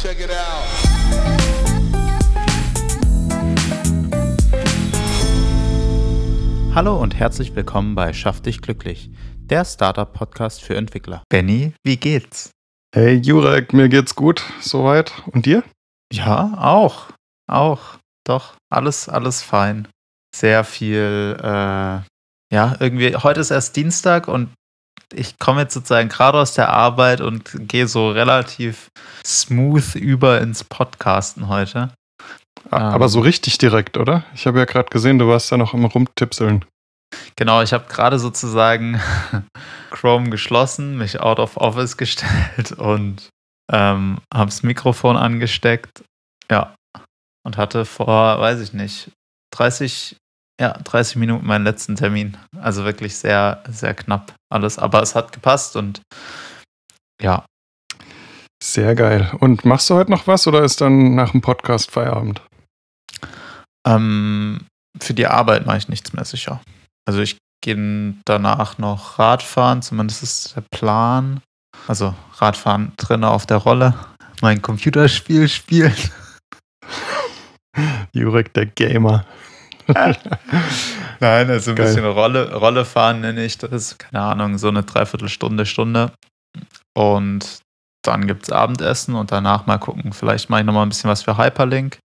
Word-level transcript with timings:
Check 0.00 0.20
it 0.20 0.30
out. 0.30 0.62
Hallo 6.72 7.02
und 7.02 7.16
herzlich 7.16 7.56
willkommen 7.56 7.96
bei 7.96 8.12
Schaff 8.12 8.40
dich 8.40 8.62
glücklich, 8.62 9.10
der 9.40 9.64
Startup-Podcast 9.64 10.62
für 10.62 10.76
Entwickler. 10.76 11.24
Benny, 11.28 11.72
wie 11.82 11.96
geht's? 11.96 12.52
Hey 12.94 13.16
Jurek, 13.16 13.72
mir 13.72 13.88
geht's 13.88 14.14
gut, 14.14 14.44
soweit. 14.60 15.12
Und 15.32 15.46
dir? 15.46 15.64
Ja, 16.12 16.54
auch. 16.58 17.08
Auch. 17.48 17.98
Doch, 18.24 18.54
alles, 18.70 19.08
alles 19.08 19.42
fein. 19.42 19.88
Sehr 20.32 20.62
viel, 20.62 21.36
äh, 21.42 22.02
ja, 22.54 22.76
irgendwie, 22.78 23.16
heute 23.16 23.40
ist 23.40 23.50
erst 23.50 23.74
Dienstag 23.74 24.28
und 24.28 24.50
ich 25.14 25.38
komme 25.38 25.62
jetzt 25.62 25.74
sozusagen 25.74 26.08
gerade 26.08 26.38
aus 26.38 26.54
der 26.54 26.68
Arbeit 26.70 27.20
und 27.20 27.50
gehe 27.68 27.86
so 27.86 28.10
relativ 28.10 28.90
smooth 29.26 29.94
über 29.94 30.40
ins 30.40 30.64
Podcasten 30.64 31.48
heute. 31.48 31.90
Ah, 32.70 32.90
Aber 32.90 33.08
so 33.08 33.20
richtig 33.20 33.58
direkt, 33.58 33.96
oder? 33.96 34.24
Ich 34.34 34.46
habe 34.46 34.58
ja 34.58 34.64
gerade 34.64 34.90
gesehen, 34.90 35.18
du 35.18 35.28
warst 35.28 35.50
da 35.50 35.56
noch 35.56 35.74
am 35.74 35.84
Rumtipseln. 35.84 36.64
Genau, 37.36 37.62
ich 37.62 37.72
habe 37.72 37.86
gerade 37.88 38.18
sozusagen 38.18 39.00
Chrome 39.90 40.30
geschlossen, 40.30 40.98
mich 40.98 41.20
out 41.20 41.38
of 41.38 41.56
office 41.56 41.96
gestellt 41.96 42.72
und 42.76 43.28
ähm, 43.72 44.18
habe 44.32 44.50
das 44.50 44.62
Mikrofon 44.62 45.16
angesteckt. 45.16 46.02
Ja, 46.50 46.74
und 47.46 47.56
hatte 47.56 47.84
vor, 47.84 48.38
weiß 48.40 48.60
ich 48.60 48.72
nicht, 48.72 49.10
30, 49.54 50.16
ja, 50.60 50.72
30 50.72 51.16
Minuten 51.16 51.46
meinen 51.46 51.64
letzten 51.64 51.96
Termin. 51.96 52.36
Also 52.60 52.84
wirklich 52.84 53.16
sehr, 53.16 53.62
sehr 53.68 53.94
knapp 53.94 54.34
alles. 54.52 54.78
Aber 54.78 55.02
es 55.02 55.14
hat 55.14 55.32
gepasst 55.32 55.76
und 55.76 56.02
ja. 57.22 57.44
Sehr 58.62 58.94
geil. 58.94 59.30
Und 59.38 59.64
machst 59.64 59.88
du 59.88 59.94
heute 59.94 60.10
noch 60.10 60.26
was 60.26 60.46
oder 60.46 60.62
ist 60.62 60.80
dann 60.80 61.14
nach 61.14 61.30
dem 61.30 61.40
Podcast 61.40 61.90
Feierabend? 61.90 62.42
Ähm, 63.86 64.66
für 65.00 65.14
die 65.14 65.26
Arbeit 65.26 65.64
mache 65.64 65.78
ich 65.78 65.88
nichts 65.88 66.12
mehr 66.12 66.24
sicher. 66.24 66.60
Also 67.06 67.20
ich 67.20 67.38
gehe 67.62 68.14
danach 68.24 68.78
noch 68.78 69.18
Radfahren, 69.18 69.82
zumindest 69.82 70.22
ist 70.22 70.56
der 70.56 70.64
Plan. 70.72 71.40
Also 71.86 72.14
Radfahren 72.34 72.92
drin 72.96 73.24
auf 73.24 73.46
der 73.46 73.58
Rolle, 73.58 73.94
mein 74.42 74.60
Computerspiel 74.60 75.48
spielen. 75.48 75.94
Jurek, 78.12 78.52
der 78.54 78.66
Gamer. 78.66 79.24
Nein, 81.20 81.50
also 81.50 81.70
ein 81.70 81.76
Geil. 81.76 81.86
bisschen 81.86 82.04
Rolle, 82.04 82.54
Rolle 82.54 82.84
fahren 82.84 83.20
nenne 83.20 83.44
ich 83.44 83.58
das. 83.58 83.98
Keine 83.98 84.22
Ahnung, 84.22 84.58
so 84.58 84.68
eine 84.68 84.82
Dreiviertelstunde, 84.82 85.66
Stunde. 85.66 86.12
Und 86.96 87.60
dann 88.02 88.26
gibt 88.26 88.44
es 88.44 88.52
Abendessen 88.52 89.14
und 89.14 89.32
danach 89.32 89.66
mal 89.66 89.78
gucken. 89.78 90.12
Vielleicht 90.12 90.50
mache 90.50 90.60
ich 90.60 90.66
nochmal 90.66 90.86
ein 90.86 90.90
bisschen 90.90 91.10
was 91.10 91.22
für 91.22 91.36
Hyperlink. 91.36 91.98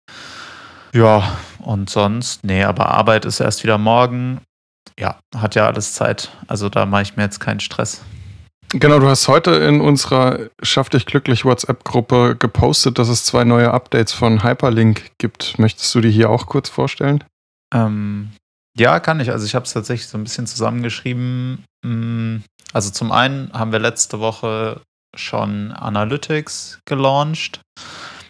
Ja, 0.93 1.37
und 1.59 1.89
sonst, 1.89 2.43
nee, 2.43 2.63
aber 2.63 2.89
Arbeit 2.89 3.25
ist 3.25 3.39
erst 3.39 3.63
wieder 3.63 3.77
morgen. 3.77 4.41
Ja, 4.99 5.17
hat 5.35 5.55
ja 5.55 5.65
alles 5.65 5.93
Zeit. 5.93 6.29
Also 6.47 6.69
da 6.69 6.85
mache 6.85 7.01
ich 7.03 7.15
mir 7.15 7.23
jetzt 7.23 7.39
keinen 7.39 7.59
Stress. 7.59 8.01
Genau, 8.69 8.99
du 8.99 9.07
hast 9.07 9.27
heute 9.27 9.51
in 9.51 9.81
unserer 9.81 10.49
Schaff 10.63 10.89
dich 10.89 11.05
glücklich 11.05 11.45
WhatsApp-Gruppe 11.45 12.35
gepostet, 12.37 12.97
dass 12.97 13.07
es 13.07 13.23
zwei 13.23 13.43
neue 13.43 13.71
Updates 13.71 14.13
von 14.13 14.43
Hyperlink 14.43 15.11
gibt. 15.19 15.59
Möchtest 15.59 15.93
du 15.93 16.01
die 16.01 16.09
hier 16.09 16.29
auch 16.31 16.47
kurz 16.47 16.69
vorstellen? 16.69 17.23
Ähm, 17.73 18.31
ja, 18.77 18.99
kann 18.99 19.19
ich. 19.19 19.31
Also 19.31 19.45
ich 19.45 19.55
habe 19.55 19.65
es 19.65 19.73
tatsächlich 19.73 20.07
so 20.07 20.17
ein 20.17 20.23
bisschen 20.23 20.47
zusammengeschrieben. 20.47 21.63
Mm, 21.85 22.37
also 22.71 22.89
zum 22.89 23.11
einen 23.11 23.51
haben 23.53 23.71
wir 23.71 23.79
letzte 23.79 24.19
Woche 24.19 24.81
schon 25.15 25.71
Analytics 25.71 26.79
gelauncht. 26.85 27.61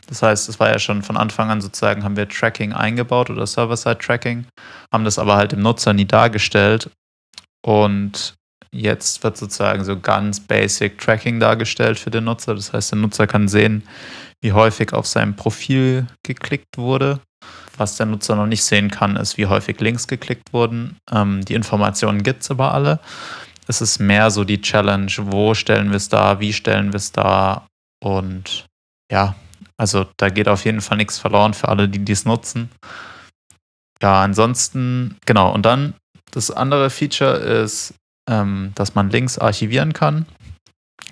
Das 0.08 0.22
heißt, 0.22 0.50
es 0.50 0.60
war 0.60 0.70
ja 0.70 0.80
schon 0.80 1.02
von 1.02 1.16
Anfang 1.16 1.50
an 1.50 1.62
sozusagen, 1.62 2.04
haben 2.04 2.18
wir 2.18 2.28
Tracking 2.28 2.74
eingebaut 2.74 3.30
oder 3.30 3.48
Server-Side-Tracking, 3.48 4.46
haben 4.92 5.06
das 5.06 5.18
aber 5.18 5.38
halt 5.38 5.54
dem 5.54 5.62
Nutzer 5.62 5.94
nie 5.94 6.06
dargestellt. 6.06 6.90
Und 7.66 8.36
jetzt 8.74 9.24
wird 9.24 9.38
sozusagen 9.38 9.86
so 9.86 9.98
ganz 9.98 10.42
basic 10.42 10.98
Tracking 10.98 11.40
dargestellt 11.40 12.00
für 12.00 12.12
den 12.12 12.26
Nutzer. 12.26 12.54
Das 12.54 12.74
heißt, 12.74 12.92
der 12.92 13.00
Nutzer 13.00 13.28
kann 13.28 13.48
sehen, 13.48 13.88
wie 14.42 14.52
häufig 14.52 14.92
auf 14.92 15.08
seinem 15.08 15.38
Profil 15.38 16.08
geklickt 16.24 16.78
wurde. 16.78 17.22
Was 17.78 17.98
der 17.98 18.06
Nutzer 18.06 18.36
noch 18.36 18.46
nicht 18.46 18.64
sehen 18.64 18.92
kann, 18.92 19.16
ist, 19.16 19.38
wie 19.38 19.48
häufig 19.48 19.80
Links 19.80 20.08
geklickt 20.08 20.54
wurden. 20.54 20.98
Ähm, 21.12 21.44
die 21.44 21.56
Informationen 21.56 22.24
gibt 22.24 22.44
es 22.44 22.52
aber 22.52 22.74
alle. 22.74 23.00
Es 23.68 23.82
ist 23.82 24.00
mehr 24.00 24.30
so 24.30 24.44
die 24.44 24.62
Challenge, 24.62 25.12
wo 25.18 25.54
stellen 25.54 25.90
wir 25.90 25.98
es 25.98 26.10
da, 26.10 26.40
wie 26.40 26.54
stellen 26.54 26.92
wir 26.92 26.98
es 26.98 27.12
da 27.12 27.66
und 28.04 28.66
ja, 29.12 29.36
also 29.78 30.06
da 30.18 30.30
geht 30.30 30.48
auf 30.48 30.66
jeden 30.66 30.82
Fall 30.82 30.98
nichts 30.98 31.18
verloren 31.18 31.54
für 31.54 31.70
alle, 31.70 31.88
die 31.88 32.04
dies 32.04 32.26
nutzen. 32.26 32.70
Ja, 34.02 34.22
ansonsten, 34.22 35.18
genau, 35.26 35.52
und 35.54 35.66
dann 35.66 35.94
das 36.32 36.52
andere 36.52 36.90
Feature 36.90 37.36
ist, 37.36 37.94
ähm, 38.30 38.72
dass 38.76 38.96
man 38.96 39.10
Links 39.10 39.38
archivieren 39.38 39.94
kann. 39.94 40.26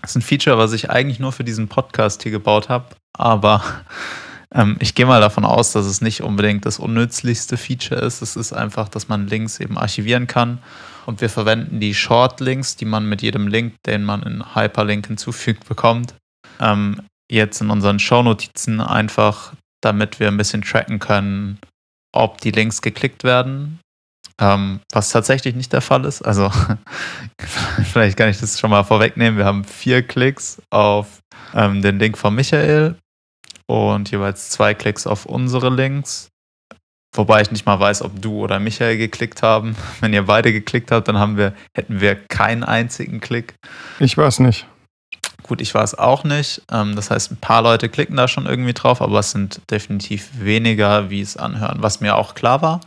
Das 0.02 0.12
ist 0.12 0.18
ein 0.18 0.22
Feature, 0.22 0.58
was 0.58 0.74
ich 0.74 0.90
eigentlich 0.90 1.20
nur 1.20 1.32
für 1.32 1.44
diesen 1.44 1.68
Podcast 1.68 2.24
hier 2.24 2.32
gebaut 2.32 2.70
habe, 2.70 2.88
aber 3.18 3.64
ähm, 4.54 4.78
ich 4.80 4.96
gehe 4.96 5.06
mal 5.06 5.22
davon 5.22 5.46
aus, 5.46 5.72
dass 5.72 5.86
es 5.86 6.02
nicht 6.02 6.22
unbedingt 6.22 6.66
das 6.66 6.80
unnützlichste 6.80 7.58
Feature 7.58 8.02
ist. 8.02 8.22
Es 8.22 8.36
ist 8.36 8.54
einfach, 8.54 8.90
dass 8.90 9.08
man 9.08 9.28
Links 9.28 9.60
eben 9.60 9.78
archivieren 9.78 10.28
kann 10.28 10.60
und 11.06 11.22
wir 11.22 11.30
verwenden 11.30 11.80
die 11.80 11.94
Short-Links, 11.94 12.76
die 12.76 12.86
man 12.86 13.08
mit 13.08 13.22
jedem 13.22 13.48
Link, 13.48 13.76
den 13.86 14.04
man 14.04 14.24
in 14.24 14.56
Hyperlink 14.56 15.08
hinzufügt, 15.08 15.68
bekommt, 15.68 16.16
ähm, 16.60 17.02
jetzt 17.30 17.62
in 17.62 17.70
unseren 17.70 18.00
Shownotizen 18.00 18.82
einfach, 18.82 19.54
damit 19.82 20.20
wir 20.20 20.28
ein 20.28 20.38
bisschen 20.38 20.62
tracken 20.62 21.00
können, 21.00 21.60
ob 22.14 22.42
die 22.42 22.52
Links 22.52 22.82
geklickt 22.82 23.24
werden. 23.24 23.80
Ähm, 24.40 24.80
was 24.92 25.10
tatsächlich 25.10 25.56
nicht 25.56 25.72
der 25.72 25.82
Fall 25.82 26.04
ist. 26.04 26.24
Also, 26.24 26.52
vielleicht 27.92 28.18
kann 28.18 28.30
ich 28.30 28.40
das 28.40 28.60
schon 28.60 28.72
mal 28.72 28.84
vorwegnehmen. 28.84 29.38
Wir 29.38 29.46
haben 29.46 29.64
vier 29.64 30.02
Klicks 30.02 30.62
auf 30.72 31.20
ähm, 31.54 31.82
den 31.82 32.00
Link 32.00 32.18
von 32.18 32.34
Michael 32.34 32.96
und 33.72 34.12
jeweils 34.12 34.50
zwei 34.50 34.74
Klicks 34.74 35.08
auf 35.08 35.26
unsere 35.26 35.70
Links. 35.70 36.30
Wobei 37.14 37.42
ich 37.42 37.52
nicht 37.52 37.66
mal 37.66 37.80
weiß, 37.80 38.04
ob 38.04 38.22
du 38.22 38.40
oder 38.40 38.60
Michael 38.60 38.98
geklickt 38.98 39.44
haben. 39.44 39.76
Wenn 40.00 40.14
ihr 40.14 40.26
beide 40.26 40.54
geklickt 40.54 40.92
habt, 40.92 41.08
dann 41.08 41.18
haben 41.18 41.38
wir, 41.38 41.54
hätten 41.76 42.00
wir 42.00 42.16
keinen 42.16 42.64
einzigen 42.64 43.20
Klick. 43.20 43.56
Ich 44.00 44.18
weiß 44.18 44.40
nicht. 44.40 44.66
Gut, 45.44 45.60
ich 45.60 45.74
war 45.74 45.84
es 45.84 45.98
auch 45.98 46.24
nicht. 46.24 46.62
Ähm, 46.72 46.96
das 46.96 47.12
heißt, 47.12 47.32
ein 47.32 47.38
paar 47.38 47.62
Leute 47.62 47.90
klicken 47.90 48.16
da 48.16 48.28
schon 48.28 48.46
irgendwie 48.46 48.74
drauf, 48.74 49.02
aber 49.02 49.20
es 49.20 49.32
sind 49.32 49.60
definitiv 49.70 50.30
weniger, 50.40 51.10
wie 51.10 51.22
es 51.22 51.36
anhören, 51.36 51.82
was 51.82 52.00
mir 52.00 52.16
auch 52.16 52.36
klar 52.36 52.62
war. 52.62 52.82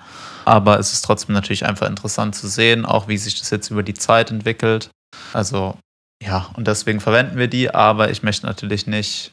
Aber 0.47 0.78
es 0.78 0.93
ist 0.93 1.03
trotzdem 1.03 1.34
natürlich 1.34 1.67
einfach 1.67 1.89
interessant 1.89 2.34
zu 2.34 2.49
sehen, 2.49 2.87
auch 2.87 3.09
wie 3.09 3.17
sich 3.17 3.39
das 3.39 3.50
jetzt 3.50 3.71
über 3.71 3.83
die 3.83 3.94
Zeit 3.94 4.31
entwickelt. 4.31 4.91
Also 5.33 5.77
ja, 6.23 6.47
und 6.55 6.67
deswegen 6.67 7.00
verwenden 7.00 7.37
wir 7.37 7.49
die, 7.49 7.75
aber 7.75 8.11
ich 8.11 8.23
möchte 8.23 8.47
natürlich 8.47 8.87
nicht 8.87 9.33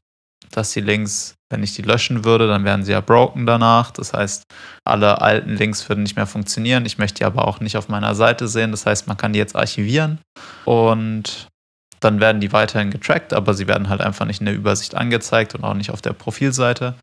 dass 0.52 0.72
die 0.72 0.82
Links, 0.82 1.36
wenn 1.50 1.64
ich 1.64 1.76
die 1.76 1.82
löschen 1.82 2.26
würde, 2.26 2.48
dann 2.48 2.64
wären 2.64 2.84
sie 2.84 2.92
ja 2.92 3.02
broken 3.02 3.46
danach. 3.46 3.92
Das 3.92 4.14
heißt, 4.14 4.44
alle 4.86 5.22
alten 5.22 5.56
Links 5.56 5.88
würden 5.88 6.04
nicht 6.04 6.16
mehr 6.16 6.28
funktionieren. 6.28 6.86
Ich 6.86 6.98
möchte 6.98 7.20
die 7.20 7.26
aber 7.26 7.48
auch 7.48 7.60
nicht 7.60 7.78
auf 7.78 7.90
meiner 7.90 8.16
Seite 8.16 8.48
sehen. 8.48 8.72
Das 8.72 8.86
heißt, 8.86 9.08
man 9.08 9.18
kann 9.18 9.34
die 9.34 9.40
jetzt 9.40 9.56
archivieren 9.56 10.20
und 10.66 11.48
dann 12.02 12.20
werden 12.20 12.42
die 12.42 12.52
weiterhin 12.52 12.90
getrackt, 12.90 13.34
aber 13.34 13.54
sie 13.54 13.68
werden 13.68 13.88
halt 13.88 14.02
einfach 14.02 14.26
nicht 14.26 14.40
in 14.40 14.48
der 14.48 14.56
Übersicht 14.56 14.96
angezeigt 14.96 15.56
und 15.56 15.64
auch 15.64 15.76
nicht 15.76 15.92
auf 15.92 16.02
der 16.02 16.14
Profilseite. 16.14 16.96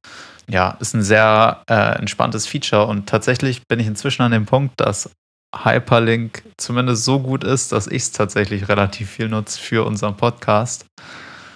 Ja, 0.49 0.77
ist 0.81 0.95
ein 0.95 1.03
sehr 1.03 1.63
äh, 1.71 1.99
entspanntes 1.99 2.47
Feature 2.47 2.87
und 2.87 3.09
tatsächlich 3.09 3.63
bin 3.69 3.79
ich 3.81 3.87
inzwischen 3.87 4.23
an 4.23 4.33
dem 4.33 4.47
Punkt, 4.47 4.81
dass 4.81 5.11
Hyperlink 5.57 6.43
zumindest 6.57 7.05
so 7.05 7.21
gut 7.21 7.45
ist, 7.45 7.73
dass 7.73 7.87
ich 7.87 8.03
es 8.03 8.13
tatsächlich 8.13 8.69
relativ 8.69 9.11
viel 9.11 9.29
nutze 9.29 9.59
für 9.59 9.87
unseren 9.87 10.17
Podcast. 10.17 10.87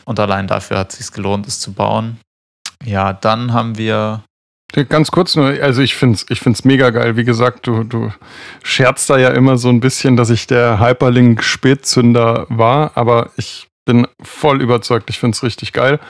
Und 0.04 0.18
allein 0.20 0.46
dafür 0.46 0.78
hat 0.78 0.92
es 0.92 0.98
sich 0.98 1.12
gelohnt, 1.12 1.46
es 1.46 1.60
zu 1.60 1.72
bauen. 1.72 2.18
Ja, 2.84 3.12
dann 3.12 3.52
haben 3.52 3.78
wir. 3.78 4.22
Ganz 4.88 5.10
kurz 5.10 5.36
nur, 5.36 5.48
also 5.62 5.82
ich 5.82 5.94
finde 5.94 6.14
es 6.16 6.26
ich 6.30 6.40
find's 6.40 6.64
mega 6.64 6.90
geil. 6.90 7.16
Wie 7.16 7.24
gesagt, 7.24 7.66
du, 7.66 7.84
du 7.84 8.10
scherzt 8.62 9.10
da 9.10 9.18
ja 9.18 9.28
immer 9.28 9.58
so 9.58 9.68
ein 9.68 9.80
bisschen, 9.80 10.16
dass 10.16 10.30
ich 10.30 10.46
der 10.46 10.80
Hyperlink-Spätzünder 10.80 12.46
war, 12.48 12.92
aber 12.94 13.30
ich 13.36 13.68
bin 13.84 14.06
voll 14.22 14.62
überzeugt, 14.62 15.10
ich 15.10 15.18
finde 15.18 15.36
es 15.36 15.42
richtig 15.42 15.74
geil. 15.74 16.00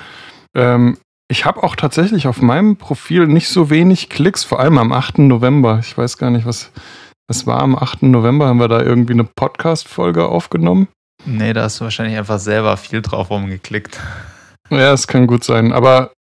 Ähm, 0.55 0.97
ich 1.29 1.45
habe 1.45 1.63
auch 1.63 1.75
tatsächlich 1.77 2.27
auf 2.29 2.43
meinem 2.43 2.77
Profil 2.77 3.27
nicht 3.27 3.49
so 3.49 3.71
wenig 3.71 4.11
Klicks, 4.11 4.45
vor 4.45 4.61
allem 4.61 4.79
am 4.79 4.93
8. 4.93 5.19
November. 5.19 5.81
Ich 5.81 5.97
weiß 5.97 6.19
gar 6.19 6.31
nicht, 6.31 6.47
was, 6.47 6.71
was 7.27 7.47
war 7.47 7.63
am 7.63 7.75
8. 7.75 8.03
November, 8.05 8.47
haben 8.47 8.61
wir 8.61 8.69
da 8.69 8.83
irgendwie 8.83 9.15
eine 9.15 9.25
Podcast-Folge 9.25 10.27
aufgenommen. 10.27 10.89
Nee, 11.25 11.53
da 11.53 11.63
hast 11.63 11.81
du 11.81 11.85
wahrscheinlich 11.85 12.19
einfach 12.19 12.39
selber 12.39 12.77
viel 12.77 13.03
drauf 13.03 13.31
rumgeklickt. 13.31 14.01
Ja, 14.71 14.93
es 14.93 15.07
kann 15.07 15.27
gut 15.27 15.45
sein, 15.45 15.73
aber 15.73 16.13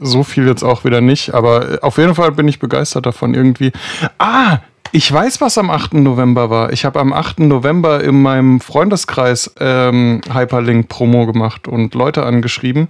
so 0.00 0.22
viel 0.24 0.46
jetzt 0.46 0.62
auch 0.62 0.84
wieder 0.84 1.00
nicht. 1.00 1.34
Aber 1.34 1.78
auf 1.82 1.98
jeden 1.98 2.14
Fall 2.14 2.32
bin 2.32 2.48
ich 2.48 2.58
begeistert 2.58 3.06
davon 3.06 3.34
irgendwie. 3.34 3.72
Ah, 4.18 4.58
ich 4.92 5.10
weiß, 5.12 5.40
was 5.40 5.58
am 5.58 5.70
8. 5.70 5.94
November 5.94 6.50
war. 6.50 6.72
Ich 6.72 6.84
habe 6.84 6.98
am 7.00 7.12
8. 7.12 7.40
November 7.40 8.02
in 8.02 8.20
meinem 8.22 8.60
Freundeskreis 8.60 9.54
ähm, 9.60 10.20
Hyperlink-Promo 10.32 11.26
gemacht 11.26 11.68
und 11.68 11.94
Leute 11.94 12.24
angeschrieben. 12.24 12.88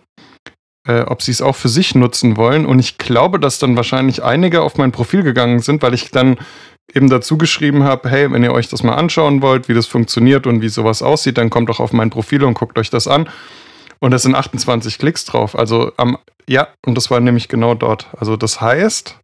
äh, 0.88 1.02
ob 1.02 1.22
sie 1.22 1.32
es 1.32 1.42
auch 1.42 1.56
für 1.56 1.68
sich 1.68 1.94
nutzen 1.94 2.36
wollen. 2.36 2.64
Und 2.64 2.78
ich 2.78 2.98
glaube, 2.98 3.38
dass 3.38 3.58
dann 3.58 3.76
wahrscheinlich 3.76 4.24
einige 4.24 4.62
auf 4.62 4.78
mein 4.78 4.92
Profil 4.92 5.22
gegangen 5.22 5.60
sind, 5.60 5.82
weil 5.82 5.94
ich 5.94 6.10
dann 6.10 6.38
eben 6.94 7.10
dazu 7.10 7.38
geschrieben 7.38 7.84
habe, 7.84 8.08
hey, 8.08 8.30
wenn 8.32 8.42
ihr 8.42 8.52
euch 8.52 8.68
das 8.68 8.82
mal 8.82 8.94
anschauen 8.94 9.42
wollt, 9.42 9.68
wie 9.68 9.74
das 9.74 9.86
funktioniert 9.86 10.46
und 10.46 10.62
wie 10.62 10.68
sowas 10.68 11.02
aussieht, 11.02 11.38
dann 11.38 11.50
kommt 11.50 11.68
doch 11.68 11.80
auf 11.80 11.92
mein 11.92 12.10
Profil 12.10 12.44
und 12.44 12.54
guckt 12.54 12.78
euch 12.78 12.90
das 12.90 13.06
an. 13.06 13.28
Und 14.00 14.12
es 14.12 14.22
sind 14.22 14.34
28 14.34 14.98
Klicks 14.98 15.24
drauf. 15.24 15.58
Also 15.58 15.92
am, 15.96 16.18
ja, 16.48 16.68
und 16.86 16.94
das 16.94 17.10
war 17.10 17.20
nämlich 17.20 17.48
genau 17.48 17.74
dort. 17.74 18.06
Also 18.16 18.36
das 18.36 18.60
heißt, 18.60 19.18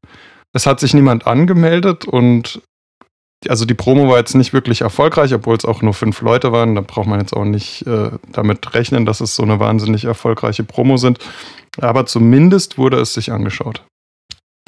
es 0.52 0.66
hat 0.66 0.80
sich 0.80 0.94
niemand 0.94 1.26
angemeldet 1.26 2.04
und 2.04 2.60
also 3.48 3.64
die 3.66 3.74
Promo 3.74 4.08
war 4.08 4.18
jetzt 4.18 4.34
nicht 4.34 4.52
wirklich 4.52 4.80
erfolgreich, 4.80 5.34
obwohl 5.34 5.56
es 5.56 5.64
auch 5.64 5.82
nur 5.82 5.94
fünf 5.94 6.22
Leute 6.22 6.52
waren. 6.52 6.74
Da 6.74 6.80
braucht 6.80 7.06
man 7.06 7.20
jetzt 7.20 7.34
auch 7.34 7.44
nicht 7.44 7.86
äh, 7.86 8.10
damit 8.32 8.74
rechnen, 8.74 9.04
dass 9.04 9.20
es 9.20 9.36
so 9.36 9.42
eine 9.42 9.60
wahnsinnig 9.60 10.04
erfolgreiche 10.04 10.64
Promo 10.64 10.96
sind. 10.96 11.18
Aber 11.80 12.06
zumindest 12.06 12.78
wurde 12.78 12.98
es 12.98 13.14
sich 13.14 13.32
angeschaut. 13.32 13.82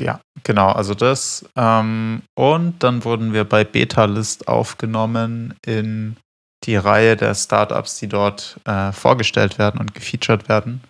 Ja, 0.00 0.20
genau, 0.44 0.70
also 0.72 0.94
das. 0.94 1.44
Ähm, 1.56 2.22
und 2.34 2.82
dann 2.82 3.04
wurden 3.04 3.32
wir 3.32 3.44
bei 3.44 3.64
Betalist 3.64 4.48
aufgenommen 4.48 5.54
in 5.64 6.16
die 6.64 6.76
Reihe 6.76 7.16
der 7.16 7.34
Startups, 7.34 7.96
die 7.98 8.08
dort 8.08 8.60
äh, 8.64 8.92
vorgestellt 8.92 9.58
werden 9.58 9.80
und 9.80 9.94
gefeatured 9.94 10.48
werden. 10.48 10.82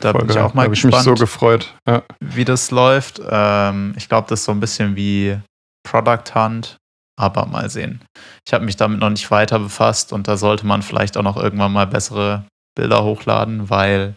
Da 0.00 0.12
Voll 0.12 0.22
bin 0.22 0.30
ich 0.30 0.38
auch 0.38 0.54
mal 0.54 0.68
gespannt, 0.68 0.94
ich 0.94 0.98
mich 0.98 1.04
so 1.04 1.14
gefreut. 1.14 1.74
Ja. 1.86 2.02
wie 2.20 2.44
das 2.44 2.70
läuft. 2.70 3.20
Ähm, 3.28 3.94
ich 3.96 4.08
glaube, 4.08 4.28
das 4.28 4.40
ist 4.40 4.46
so 4.46 4.52
ein 4.52 4.60
bisschen 4.60 4.96
wie 4.96 5.38
Product 5.86 6.34
Hunt, 6.34 6.76
aber 7.18 7.46
mal 7.46 7.68
sehen. 7.70 8.00
Ich 8.46 8.52
habe 8.54 8.64
mich 8.64 8.76
damit 8.76 9.00
noch 9.00 9.10
nicht 9.10 9.30
weiter 9.30 9.58
befasst 9.58 10.12
und 10.12 10.26
da 10.26 10.36
sollte 10.36 10.66
man 10.66 10.82
vielleicht 10.82 11.16
auch 11.16 11.22
noch 11.22 11.36
irgendwann 11.36 11.72
mal 11.72 11.86
bessere 11.86 12.44
Bilder 12.74 13.04
hochladen, 13.04 13.68
weil 13.68 14.14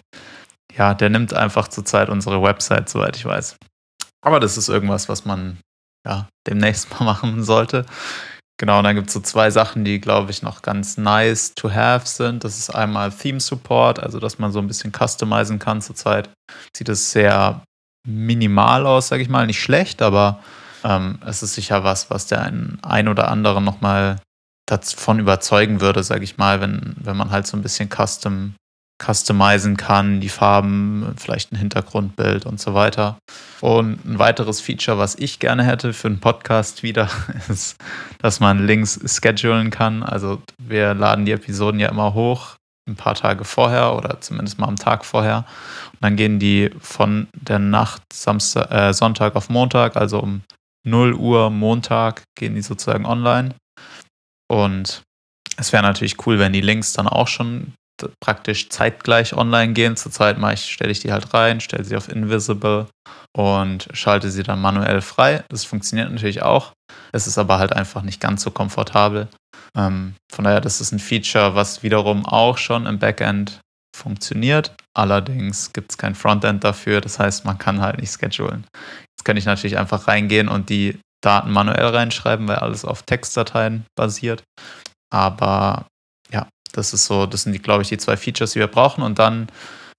ja, 0.76 0.94
der 0.94 1.10
nimmt 1.10 1.34
einfach 1.34 1.68
zurzeit 1.68 2.10
unsere 2.10 2.42
Website, 2.42 2.90
soweit 2.90 3.18
ich 3.18 3.26
weiß. 3.26 3.58
Aber 4.24 4.40
das 4.40 4.58
ist 4.58 4.70
irgendwas, 4.70 5.10
was 5.10 5.26
man 5.26 5.58
ja 6.08 6.28
demnächst 6.48 6.90
mal 7.00 7.06
machen 7.06 7.44
sollte. 7.44 7.86
Genau, 8.60 8.78
und 8.78 8.84
dann 8.84 8.96
gibt 8.96 9.08
es 9.08 9.14
so 9.14 9.20
zwei 9.20 9.50
Sachen, 9.50 9.84
die, 9.84 10.00
glaube 10.00 10.32
ich, 10.32 10.42
noch 10.44 10.62
ganz 10.62 10.98
nice 10.98 11.54
to 11.56 11.72
have 11.72 12.08
sind. 12.08 12.44
Das 12.44 12.58
ist 12.58 12.70
einmal 12.70 13.12
Theme 13.12 13.40
Support, 13.40 14.00
also 14.00 14.20
dass 14.20 14.40
man 14.40 14.52
so 14.52 14.60
ein 14.60 14.68
bisschen 14.68 14.92
customizen 14.92 15.60
kann 15.60 15.82
zurzeit. 15.82 16.30
Sieht 16.76 16.88
es 16.88 17.12
sehr 17.12 17.64
minimal 18.08 18.86
aus, 18.86 19.08
sage 19.08 19.24
ich 19.24 19.30
mal. 19.30 19.48
Nicht 19.48 19.62
schlecht, 19.62 20.02
aber 20.02 20.40
ähm, 20.84 21.20
es 21.26 21.42
ist 21.42 21.56
sicher 21.56 21.84
was, 21.84 22.10
was 22.10 22.28
der 22.28 22.44
einen 22.44 22.78
ein 22.84 23.08
oder 23.08 23.30
anderen 23.30 23.64
nochmal 23.64 24.22
davon 24.66 25.20
überzeugen 25.20 25.82
würde, 25.82 26.04
sage 26.04 26.24
ich 26.24 26.38
mal, 26.38 26.62
wenn, 26.62 26.96
wenn 26.98 27.18
man 27.18 27.32
halt 27.32 27.48
so 27.48 27.58
ein 27.58 27.64
bisschen 27.64 27.90
custom 27.90 28.54
customizen 29.04 29.78
kann, 29.78 30.22
die 30.22 30.30
Farben, 30.30 31.14
vielleicht 31.18 31.52
ein 31.52 31.58
Hintergrundbild 31.58 32.46
und 32.46 32.60
so 32.60 32.74
weiter. 32.74 33.18
Und 33.62 34.06
ein 34.06 34.20
weiteres 34.20 34.62
Feature, 34.62 34.98
was 34.98 35.16
ich 35.16 35.40
gerne 35.40 35.64
hätte 35.64 35.94
für 35.94 36.08
einen 36.08 36.20
Podcast 36.20 36.84
wieder, 36.84 37.10
ist, 37.50 37.78
dass 38.20 38.40
man 38.40 38.66
Links 38.66 39.00
schedulen 39.06 39.70
kann. 39.70 40.04
Also 40.04 40.42
wir 40.58 40.94
laden 40.94 41.26
die 41.26 41.32
Episoden 41.32 41.80
ja 41.80 41.90
immer 41.90 42.14
hoch, 42.14 42.56
ein 42.88 42.96
paar 42.96 43.16
Tage 43.16 43.46
vorher 43.46 43.96
oder 43.96 44.22
zumindest 44.22 44.60
mal 44.60 44.68
am 44.68 44.78
Tag 44.78 45.06
vorher. 45.06 45.46
Und 45.94 46.00
dann 46.02 46.16
gehen 46.16 46.40
die 46.40 46.72
von 46.80 47.28
der 47.34 47.60
Nacht 47.60 48.02
Samstag, 48.12 48.72
äh, 48.72 48.94
Sonntag 48.94 49.36
auf 49.36 49.50
Montag, 49.50 49.96
also 49.96 50.20
um 50.20 50.42
0 50.86 51.14
Uhr 51.14 51.50
Montag, 51.50 52.24
gehen 52.36 52.56
die 52.56 52.62
sozusagen 52.62 53.06
online. 53.06 53.56
Und 54.50 55.04
es 55.58 55.72
wäre 55.72 55.84
natürlich 55.84 56.26
cool, 56.26 56.40
wenn 56.40 56.54
die 56.54 56.62
Links 56.62 56.94
dann 56.94 57.08
auch 57.08 57.28
schon 57.28 57.74
praktisch 58.20 58.70
zeitgleich 58.70 59.34
online 59.36 59.74
gehen. 59.74 59.96
Zurzeit 59.96 60.38
stelle 60.60 60.92
ich 60.92 61.00
die 61.00 61.12
halt 61.12 61.34
rein, 61.34 61.62
stelle 61.62 61.84
sie 61.84 61.96
auf 61.96 62.10
Invisible 62.10 62.88
und 63.36 63.88
schalte 63.94 64.32
sie 64.32 64.44
dann 64.44 64.62
manuell 64.62 65.02
frei. 65.02 65.44
Das 65.50 65.66
funktioniert 65.66 66.12
natürlich 66.12 66.42
auch. 66.42 66.74
Es 67.12 67.28
ist 67.28 67.38
aber 67.38 67.60
halt 67.60 67.74
einfach 67.74 68.02
nicht 68.02 68.20
ganz 68.20 68.44
so 68.44 68.52
komfortabel. 68.52 69.28
Ähm, 69.76 70.16
von 70.32 70.46
daher, 70.46 70.62
das 70.62 70.82
ist 70.82 70.92
ein 70.92 71.00
Feature, 71.00 71.56
was 71.56 71.84
wiederum 71.84 72.26
auch 72.26 72.58
schon 72.58 72.86
im 72.86 73.00
Backend 73.00 73.60
funktioniert. 73.96 74.76
Allerdings 74.96 75.74
gibt 75.74 75.92
es 75.92 75.98
kein 75.98 76.16
Frontend 76.16 76.64
dafür. 76.64 77.02
Das 77.02 77.20
heißt, 77.20 77.46
man 77.46 77.58
kann 77.58 77.82
halt 77.82 78.00
nicht 78.00 78.20
schedulen. 78.20 78.66
Jetzt 79.12 79.26
kann 79.26 79.38
ich 79.38 79.46
natürlich 79.46 79.78
einfach 79.78 80.08
reingehen 80.08 80.48
und 80.48 80.70
die 80.70 81.00
Daten 81.24 81.52
manuell 81.52 81.86
reinschreiben, 81.86 82.48
weil 82.48 82.58
alles 82.58 82.86
auf 82.86 83.04
Textdateien 83.04 83.86
basiert. 83.96 84.44
Aber 85.12 85.86
das 86.74 86.94
ist 86.94 87.06
so, 87.06 87.26
das 87.26 87.44
sind 87.44 87.64
glaube 87.64 87.84
ich, 87.84 87.90
die 87.90 87.98
zwei 87.98 88.18
Features, 88.18 88.52
die 88.52 88.60
wir 88.60 88.68
brauchen. 88.68 89.04
Und 89.04 89.20
dann, 89.20 89.48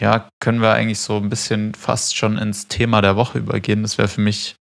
ja, 0.00 0.28
können 0.40 0.60
wir 0.60 0.72
eigentlich 0.72 1.00
so 1.00 1.16
ein 1.16 1.30
bisschen 1.30 1.74
fast 1.74 2.16
schon 2.16 2.36
ins 2.36 2.68
Thema 2.68 3.00
der 3.00 3.16
Woche 3.16 3.38
übergehen. 3.38 3.82
Das 3.82 3.96
wäre 3.96 4.08
für 4.08 4.20
mich 4.20 4.56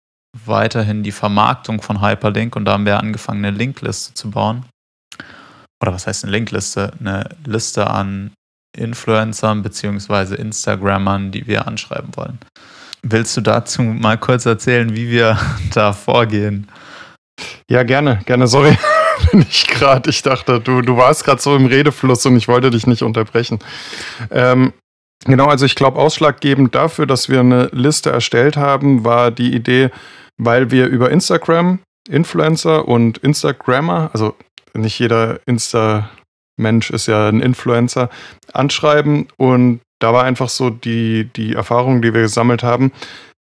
weiterhin 0.46 1.04
die 1.04 1.12
Vermarktung 1.12 1.82
von 1.82 2.02
Hyperlink 2.02 2.56
und 2.56 2.66
da 2.66 2.74
haben 2.74 2.86
wir 2.86 3.00
angefangen, 3.00 3.44
eine 3.46 3.56
Linkliste 3.56 4.14
zu 4.14 4.32
bauen. 4.32 4.66
Oder 5.82 5.94
was 5.94 6.08
heißt 6.08 6.24
eine 6.24 6.34
Linkliste? 6.34 6.92
Eine 7.00 7.30
Liste 7.46 7.90
an 7.90 8.32
Influencern 8.78 9.64
bzw. 9.64 10.36
Instagrammern, 10.36 11.32
die 11.32 11.48
wir 11.48 11.68
anschreiben 11.68 12.16
wollen. 12.16 12.40
Willst 13.02 13.36
du 13.38 13.42
dazu 13.42 13.82
mal 13.82 14.18
kurz 14.18 14.46
erzählen, 14.46 14.96
wie 14.96 15.10
wir 15.10 15.38
da 15.74 15.94
vorgehen? 15.94 16.68
Ja, 17.70 17.84
gerne, 17.84 18.22
gerne, 18.26 18.48
sorry. 18.48 18.78
bin 19.32 19.46
ich 19.50 19.68
gerade. 19.68 20.10
Ich 20.10 20.22
dachte, 20.22 20.60
du, 20.60 20.82
du 20.82 20.98
warst 20.98 21.24
gerade 21.24 21.42
so 21.42 21.56
im 21.56 21.66
Redefluss 21.66 22.26
und 22.26 22.36
ich 22.36 22.48
wollte 22.48 22.70
dich 22.70 22.88
nicht 22.88 23.04
unterbrechen. 23.04 23.60
Ähm, 24.32 24.74
genau, 25.26 25.48
also 25.48 25.66
ich 25.66 25.76
glaube, 25.76 26.00
ausschlaggebend 26.00 26.76
dafür, 26.76 27.06
dass 27.06 27.30
wir 27.30 27.40
eine 27.40 27.70
Liste 27.72 28.12
erstellt 28.12 28.58
haben, 28.58 29.04
war 29.04 29.32
die 29.32 29.54
Idee, 29.54 29.90
weil 30.38 30.72
wir 30.72 30.88
über 30.88 31.12
Instagram 31.12 31.80
Influencer 32.10 32.88
und 32.88 33.20
Instagrammer, 33.20 34.10
also 34.14 34.36
nicht 34.74 34.98
jeder 35.00 35.40
Insta-Mensch 35.46 36.90
ist 36.90 37.08
ja 37.08 37.30
ein 37.30 37.42
Influencer, 37.42 38.10
anschreiben 38.54 39.28
und 39.38 39.82
da 40.00 40.14
war 40.14 40.24
einfach 40.24 40.50
so 40.50 40.70
die, 40.70 41.30
die 41.36 41.54
Erfahrung, 41.54 42.02
die 42.02 42.14
wir 42.14 42.22
gesammelt 42.22 42.64
haben, 42.64 42.92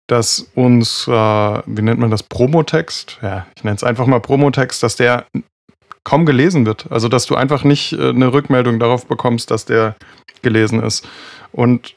dass 0.07 0.51
uns, 0.55 1.09
äh, 1.09 1.11
wie 1.11 1.83
nennt 1.83 1.99
man 1.99 2.11
das, 2.11 2.23
Promotext, 2.23 3.19
ja, 3.23 3.47
ich 3.57 3.65
nenne 3.65 3.77
es 3.77 3.85
einfach 3.85 4.07
mal 4.07 4.21
Promotext, 4.21 4.83
dass 4.83 4.97
der 4.97 5.27
kaum 6.05 6.27
gelesen 6.27 6.67
wird. 6.67 6.87
Also, 6.91 7.09
dass 7.09 7.27
du 7.27 7.35
einfach 7.35 7.65
nicht 7.65 7.93
äh, 7.93 8.11
eine 8.11 8.33
Rückmeldung 8.33 8.79
darauf 8.79 9.07
bekommst, 9.07 9.51
dass 9.51 9.65
der 9.65 9.97
gelesen 10.43 10.83
ist. 10.83 11.09
Und 11.53 11.95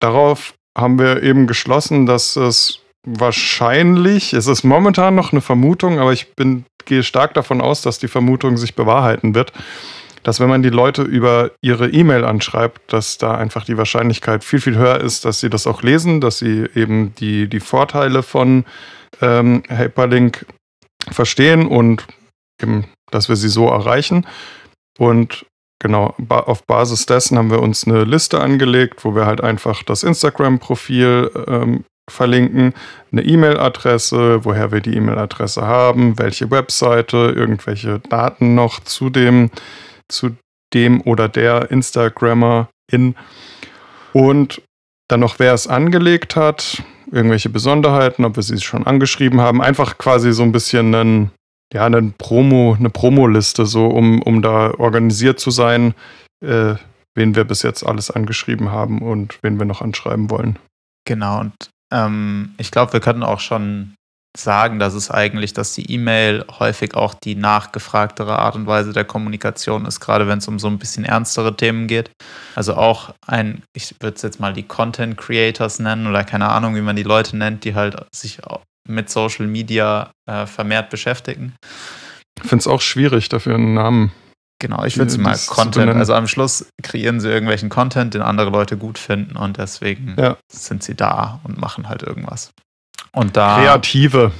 darauf 0.00 0.54
haben 0.76 0.98
wir 0.98 1.22
eben 1.22 1.46
geschlossen, 1.46 2.06
dass 2.06 2.36
es 2.36 2.80
wahrscheinlich, 3.04 4.32
es 4.32 4.46
ist 4.46 4.62
momentan 4.62 5.14
noch 5.14 5.32
eine 5.32 5.40
Vermutung, 5.40 5.98
aber 5.98 6.12
ich 6.12 6.34
bin, 6.34 6.64
gehe 6.84 7.02
stark 7.02 7.34
davon 7.34 7.60
aus, 7.60 7.82
dass 7.82 7.98
die 7.98 8.08
Vermutung 8.08 8.56
sich 8.56 8.74
bewahrheiten 8.74 9.34
wird, 9.34 9.52
dass 10.22 10.38
wenn 10.38 10.50
man 10.50 10.62
die 10.62 10.70
Leute 10.70 11.02
über 11.02 11.50
ihre 11.62 11.88
E-Mail 11.88 12.24
anschreibt, 12.24 12.92
dass 12.92 13.16
da 13.16 13.34
einfach 13.34 13.64
die 13.64 13.78
Wahrscheinlichkeit 13.78 14.44
viel, 14.44 14.60
viel 14.60 14.76
höher 14.76 15.00
ist, 15.00 15.24
dass 15.24 15.40
sie 15.40 15.48
das 15.48 15.66
auch 15.66 15.82
lesen, 15.82 16.20
dass 16.20 16.38
sie 16.38 16.66
eben 16.74 17.14
die, 17.14 17.48
die 17.48 17.60
Vorteile 17.60 18.22
von 18.22 18.64
ähm, 19.22 19.62
Hyperlink 19.68 20.44
verstehen 21.10 21.66
und 21.66 22.06
eben 22.62 22.86
dass 23.10 23.28
wir 23.28 23.36
sie 23.36 23.48
so 23.48 23.66
erreichen. 23.68 24.26
Und 24.98 25.46
genau, 25.80 26.14
auf 26.28 26.66
Basis 26.66 27.06
dessen 27.06 27.38
haben 27.38 27.50
wir 27.50 27.60
uns 27.60 27.86
eine 27.86 28.04
Liste 28.04 28.40
angelegt, 28.40 29.04
wo 29.04 29.14
wir 29.14 29.26
halt 29.26 29.40
einfach 29.40 29.82
das 29.82 30.02
Instagram-Profil 30.02 31.30
ähm, 31.48 31.84
verlinken, 32.10 32.74
eine 33.12 33.22
E-Mail-Adresse, 33.22 34.44
woher 34.44 34.72
wir 34.72 34.80
die 34.80 34.96
E-Mail-Adresse 34.96 35.62
haben, 35.62 36.18
welche 36.18 36.50
Webseite, 36.50 37.32
irgendwelche 37.36 38.00
Daten 38.00 38.54
noch 38.54 38.80
zu 38.80 39.10
dem, 39.10 39.50
zu 40.08 40.36
dem 40.74 41.00
oder 41.02 41.28
der 41.28 41.70
Instagrammer 41.70 42.68
in 42.90 43.14
und 44.12 44.62
dann 45.08 45.20
noch, 45.20 45.38
wer 45.38 45.54
es 45.54 45.66
angelegt 45.66 46.34
hat, 46.36 46.82
irgendwelche 47.12 47.48
Besonderheiten, 47.48 48.24
ob 48.24 48.36
wir 48.36 48.42
sie 48.42 48.60
schon 48.60 48.86
angeschrieben 48.86 49.40
haben, 49.40 49.62
einfach 49.62 49.98
quasi 49.98 50.32
so 50.32 50.42
ein 50.42 50.52
bisschen 50.52 50.94
einen 50.94 51.30
ja, 51.72 51.86
eine 51.86 52.02
Promo, 52.18 52.76
eine 52.78 52.90
Promoliste, 52.90 53.66
so 53.66 53.86
um, 53.86 54.22
um 54.22 54.42
da 54.42 54.72
organisiert 54.74 55.38
zu 55.38 55.50
sein, 55.50 55.94
äh, 56.44 56.74
wen 57.14 57.34
wir 57.34 57.44
bis 57.44 57.62
jetzt 57.62 57.84
alles 57.84 58.10
angeschrieben 58.10 58.70
haben 58.70 59.02
und 59.02 59.38
wen 59.42 59.58
wir 59.58 59.66
noch 59.66 59.82
anschreiben 59.82 60.30
wollen. 60.30 60.58
Genau, 61.06 61.40
und 61.40 61.54
ähm, 61.92 62.54
ich 62.58 62.70
glaube, 62.70 62.92
wir 62.92 63.00
können 63.00 63.22
auch 63.22 63.40
schon 63.40 63.94
sagen, 64.36 64.78
dass 64.78 64.94
es 64.94 65.10
eigentlich, 65.10 65.54
dass 65.54 65.74
die 65.74 65.90
E-Mail 65.92 66.44
häufig 66.58 66.94
auch 66.94 67.14
die 67.14 67.34
nachgefragtere 67.34 68.38
Art 68.38 68.54
und 68.54 68.66
Weise 68.66 68.92
der 68.92 69.04
Kommunikation 69.04 69.86
ist, 69.86 69.98
gerade 69.98 70.28
wenn 70.28 70.38
es 70.38 70.46
um 70.46 70.58
so 70.58 70.68
ein 70.68 70.78
bisschen 70.78 71.04
ernstere 71.04 71.56
Themen 71.56 71.88
geht. 71.88 72.10
Also 72.54 72.74
auch 72.74 73.12
ein, 73.26 73.62
ich 73.74 73.94
würde 74.00 74.16
es 74.16 74.22
jetzt 74.22 74.38
mal 74.38 74.52
die 74.52 74.62
Content 74.62 75.16
Creators 75.16 75.80
nennen 75.80 76.06
oder 76.06 76.22
keine 76.22 76.48
Ahnung, 76.48 76.76
wie 76.76 76.80
man 76.80 76.96
die 76.96 77.02
Leute 77.02 77.36
nennt, 77.36 77.64
die 77.64 77.74
halt 77.74 77.96
sich 78.14 78.44
mit 78.90 79.10
Social 79.10 79.46
Media 79.46 80.10
äh, 80.26 80.46
vermehrt 80.46 80.90
beschäftigen. 80.90 81.54
Ich 82.42 82.48
finde 82.48 82.60
es 82.62 82.66
auch 82.66 82.80
schwierig, 82.80 83.28
dafür 83.28 83.54
einen 83.54 83.74
Namen 83.74 84.12
Genau, 84.60 84.84
ich 84.84 84.98
würde 84.98 85.10
sie 85.10 85.16
mal 85.16 85.38
Content, 85.46 85.96
also 85.96 86.12
am 86.12 86.28
Schluss 86.28 86.66
kreieren 86.82 87.18
sie 87.18 87.30
irgendwelchen 87.30 87.70
Content, 87.70 88.12
den 88.12 88.20
andere 88.20 88.50
Leute 88.50 88.76
gut 88.76 88.98
finden 88.98 89.36
und 89.36 89.56
deswegen 89.56 90.14
ja. 90.18 90.36
sind 90.52 90.82
sie 90.82 90.94
da 90.94 91.40
und 91.44 91.58
machen 91.58 91.88
halt 91.88 92.02
irgendwas. 92.02 92.50
Und 93.12 93.38
da. 93.38 93.56
Kreative. 93.56 94.32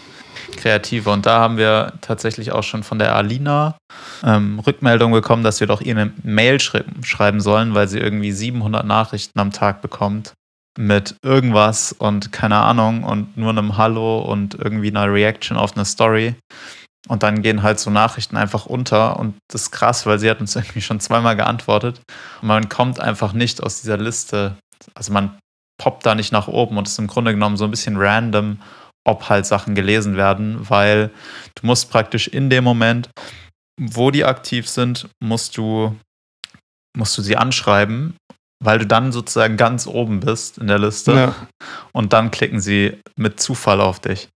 Kreative. 0.56 1.10
Und 1.10 1.24
da 1.24 1.40
haben 1.40 1.56
wir 1.56 1.94
tatsächlich 2.02 2.52
auch 2.52 2.62
schon 2.62 2.82
von 2.82 2.98
der 2.98 3.16
Alina 3.16 3.78
ähm, 4.22 4.58
Rückmeldung 4.58 5.12
bekommen, 5.12 5.42
dass 5.42 5.60
wir 5.60 5.66
doch 5.66 5.80
ihr 5.80 5.96
eine 5.96 6.12
Mail 6.22 6.60
schreiben 6.60 7.40
sollen, 7.40 7.74
weil 7.74 7.88
sie 7.88 7.98
irgendwie 7.98 8.32
700 8.32 8.84
Nachrichten 8.84 9.40
am 9.40 9.52
Tag 9.52 9.80
bekommt 9.80 10.34
mit 10.78 11.16
irgendwas 11.22 11.92
und 11.92 12.32
keine 12.32 12.56
Ahnung 12.56 13.04
und 13.04 13.36
nur 13.36 13.50
einem 13.50 13.76
Hallo 13.76 14.20
und 14.20 14.54
irgendwie 14.54 14.88
einer 14.88 15.12
Reaction 15.12 15.56
auf 15.56 15.76
eine 15.76 15.84
Story. 15.84 16.34
Und 17.08 17.22
dann 17.22 17.42
gehen 17.42 17.62
halt 17.62 17.80
so 17.80 17.90
Nachrichten 17.90 18.36
einfach 18.36 18.66
unter 18.66 19.18
und 19.18 19.34
das 19.50 19.62
ist 19.62 19.70
krass, 19.70 20.06
weil 20.06 20.18
sie 20.18 20.30
hat 20.30 20.40
uns 20.40 20.54
irgendwie 20.56 20.82
schon 20.82 21.00
zweimal 21.00 21.36
geantwortet 21.36 22.00
und 22.40 22.48
man 22.48 22.68
kommt 22.68 23.00
einfach 23.00 23.32
nicht 23.32 23.62
aus 23.62 23.80
dieser 23.80 23.96
Liste. 23.96 24.56
Also 24.94 25.12
man 25.12 25.38
poppt 25.78 26.04
da 26.04 26.14
nicht 26.14 26.32
nach 26.32 26.48
oben 26.48 26.76
und 26.76 26.86
ist 26.86 26.98
im 26.98 27.06
Grunde 27.06 27.32
genommen 27.32 27.56
so 27.56 27.64
ein 27.64 27.70
bisschen 27.70 27.96
random, 27.96 28.60
ob 29.04 29.28
halt 29.28 29.46
Sachen 29.46 29.74
gelesen 29.74 30.16
werden, 30.16 30.68
weil 30.68 31.10
du 31.54 31.66
musst 31.66 31.90
praktisch 31.90 32.28
in 32.28 32.50
dem 32.50 32.64
Moment, 32.64 33.08
wo 33.80 34.10
die 34.10 34.26
aktiv 34.26 34.68
sind, 34.68 35.08
musst 35.20 35.56
du, 35.56 35.96
musst 36.96 37.16
du 37.16 37.22
sie 37.22 37.36
anschreiben 37.36 38.14
weil 38.62 38.78
du 38.78 38.86
dann 38.86 39.10
sozusagen 39.10 39.56
ganz 39.56 39.86
oben 39.86 40.20
bist 40.20 40.58
in 40.58 40.66
der 40.66 40.78
Liste 40.78 41.12
ja. 41.12 41.34
und 41.92 42.12
dann 42.12 42.30
klicken 42.30 42.60
sie 42.60 42.98
mit 43.16 43.40
Zufall 43.40 43.80
auf 43.80 44.00
dich. 44.00 44.28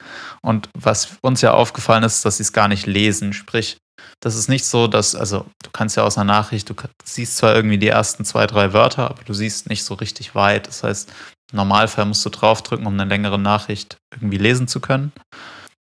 Und 0.43 0.69
was 0.79 1.17
uns 1.23 1.41
ja 1.41 1.53
aufgefallen 1.53 2.05
ist, 2.05 2.25
dass 2.25 2.37
sie 2.37 2.45
es 2.45 2.53
gar 2.53 2.69
nicht 2.69 2.87
lesen. 2.87 3.33
Sprich, 3.33 3.79
das 4.21 4.37
ist 4.37 4.49
nicht 4.49 4.65
so, 4.65 4.87
dass, 4.87 5.15
also 5.17 5.47
du 5.63 5.71
kannst 5.73 5.97
ja 5.97 6.05
aus 6.05 6.17
einer 6.17 6.33
Nachricht, 6.33 6.71
du 6.71 6.75
siehst 7.05 7.37
zwar 7.37 7.55
irgendwie 7.55 7.79
die 7.79 7.89
ersten 7.89 8.25
zwei, 8.25 8.47
drei 8.47 8.73
Wörter, 8.73 9.11
aber 9.11 9.25
du 9.25 9.35
siehst 9.35 9.69
nicht 9.69 9.85
so 9.85 9.95
richtig 9.95 10.35
weit. 10.35 10.69
Das 10.69 10.85
heißt, 10.85 11.13
im 11.51 11.57
Normalfall 11.57 12.07
musst 12.07 12.25
du 12.25 12.31
draufdrücken, 12.31 12.87
um 12.87 12.95
eine 12.95 13.05
längere 13.05 13.39
Nachricht 13.39 13.97
irgendwie 14.15 14.39
lesen 14.39 14.69
zu 14.69 14.81
können. 14.81 15.13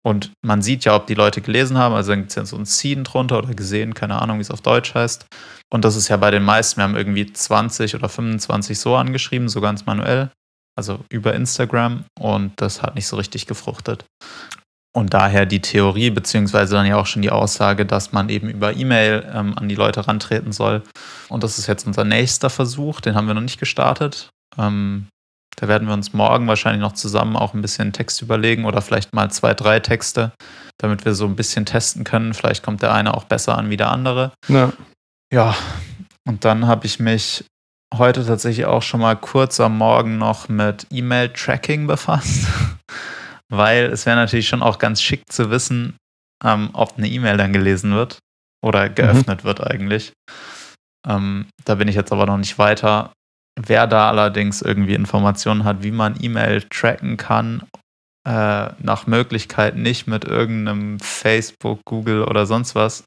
Und 0.05 0.31
man 0.45 0.61
sieht 0.61 0.85
ja, 0.85 0.95
ob 0.95 1.07
die 1.07 1.13
Leute 1.13 1.41
gelesen 1.41 1.77
haben. 1.77 1.93
Also 1.93 2.11
dann 2.11 2.19
gibt 2.19 2.29
es 2.31 2.35
ja 2.35 2.45
so 2.45 2.57
ein 2.57 2.65
Scene 2.65 3.03
drunter 3.03 3.37
oder 3.39 3.53
gesehen, 3.53 3.93
keine 3.93 4.21
Ahnung, 4.21 4.37
wie 4.37 4.41
es 4.41 4.51
auf 4.51 4.61
Deutsch 4.61 4.93
heißt. 4.93 5.25
Und 5.71 5.85
das 5.85 5.95
ist 5.95 6.07
ja 6.07 6.17
bei 6.17 6.31
den 6.31 6.43
meisten. 6.43 6.77
Wir 6.77 6.85
haben 6.85 6.95
irgendwie 6.95 7.31
20 7.31 7.95
oder 7.95 8.07
25 8.07 8.79
so 8.79 8.95
angeschrieben, 8.95 9.49
so 9.49 9.61
ganz 9.61 9.85
manuell. 9.85 10.31
Also 10.77 10.99
über 11.09 11.33
Instagram. 11.33 12.05
Und 12.17 12.53
das 12.55 12.81
hat 12.81 12.95
nicht 12.95 13.07
so 13.07 13.17
richtig 13.17 13.45
gefruchtet. 13.45 14.05
Und 14.95 15.13
daher 15.13 15.45
die 15.45 15.61
Theorie, 15.61 16.09
beziehungsweise 16.09 16.75
dann 16.75 16.85
ja 16.85 16.97
auch 16.97 17.05
schon 17.05 17.21
die 17.21 17.29
Aussage, 17.29 17.85
dass 17.85 18.11
man 18.11 18.29
eben 18.29 18.49
über 18.49 18.75
E-Mail 18.75 19.29
ähm, 19.33 19.55
an 19.57 19.69
die 19.69 19.75
Leute 19.75 20.07
rantreten 20.07 20.51
soll. 20.51 20.81
Und 21.27 21.43
das 21.43 21.59
ist 21.59 21.67
jetzt 21.67 21.85
unser 21.85 22.05
nächster 22.05 22.49
Versuch, 22.49 22.99
den 23.01 23.15
haben 23.15 23.27
wir 23.27 23.35
noch 23.35 23.41
nicht 23.41 23.59
gestartet. 23.59 24.29
Ähm, 24.57 25.07
da 25.57 25.67
werden 25.67 25.87
wir 25.87 25.93
uns 25.93 26.13
morgen 26.13 26.47
wahrscheinlich 26.47 26.81
noch 26.81 26.93
zusammen 26.93 27.35
auch 27.35 27.53
ein 27.53 27.61
bisschen 27.61 27.93
Text 27.93 28.21
überlegen 28.21 28.65
oder 28.65 28.81
vielleicht 28.81 29.13
mal 29.13 29.29
zwei, 29.29 29.53
drei 29.53 29.79
Texte, 29.79 30.31
damit 30.77 31.05
wir 31.05 31.13
so 31.13 31.25
ein 31.25 31.35
bisschen 31.35 31.65
testen 31.65 32.03
können. 32.03 32.33
Vielleicht 32.33 32.63
kommt 32.63 32.81
der 32.81 32.93
eine 32.93 33.13
auch 33.13 33.25
besser 33.25 33.57
an 33.57 33.69
wie 33.69 33.77
der 33.77 33.91
andere. 33.91 34.31
Ja. 34.47 34.71
Ja, 35.31 35.55
und 36.27 36.45
dann 36.45 36.67
habe 36.67 36.85
ich 36.85 36.99
mich 36.99 37.43
heute 37.93 38.25
tatsächlich 38.25 38.65
auch 38.65 38.83
schon 38.83 39.01
mal 39.01 39.15
kurz 39.15 39.59
am 39.59 39.77
Morgen 39.77 40.17
noch 40.17 40.49
mit 40.49 40.87
E-Mail-Tracking 40.91 41.87
befasst, 41.87 42.47
weil 43.49 43.85
es 43.85 44.05
wäre 44.05 44.15
natürlich 44.15 44.47
schon 44.47 44.63
auch 44.63 44.79
ganz 44.79 45.01
schick 45.01 45.31
zu 45.31 45.49
wissen, 45.51 45.97
ähm, 46.43 46.69
ob 46.73 46.97
eine 46.97 47.07
E-Mail 47.07 47.37
dann 47.37 47.53
gelesen 47.53 47.93
wird 47.93 48.19
oder 48.63 48.89
geöffnet 48.89 49.43
mhm. 49.43 49.47
wird 49.47 49.61
eigentlich. 49.61 50.13
Ähm, 51.07 51.47
da 51.65 51.75
bin 51.75 51.87
ich 51.87 51.95
jetzt 51.95 52.11
aber 52.11 52.25
noch 52.25 52.37
nicht 52.37 52.57
weiter. 52.57 53.11
Wer 53.61 53.87
da 53.87 54.07
allerdings 54.07 54.61
irgendwie 54.61 54.93
Informationen 54.93 55.65
hat, 55.65 55.83
wie 55.83 55.91
man 55.91 56.15
E-Mail 56.21 56.61
tracken 56.69 57.17
kann, 57.17 57.63
äh, 58.25 58.69
nach 58.81 59.05
Möglichkeit 59.05 59.75
nicht 59.75 60.07
mit 60.07 60.23
irgendeinem 60.23 60.99
Facebook, 60.99 61.81
Google 61.85 62.23
oder 62.23 62.45
sonst 62.45 62.73
was, 62.75 63.03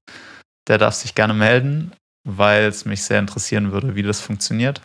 der 0.68 0.76
darf 0.76 0.94
sich 0.94 1.14
gerne 1.14 1.32
melden, 1.32 1.92
weil 2.28 2.64
es 2.64 2.84
mich 2.84 3.02
sehr 3.02 3.18
interessieren 3.18 3.72
würde, 3.72 3.94
wie 3.94 4.02
das 4.02 4.20
funktioniert 4.20 4.82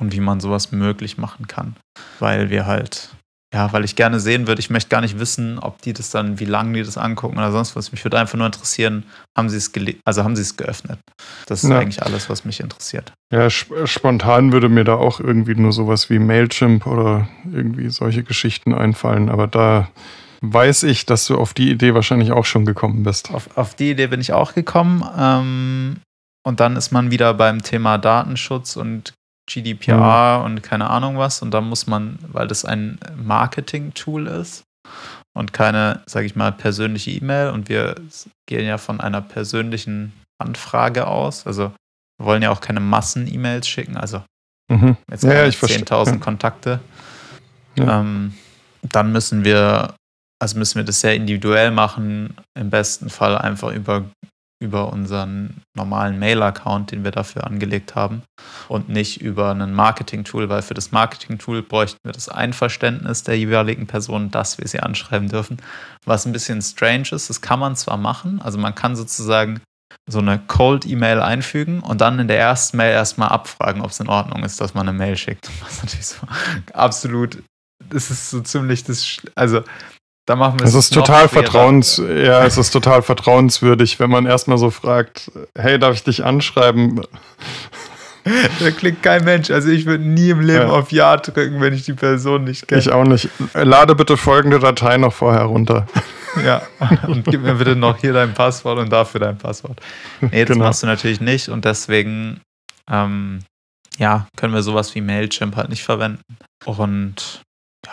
und 0.00 0.12
wie 0.12 0.20
man 0.20 0.40
sowas 0.40 0.72
möglich 0.72 1.18
machen 1.18 1.48
kann. 1.48 1.76
Weil 2.18 2.48
wir 2.48 2.64
halt 2.64 3.10
ja, 3.54 3.72
weil 3.72 3.84
ich 3.84 3.94
gerne 3.94 4.18
sehen 4.18 4.48
würde, 4.48 4.58
ich 4.58 4.68
möchte 4.68 4.90
gar 4.90 5.00
nicht 5.00 5.20
wissen, 5.20 5.60
ob 5.60 5.80
die 5.80 5.92
das 5.92 6.10
dann, 6.10 6.40
wie 6.40 6.44
lange 6.44 6.72
die 6.72 6.82
das 6.82 6.98
angucken 6.98 7.38
oder 7.38 7.52
sonst 7.52 7.76
was. 7.76 7.92
Mich 7.92 8.04
würde 8.04 8.18
einfach 8.18 8.36
nur 8.36 8.46
interessieren, 8.46 9.04
haben 9.38 9.48
sie 9.48 9.58
es 9.58 9.70
also 10.04 10.24
haben 10.24 10.34
sie 10.34 10.42
es 10.42 10.56
geöffnet. 10.56 10.98
Das 11.46 11.62
ist 11.62 11.70
ja. 11.70 11.78
eigentlich 11.78 12.02
alles, 12.02 12.28
was 12.28 12.44
mich 12.44 12.58
interessiert. 12.58 13.12
Ja, 13.32 13.48
spontan 13.48 14.52
würde 14.52 14.68
mir 14.68 14.82
da 14.82 14.96
auch 14.96 15.20
irgendwie 15.20 15.54
nur 15.54 15.70
sowas 15.70 16.10
wie 16.10 16.18
Mailchimp 16.18 16.84
oder 16.86 17.28
irgendwie 17.44 17.90
solche 17.90 18.24
Geschichten 18.24 18.74
einfallen, 18.74 19.28
aber 19.28 19.46
da 19.46 19.88
weiß 20.42 20.82
ich, 20.82 21.06
dass 21.06 21.26
du 21.26 21.38
auf 21.38 21.54
die 21.54 21.70
Idee 21.70 21.94
wahrscheinlich 21.94 22.32
auch 22.32 22.44
schon 22.44 22.64
gekommen 22.66 23.04
bist. 23.04 23.30
Auf, 23.30 23.56
auf 23.56 23.76
die 23.76 23.92
Idee 23.92 24.08
bin 24.08 24.20
ich 24.20 24.32
auch 24.32 24.54
gekommen. 24.54 25.04
Ähm, 25.16 25.96
und 26.46 26.60
dann 26.60 26.76
ist 26.76 26.90
man 26.90 27.12
wieder 27.12 27.32
beim 27.34 27.62
Thema 27.62 27.98
Datenschutz 27.98 28.76
und 28.76 29.14
GDPR 29.46 30.38
mhm. 30.38 30.44
und 30.44 30.62
keine 30.62 30.90
Ahnung 30.90 31.18
was. 31.18 31.42
Und 31.42 31.52
da 31.52 31.60
muss 31.60 31.86
man, 31.86 32.18
weil 32.28 32.46
das 32.46 32.64
ein 32.64 32.98
Marketing-Tool 33.16 34.26
ist 34.26 34.64
und 35.36 35.52
keine, 35.52 36.02
sage 36.06 36.26
ich 36.26 36.36
mal, 36.36 36.52
persönliche 36.52 37.10
E-Mail 37.10 37.50
und 37.50 37.68
wir 37.68 37.96
gehen 38.46 38.66
ja 38.66 38.78
von 38.78 39.00
einer 39.00 39.20
persönlichen 39.20 40.12
Anfrage 40.38 41.06
aus. 41.06 41.46
Also 41.46 41.72
wir 42.18 42.26
wollen 42.26 42.42
ja 42.42 42.50
auch 42.50 42.60
keine 42.60 42.80
Massen-E-Mails 42.80 43.66
schicken, 43.66 43.96
also 43.96 44.22
mhm. 44.70 44.96
jetzt 45.10 45.24
ja, 45.24 45.44
10.000 45.44 46.10
ja. 46.12 46.16
Kontakte. 46.18 46.80
Ja. 47.76 48.00
Ähm, 48.00 48.34
dann 48.82 49.12
müssen 49.12 49.44
wir, 49.44 49.94
also 50.40 50.58
müssen 50.58 50.76
wir 50.76 50.84
das 50.84 51.00
sehr 51.00 51.14
individuell 51.14 51.70
machen, 51.70 52.36
im 52.58 52.70
besten 52.70 53.10
Fall 53.10 53.36
einfach 53.36 53.72
über 53.72 54.04
über 54.62 54.92
unseren 54.92 55.62
normalen 55.76 56.18
Mail-Account, 56.18 56.92
den 56.92 57.04
wir 57.04 57.10
dafür 57.10 57.46
angelegt 57.46 57.94
haben 57.94 58.22
und 58.68 58.88
nicht 58.88 59.20
über 59.20 59.50
ein 59.50 59.74
Marketing-Tool, 59.74 60.48
weil 60.48 60.62
für 60.62 60.74
das 60.74 60.92
Marketing-Tool 60.92 61.62
bräuchten 61.62 61.98
wir 62.04 62.12
das 62.12 62.28
Einverständnis 62.28 63.24
der 63.24 63.38
jeweiligen 63.38 63.86
Person, 63.86 64.30
dass 64.30 64.58
wir 64.58 64.66
sie 64.68 64.80
anschreiben 64.80 65.28
dürfen, 65.28 65.58
was 66.04 66.24
ein 66.24 66.32
bisschen 66.32 66.62
strange 66.62 67.08
ist. 67.12 67.28
Das 67.28 67.40
kann 67.40 67.60
man 67.60 67.76
zwar 67.76 67.96
machen, 67.96 68.40
also 68.40 68.58
man 68.58 68.74
kann 68.74 68.96
sozusagen 68.96 69.60
so 70.08 70.18
eine 70.18 70.38
Cold-E-Mail 70.38 71.20
einfügen 71.20 71.80
und 71.80 72.00
dann 72.00 72.18
in 72.18 72.28
der 72.28 72.38
ersten 72.38 72.76
Mail 72.76 72.92
erstmal 72.92 73.28
abfragen, 73.28 73.82
ob 73.82 73.90
es 73.90 74.00
in 74.00 74.08
Ordnung 74.08 74.44
ist, 74.44 74.60
dass 74.60 74.74
man 74.74 74.88
eine 74.88 74.96
Mail 74.96 75.16
schickt. 75.16 75.48
Was 75.62 75.82
natürlich 75.82 76.06
so 76.06 76.26
absolut, 76.72 77.42
das 77.88 78.10
ist 78.10 78.30
so 78.30 78.40
ziemlich 78.40 78.84
das, 78.84 79.18
also 79.34 79.62
da 80.26 80.36
machen 80.36 80.58
wir 80.58 80.66
es. 80.66 80.74
Es 80.74 80.86
ist 80.86 80.94
total 80.94 81.28
vertrauens, 81.28 81.98
ja, 81.98 82.44
es 82.44 82.56
ist 82.56 82.70
total 82.70 83.02
vertrauenswürdig, 83.02 84.00
wenn 84.00 84.10
man 84.10 84.26
erstmal 84.26 84.58
so 84.58 84.70
fragt, 84.70 85.30
hey, 85.56 85.78
darf 85.78 85.94
ich 85.94 86.04
dich 86.04 86.24
anschreiben? 86.24 87.02
Da 88.58 88.70
klickt 88.70 89.02
kein 89.02 89.22
Mensch. 89.24 89.50
Also 89.50 89.68
ich 89.68 89.84
würde 89.84 90.02
nie 90.02 90.30
im 90.30 90.40
Leben 90.40 90.68
ja. 90.68 90.70
auf 90.70 90.90
Ja 90.90 91.18
drücken, 91.18 91.60
wenn 91.60 91.74
ich 91.74 91.82
die 91.82 91.92
Person 91.92 92.44
nicht 92.44 92.66
kenne. 92.66 92.80
Ich 92.80 92.90
auch 92.90 93.04
nicht. 93.04 93.28
Lade 93.52 93.94
bitte 93.94 94.16
folgende 94.16 94.58
Datei 94.58 94.96
noch 94.96 95.12
vorher 95.12 95.42
runter. 95.42 95.86
Ja, 96.44 96.62
und 97.06 97.24
gib 97.26 97.42
mir 97.42 97.54
bitte 97.54 97.76
noch 97.76 97.98
hier 97.98 98.12
dein 98.12 98.34
Passwort 98.34 98.80
und 98.80 98.90
dafür 98.90 99.20
dein 99.20 99.38
Passwort. 99.38 99.78
Nee, 100.20 100.44
das 100.44 100.54
genau. 100.54 100.64
machst 100.64 100.82
du 100.82 100.88
natürlich 100.88 101.20
nicht 101.20 101.48
und 101.48 101.64
deswegen 101.64 102.40
ähm, 102.90 103.38
ja, 103.98 104.26
können 104.36 104.52
wir 104.52 104.64
sowas 104.64 104.96
wie 104.96 105.00
Mailchimp 105.00 105.54
halt 105.54 105.68
nicht 105.68 105.84
verwenden. 105.84 106.22
Und 106.64 107.42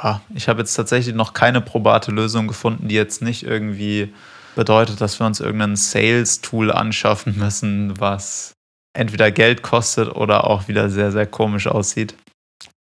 ja, 0.04 0.22
ich 0.34 0.48
habe 0.48 0.60
jetzt 0.60 0.74
tatsächlich 0.74 1.16
noch 1.16 1.34
keine 1.34 1.62
probate 1.62 2.12
Lösung 2.12 2.48
gefunden, 2.48 2.88
die 2.88 2.96
jetzt 2.96 3.22
nicht 3.22 3.44
irgendwie 3.44 4.14
bedeutet, 4.56 5.00
dass 5.00 5.20
wir 5.20 5.28
uns 5.28 5.40
irgendein 5.40 5.76
Sales-Tool 5.76 6.72
anschaffen 6.72 7.38
müssen, 7.38 8.00
was 8.00 8.54
entweder 8.94 9.32
Geld 9.32 9.62
kostet 9.62 10.14
oder 10.16 10.46
auch 10.46 10.68
wieder 10.68 10.90
sehr, 10.90 11.12
sehr 11.12 11.28
komisch 11.28 11.68
aussieht. 11.68 12.16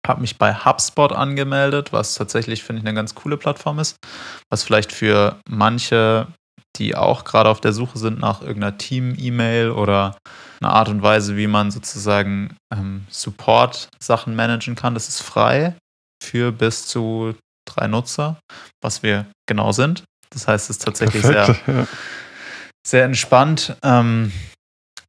Habe 0.05 0.21
mich 0.21 0.37
bei 0.37 0.53
HubSpot 0.53 1.13
angemeldet, 1.13 1.93
was 1.93 2.15
tatsächlich, 2.15 2.63
finde 2.63 2.81
ich, 2.81 2.87
eine 2.87 2.95
ganz 2.95 3.15
coole 3.15 3.37
Plattform 3.37 3.79
ist, 3.79 3.95
was 4.49 4.63
vielleicht 4.63 4.91
für 4.91 5.37
manche, 5.47 6.27
die 6.77 6.95
auch 6.95 7.23
gerade 7.23 7.49
auf 7.49 7.61
der 7.61 7.71
Suche 7.71 7.99
sind 7.99 8.19
nach 8.19 8.41
irgendeiner 8.41 8.77
Team-E-Mail 8.77 9.71
oder 9.71 10.17
einer 10.59 10.73
Art 10.73 10.89
und 10.89 11.01
Weise, 11.01 11.37
wie 11.37 11.47
man 11.47 11.71
sozusagen 11.71 12.57
ähm, 12.73 13.05
Support-Sachen 13.09 14.35
managen 14.35 14.75
kann, 14.75 14.95
das 14.95 15.07
ist 15.07 15.21
frei 15.21 15.75
für 16.21 16.51
bis 16.51 16.87
zu 16.87 17.35
drei 17.65 17.87
Nutzer, 17.87 18.39
was 18.81 19.03
wir 19.03 19.25
genau 19.47 19.71
sind. 19.71 20.03
Das 20.29 20.47
heißt, 20.47 20.69
es 20.69 20.77
ist 20.77 20.85
tatsächlich 20.85 21.23
sehr, 21.23 21.55
ja. 21.67 21.87
sehr 22.85 23.05
entspannt. 23.05 23.75
Ähm, 23.83 24.31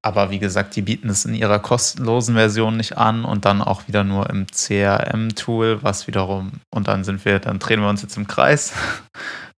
aber 0.05 0.31
wie 0.31 0.41
gesagt, 0.41 0.75
die 0.75 0.83
bieten 0.83 1.09
es 1.09 1.25
in 1.25 1.35
ihrer 1.35 1.61
kostenlosen 1.61 2.35
Version 2.35 2.77
nicht 2.77 2.99
an 2.99 3.25
und 3.25 3.45
dann 3.45 3.63
auch 3.63 3.87
wieder 3.87 4.03
nur 4.03 4.29
im 4.31 4.49
CRM-Tool, 4.49 5.83
was 5.83 6.09
wiederum, 6.09 6.53
und 6.75 6.89
dann 6.89 7.05
sind 7.05 7.25
wir, 7.25 7.39
dann 7.39 7.61
drehen 7.61 7.81
wir 7.81 7.89
uns 7.89 8.03
jetzt 8.03 8.17
im 8.17 8.27
Kreis. 8.27 8.73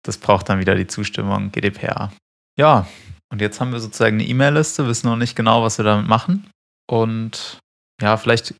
Das 0.06 0.18
braucht 0.18 0.50
dann 0.50 0.58
wieder 0.58 0.74
die 0.74 0.86
Zustimmung 0.86 1.50
GDPR. 1.50 2.12
Ja, 2.58 2.86
Und 3.32 3.40
jetzt 3.40 3.58
haben 3.58 3.72
wir 3.72 3.80
sozusagen 3.80 4.16
eine 4.16 4.28
E-Mail-Liste, 4.28 4.86
wissen 4.86 5.08
noch 5.08 5.16
nicht 5.16 5.34
genau, 5.34 5.62
was 5.62 5.78
wir 5.78 5.84
damit 5.84 6.06
machen. 6.06 6.46
Und 6.86 7.58
ja, 8.00 8.18
vielleicht 8.18 8.54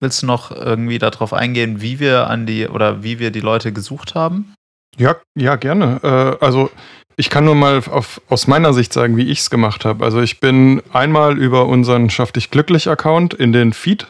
willst 0.00 0.22
du 0.22 0.26
noch 0.26 0.50
irgendwie 0.50 0.98
darauf 0.98 1.32
eingehen, 1.32 1.80
wie 1.80 2.00
wir 2.00 2.28
an 2.28 2.46
die 2.46 2.68
oder 2.68 3.02
wie 3.02 3.18
wir 3.18 3.30
die 3.30 3.40
Leute 3.40 3.72
gesucht 3.72 4.14
haben? 4.14 4.54
Ja, 4.96 5.16
ja, 5.36 5.56
gerne. 5.56 6.00
Äh, 6.02 6.44
also 6.44 6.70
ich 7.16 7.30
kann 7.30 7.44
nur 7.44 7.54
mal 7.54 7.82
auf, 7.90 8.20
aus 8.28 8.46
meiner 8.46 8.72
Sicht 8.72 8.92
sagen, 8.92 9.16
wie 9.16 9.30
ich 9.30 9.40
es 9.40 9.50
gemacht 9.50 9.84
habe. 9.84 10.04
Also 10.04 10.20
ich 10.20 10.40
bin 10.40 10.82
einmal 10.92 11.38
über 11.38 11.66
unseren 11.66 12.10
Schaff 12.10 12.32
dich 12.32 12.50
glücklich 12.50 12.88
Account 12.88 13.34
in 13.34 13.52
den 13.52 13.72
Feed 13.72 14.06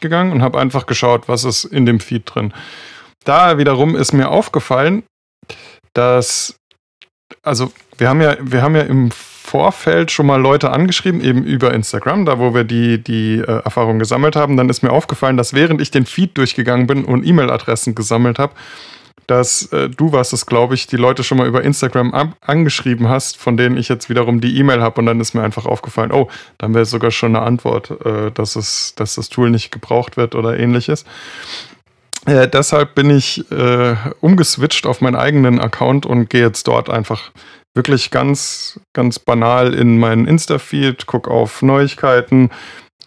gegangen 0.00 0.32
und 0.32 0.42
habe 0.42 0.58
einfach 0.58 0.86
geschaut, 0.86 1.28
was 1.28 1.44
ist 1.44 1.64
in 1.64 1.86
dem 1.86 2.00
Feed 2.00 2.22
drin. 2.26 2.52
Da 3.24 3.58
wiederum 3.58 3.96
ist 3.96 4.12
mir 4.12 4.30
aufgefallen, 4.30 5.02
dass 5.92 6.56
also 7.48 7.72
wir 7.96 8.08
haben 8.08 8.20
ja 8.20 8.36
wir 8.40 8.62
haben 8.62 8.76
ja 8.76 8.82
im 8.82 9.10
Vorfeld 9.10 10.10
schon 10.10 10.26
mal 10.26 10.40
Leute 10.40 10.70
angeschrieben, 10.70 11.22
eben 11.22 11.42
über 11.42 11.72
Instagram, 11.72 12.26
da 12.26 12.38
wo 12.38 12.54
wir 12.54 12.64
die, 12.64 13.02
die 13.02 13.38
äh, 13.38 13.62
Erfahrung 13.64 13.98
gesammelt 13.98 14.36
haben. 14.36 14.58
Dann 14.58 14.68
ist 14.68 14.82
mir 14.82 14.92
aufgefallen, 14.92 15.38
dass 15.38 15.54
während 15.54 15.80
ich 15.80 15.90
den 15.90 16.04
Feed 16.04 16.36
durchgegangen 16.36 16.86
bin 16.86 17.06
und 17.06 17.26
E-Mail-Adressen 17.26 17.94
gesammelt 17.94 18.38
habe, 18.38 18.52
dass 19.26 19.70
äh, 19.72 19.88
du 19.88 20.12
warst 20.12 20.32
es, 20.32 20.46
glaube 20.46 20.74
ich, 20.74 20.86
die 20.86 20.96
Leute 20.96 21.24
schon 21.24 21.38
mal 21.38 21.46
über 21.46 21.62
Instagram 21.62 22.34
angeschrieben 22.40 23.08
hast, 23.08 23.36
von 23.36 23.56
denen 23.56 23.76
ich 23.76 23.88
jetzt 23.88 24.10
wiederum 24.10 24.40
die 24.40 24.58
E-Mail 24.58 24.82
habe 24.82 25.00
und 25.00 25.06
dann 25.06 25.20
ist 25.20 25.34
mir 25.34 25.42
einfach 25.42 25.66
aufgefallen, 25.66 26.12
oh, 26.12 26.28
dann 26.58 26.74
wäre 26.74 26.84
sogar 26.84 27.10
schon 27.10 27.34
eine 27.34 27.44
Antwort, 27.44 27.90
äh, 28.04 28.30
dass, 28.32 28.56
es, 28.56 28.94
dass 28.96 29.14
das 29.14 29.30
Tool 29.30 29.50
nicht 29.50 29.70
gebraucht 29.70 30.16
wird 30.16 30.34
oder 30.34 30.58
ähnliches. 30.58 31.04
Äh, 32.28 32.46
deshalb 32.46 32.94
bin 32.94 33.08
ich 33.08 33.50
äh, 33.50 33.96
umgeswitcht 34.20 34.86
auf 34.86 35.00
meinen 35.00 35.16
eigenen 35.16 35.58
Account 35.58 36.04
und 36.04 36.28
gehe 36.28 36.42
jetzt 36.42 36.68
dort 36.68 36.90
einfach 36.90 37.30
wirklich 37.74 38.10
ganz, 38.10 38.78
ganz 38.92 39.18
banal 39.18 39.72
in 39.72 39.98
meinen 39.98 40.26
Insta-Feed, 40.26 41.06
gucke 41.06 41.30
auf 41.30 41.62
Neuigkeiten, 41.62 42.50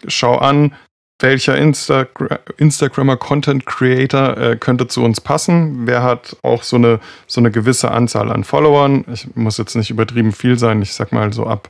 schau 0.08 0.38
an, 0.38 0.74
welcher 1.20 1.56
Instagra 1.56 2.40
Instagrammer 2.56 3.16
Content 3.16 3.64
Creator 3.64 4.36
äh, 4.36 4.56
könnte 4.56 4.88
zu 4.88 5.04
uns 5.04 5.20
passen? 5.20 5.86
Wer 5.86 6.02
hat 6.02 6.36
auch 6.42 6.64
so 6.64 6.74
eine, 6.74 6.98
so 7.28 7.40
eine 7.40 7.52
gewisse 7.52 7.92
Anzahl 7.92 8.32
an 8.32 8.42
Followern? 8.42 9.04
Ich 9.12 9.28
muss 9.36 9.56
jetzt 9.56 9.76
nicht 9.76 9.90
übertrieben 9.90 10.32
viel 10.32 10.58
sein. 10.58 10.82
Ich 10.82 10.94
sag 10.94 11.12
mal 11.12 11.32
so 11.32 11.46
ab, 11.46 11.68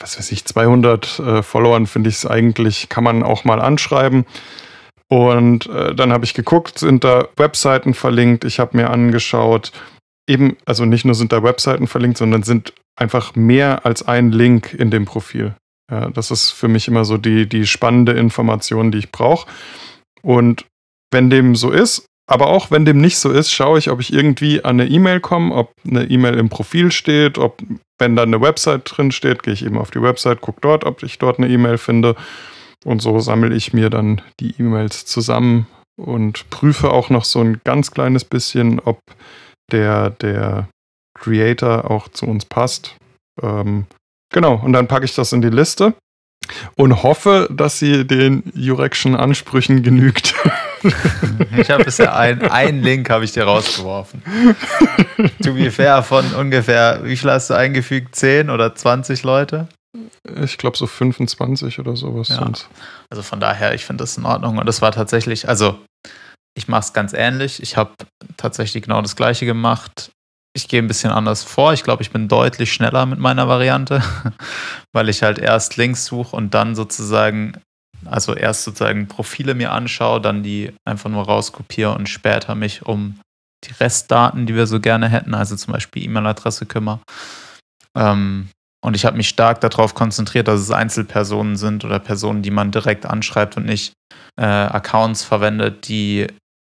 was 0.00 0.18
weiß 0.18 0.32
ich, 0.32 0.46
200 0.46 1.18
äh, 1.20 1.42
Followern 1.44 1.86
finde 1.86 2.08
ich 2.08 2.16
es 2.16 2.26
eigentlich, 2.26 2.88
kann 2.88 3.04
man 3.04 3.22
auch 3.22 3.44
mal 3.44 3.60
anschreiben. 3.60 4.26
Und 5.12 5.66
äh, 5.66 5.94
dann 5.94 6.10
habe 6.10 6.24
ich 6.24 6.32
geguckt, 6.32 6.78
sind 6.78 7.04
da 7.04 7.28
Webseiten 7.36 7.92
verlinkt. 7.92 8.46
Ich 8.46 8.58
habe 8.58 8.78
mir 8.78 8.88
angeschaut, 8.88 9.70
eben, 10.26 10.56
also 10.64 10.86
nicht 10.86 11.04
nur 11.04 11.14
sind 11.14 11.32
da 11.32 11.42
Webseiten 11.42 11.86
verlinkt, 11.86 12.16
sondern 12.16 12.44
sind 12.44 12.72
einfach 12.96 13.34
mehr 13.34 13.84
als 13.84 14.08
ein 14.08 14.32
Link 14.32 14.72
in 14.72 14.90
dem 14.90 15.04
Profil. 15.04 15.54
Ja, 15.90 16.08
das 16.08 16.30
ist 16.30 16.52
für 16.52 16.66
mich 16.66 16.88
immer 16.88 17.04
so 17.04 17.18
die, 17.18 17.46
die 17.46 17.66
spannende 17.66 18.12
Information, 18.12 18.90
die 18.90 19.00
ich 19.00 19.12
brauche. 19.12 19.46
Und 20.22 20.64
wenn 21.10 21.28
dem 21.28 21.56
so 21.56 21.70
ist, 21.70 22.06
aber 22.26 22.46
auch 22.46 22.70
wenn 22.70 22.86
dem 22.86 22.98
nicht 22.98 23.18
so 23.18 23.30
ist, 23.30 23.52
schaue 23.52 23.78
ich, 23.78 23.90
ob 23.90 24.00
ich 24.00 24.14
irgendwie 24.14 24.64
an 24.64 24.80
eine 24.80 24.88
E-Mail 24.88 25.20
komme, 25.20 25.54
ob 25.54 25.74
eine 25.86 26.04
E-Mail 26.04 26.38
im 26.38 26.48
Profil 26.48 26.90
steht, 26.90 27.36
ob, 27.36 27.62
wenn 27.98 28.16
da 28.16 28.22
eine 28.22 28.40
Website 28.40 28.90
drin 28.96 29.12
steht, 29.12 29.42
gehe 29.42 29.52
ich 29.52 29.62
eben 29.62 29.76
auf 29.76 29.90
die 29.90 30.00
Website, 30.00 30.40
gucke 30.40 30.62
dort, 30.62 30.84
ob 30.84 31.02
ich 31.02 31.18
dort 31.18 31.36
eine 31.36 31.50
E-Mail 31.50 31.76
finde. 31.76 32.16
Und 32.84 33.00
so 33.00 33.18
sammle 33.20 33.54
ich 33.54 33.72
mir 33.72 33.90
dann 33.90 34.20
die 34.40 34.54
E-Mails 34.58 35.06
zusammen 35.06 35.66
und 35.96 36.50
prüfe 36.50 36.90
auch 36.90 37.10
noch 37.10 37.24
so 37.24 37.40
ein 37.40 37.60
ganz 37.64 37.90
kleines 37.90 38.24
bisschen, 38.24 38.80
ob 38.80 38.98
der, 39.70 40.10
der 40.10 40.68
Creator 41.18 41.90
auch 41.90 42.08
zu 42.08 42.26
uns 42.26 42.44
passt. 42.44 42.96
Ähm, 43.40 43.86
Genau, 44.32 44.54
und 44.54 44.72
dann 44.72 44.88
packe 44.88 45.04
ich 45.04 45.14
das 45.14 45.32
in 45.32 45.42
die 45.42 45.50
Liste 45.50 45.94
und 46.76 47.02
hoffe, 47.02 47.48
dass 47.52 47.78
sie 47.78 48.06
den 48.06 48.42
Jurekschen 48.54 49.14
Ansprüchen 49.14 49.82
genügt. 49.82 50.34
Ich 51.56 51.70
habe 51.70 51.84
bisher 51.84 52.16
ein, 52.16 52.42
einen 52.42 52.82
Link 52.82 53.08
habe 53.08 53.24
ich 53.24 53.30
dir 53.30 53.44
rausgeworfen. 53.44 54.20
to 55.40 55.54
be 55.54 55.70
fair, 55.70 56.02
von 56.02 56.24
ungefähr, 56.34 57.02
wie 57.04 57.16
viel 57.16 57.30
hast 57.30 57.50
du 57.50 57.54
eingefügt? 57.54 58.16
10 58.16 58.50
oder 58.50 58.74
20 58.74 59.22
Leute? 59.22 59.68
Ich 60.42 60.58
glaube 60.58 60.76
so 60.76 60.86
25 60.86 61.78
oder 61.78 61.96
sowas. 61.96 62.28
Ja. 62.28 62.50
Also 63.10 63.22
von 63.22 63.40
daher, 63.40 63.74
ich 63.74 63.84
finde 63.84 64.02
das 64.02 64.16
in 64.16 64.24
Ordnung. 64.24 64.58
Und 64.58 64.66
das 64.66 64.80
war 64.80 64.92
tatsächlich, 64.92 65.48
also 65.48 65.78
ich 66.54 66.68
mache 66.68 66.80
es 66.80 66.92
ganz 66.92 67.12
ähnlich. 67.12 67.62
Ich 67.62 67.76
habe 67.76 67.92
tatsächlich 68.36 68.82
genau 68.82 69.02
das 69.02 69.16
gleiche 69.16 69.46
gemacht 69.46 70.12
ich 70.54 70.68
gehe 70.68 70.82
ein 70.82 70.88
bisschen 70.88 71.10
anders 71.10 71.42
vor. 71.42 71.72
Ich 71.72 71.82
glaube, 71.82 72.02
ich 72.02 72.10
bin 72.10 72.28
deutlich 72.28 72.72
schneller 72.72 73.06
mit 73.06 73.18
meiner 73.18 73.48
Variante, 73.48 74.02
weil 74.92 75.08
ich 75.08 75.22
halt 75.22 75.38
erst 75.38 75.76
Links 75.76 76.04
suche 76.04 76.36
und 76.36 76.52
dann 76.54 76.74
sozusagen, 76.74 77.54
also 78.04 78.34
erst 78.34 78.64
sozusagen 78.64 79.08
Profile 79.08 79.54
mir 79.54 79.72
anschaue, 79.72 80.20
dann 80.20 80.42
die 80.42 80.72
einfach 80.84 81.10
nur 81.10 81.24
rauskopiere 81.24 81.94
und 81.94 82.08
später 82.08 82.54
mich 82.54 82.84
um 82.84 83.18
die 83.64 83.72
Restdaten, 83.72 84.46
die 84.46 84.54
wir 84.54 84.66
so 84.66 84.80
gerne 84.80 85.08
hätten, 85.08 85.34
also 85.34 85.56
zum 85.56 85.72
Beispiel 85.72 86.04
E-Mail-Adresse 86.04 86.66
kümmere. 86.66 87.00
Ähm, 87.96 88.50
und 88.84 88.94
ich 88.94 89.04
habe 89.04 89.16
mich 89.16 89.28
stark 89.28 89.60
darauf 89.60 89.94
konzentriert, 89.94 90.48
dass 90.48 90.60
es 90.60 90.70
Einzelpersonen 90.70 91.56
sind 91.56 91.84
oder 91.84 91.98
Personen, 91.98 92.42
die 92.42 92.50
man 92.50 92.70
direkt 92.70 93.06
anschreibt 93.06 93.56
und 93.56 93.64
nicht 93.64 93.92
äh, 94.40 94.44
Accounts 94.44 95.24
verwendet, 95.24 95.88
die, 95.88 96.26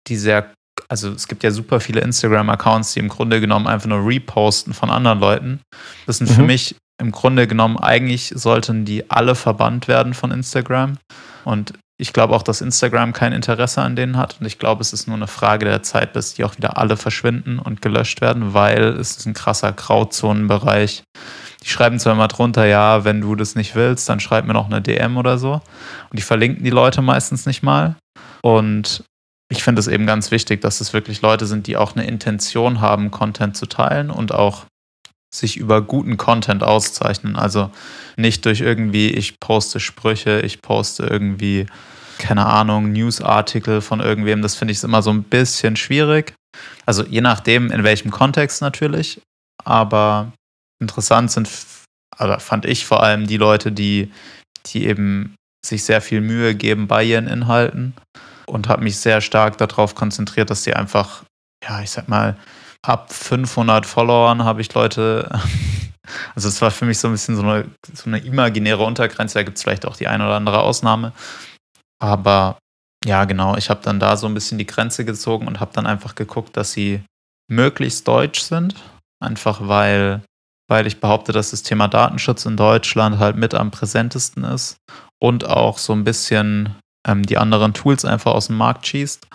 die 0.08 0.16
sehr 0.16 0.52
also 0.88 1.12
es 1.12 1.28
gibt 1.28 1.44
ja 1.44 1.52
super 1.52 1.80
viele 1.82 2.00
Instagram-Accounts, 2.02 2.94
die 2.94 3.00
im 3.00 3.10
Grunde 3.10 3.42
genommen 3.42 3.68
einfach 3.68 3.90
nur 3.90 4.06
reposten 4.06 4.74
von 4.74 4.90
anderen 4.90 5.20
Leuten. 5.20 5.60
Das 6.06 6.20
sind 6.20 6.30
mhm. 6.30 6.36
für 6.36 6.44
mich 6.44 6.76
im 7.02 7.12
Grunde 7.12 7.48
genommen 7.48 7.78
eigentlich 7.78 8.34
sollten 8.36 8.86
die 8.86 9.10
alle 9.10 9.36
verbannt 9.36 9.88
werden 9.88 10.14
von 10.14 10.32
Instagram. 10.32 10.98
Und 11.46 11.74
ich 11.98 12.14
glaube 12.14 12.36
auch, 12.36 12.44
dass 12.44 12.62
Instagram 12.62 13.14
kein 13.14 13.34
Interesse 13.34 13.82
an 13.82 13.96
denen 13.96 14.18
hat. 14.18 14.38
Und 14.40 14.46
ich 14.46 14.58
glaube, 14.58 14.82
es 14.82 14.94
ist 14.94 15.08
nur 15.08 15.18
eine 15.18 15.28
Frage 15.28 15.66
der 15.66 15.84
Zeit, 15.84 16.14
bis 16.14 16.34
die 16.34 16.44
auch 16.44 16.56
wieder 16.58 16.78
alle 16.78 16.98
verschwinden 16.98 17.60
und 17.60 17.82
gelöscht 17.82 18.22
werden, 18.22 18.54
weil 18.54 18.84
es 18.84 19.18
ist 19.18 19.26
ein 19.26 19.34
krasser 19.34 19.72
Grauzonenbereich. 19.72 21.04
Die 21.64 21.70
schreiben 21.70 22.00
zwar 22.00 22.14
immer 22.14 22.28
drunter, 22.28 22.66
ja, 22.66 23.04
wenn 23.04 23.22
du 23.22 23.36
das 23.36 23.56
nicht 23.56 23.76
willst, 23.76 24.08
dann 24.08 24.20
schreib 24.20 24.46
mir 24.46 24.54
noch 24.54 24.68
eine 24.68 24.82
DM 24.82 25.18
oder 25.18 25.38
so. 25.38 25.54
Und 25.54 26.18
die 26.18 26.22
verlinken 26.22 26.64
die 26.64 26.70
Leute 26.70 27.02
meistens 27.02 27.46
nicht 27.46 27.64
mal. 27.64 27.96
Und 28.42 29.04
ich 29.52 29.64
finde 29.64 29.80
es 29.80 29.88
eben 29.88 30.06
ganz 30.06 30.32
wichtig, 30.32 30.62
dass 30.62 30.80
es 30.80 30.94
wirklich 30.94 31.22
Leute 31.22 31.46
sind, 31.48 31.68
die 31.68 31.76
auch 31.76 31.96
eine 31.96 32.06
Intention 32.06 32.82
haben, 32.82 33.12
Content 33.12 33.58
zu 33.58 33.66
teilen 33.66 34.10
und 34.10 34.32
auch 34.34 34.66
sich 35.34 35.58
über 35.58 35.82
guten 35.82 36.18
Content 36.18 36.64
auszeichnen. 36.64 37.36
Also 37.36 37.72
nicht 38.16 38.46
durch 38.46 38.62
irgendwie, 38.62 39.10
ich 39.10 39.40
poste 39.40 39.80
Sprüche, 39.80 40.42
ich 40.42 40.62
poste 40.62 41.04
irgendwie, 41.04 41.66
keine 42.18 42.46
Ahnung, 42.46 42.92
Newsartikel 42.92 43.82
von 43.82 44.00
irgendwem. 44.00 44.42
Das 44.42 44.56
finde 44.56 44.72
ich 44.72 44.84
immer 44.84 45.02
so 45.02 45.12
ein 45.12 45.24
bisschen 45.24 45.76
schwierig. 45.76 46.34
Also 46.86 47.04
je 47.04 47.22
nachdem, 47.22 47.72
in 47.72 47.84
welchem 47.84 48.12
Kontext 48.12 48.62
natürlich. 48.62 49.22
Aber 49.64 50.32
interessant 50.80 51.32
sind, 51.32 51.50
oder 52.20 52.40
fand 52.40 52.66
ich 52.66 52.86
vor 52.86 53.04
allem 53.04 53.28
die 53.28 53.38
Leute, 53.38 53.72
die, 53.72 54.12
die 54.68 54.86
eben 54.86 55.36
sich 55.66 55.84
sehr 55.84 56.02
viel 56.02 56.22
Mühe 56.22 56.56
geben 56.56 56.88
bei 56.88 57.04
ihren 57.04 57.28
Inhalten 57.28 57.94
und 58.46 58.68
habe 58.68 58.84
mich 58.84 58.98
sehr 58.98 59.22
stark 59.22 59.58
darauf 59.58 59.96
konzentriert, 59.96 60.50
dass 60.50 60.64
sie 60.64 60.74
einfach, 60.74 61.24
ja, 61.64 61.82
ich 61.82 61.92
sag 61.92 62.08
mal, 62.08 62.38
ab 62.82 63.14
500 63.14 63.86
Followern 63.86 64.44
habe 64.44 64.62
ich 64.62 64.74
Leute, 64.74 65.30
also 66.36 66.48
es 66.48 66.62
war 66.62 66.72
für 66.72 66.86
mich 66.86 66.98
so 66.98 67.08
ein 67.08 67.12
bisschen 67.12 67.36
so 67.36 67.44
eine, 67.44 67.66
so 67.94 68.06
eine 68.10 68.20
imaginäre 68.20 68.84
Untergrenze, 68.84 69.36
da 69.36 69.44
gibt 69.44 69.58
es 69.58 69.64
vielleicht 69.64 69.86
auch 69.86 69.98
die 69.98 70.08
eine 70.08 70.26
oder 70.26 70.36
andere 70.36 70.62
Ausnahme, 70.62 71.14
aber 72.02 72.58
ja, 73.06 73.26
genau, 73.26 73.56
ich 73.56 73.70
habe 73.70 73.82
dann 73.84 74.00
da 74.00 74.18
so 74.18 74.28
ein 74.28 74.34
bisschen 74.34 74.58
die 74.58 74.68
Grenze 74.68 75.06
gezogen 75.06 75.48
und 75.48 75.60
habe 75.60 75.72
dann 75.74 75.88
einfach 75.88 76.16
geguckt, 76.16 76.58
dass 76.58 76.74
sie 76.74 77.02
möglichst 77.50 78.08
deutsch 78.08 78.42
sind, 78.42 78.76
einfach 79.22 79.68
weil 79.68 80.22
weil 80.70 80.88
ich 80.88 81.02
behaupte, 81.02 81.34
dass 81.34 81.52
das 81.52 81.64
Thema 81.64 81.88
Datenschutz 81.88 82.46
in 82.46 82.56
Deutschland 82.56 83.18
halt 83.18 83.36
mit 83.36 83.54
am 83.54 83.72
präsentesten 83.72 84.44
ist 84.44 84.78
und 85.22 85.46
auch 85.46 85.78
so 85.78 85.94
ein 85.94 86.04
bisschen 86.04 86.76
ähm, 87.06 87.24
die 87.24 87.38
anderen 87.38 87.74
Tools 87.74 88.06
einfach 88.06 88.34
aus 88.34 88.48
dem 88.48 88.58
Markt 88.58 88.88
schießt 88.88 89.28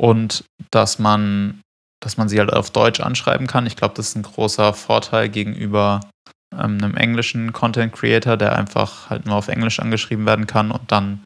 und 0.00 0.44
dass 0.70 0.98
man, 0.98 1.60
dass 2.00 2.16
man 2.16 2.28
sie 2.28 2.38
halt 2.38 2.52
auf 2.52 2.70
Deutsch 2.70 3.00
anschreiben 3.00 3.46
kann. 3.46 3.66
Ich 3.66 3.76
glaube, 3.76 3.94
das 3.96 4.08
ist 4.08 4.16
ein 4.16 4.22
großer 4.22 4.74
Vorteil 4.74 5.28
gegenüber 5.28 6.00
ähm, 6.52 6.78
einem 6.82 6.96
englischen 6.96 7.52
Content 7.52 7.92
Creator, 7.92 8.36
der 8.36 8.56
einfach 8.56 9.10
halt 9.10 9.26
nur 9.26 9.36
auf 9.36 9.48
Englisch 9.48 9.80
angeschrieben 9.80 10.26
werden 10.26 10.46
kann 10.46 10.70
und 10.70 10.92
dann 10.92 11.24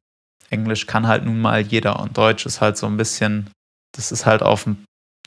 Englisch 0.51 0.87
kann 0.87 1.07
halt 1.07 1.25
nun 1.25 1.41
mal 1.41 1.61
jeder 1.61 2.01
und 2.01 2.17
Deutsch 2.17 2.47
ist 2.47 2.61
halt 2.61 2.79
so 2.79 2.87
ein 2.87 2.97
bisschen, 2.97 3.51
das 3.95 4.13
ist 4.13 4.25
halt 4.25 4.43
auf 4.43 4.67
einen, 4.67 4.85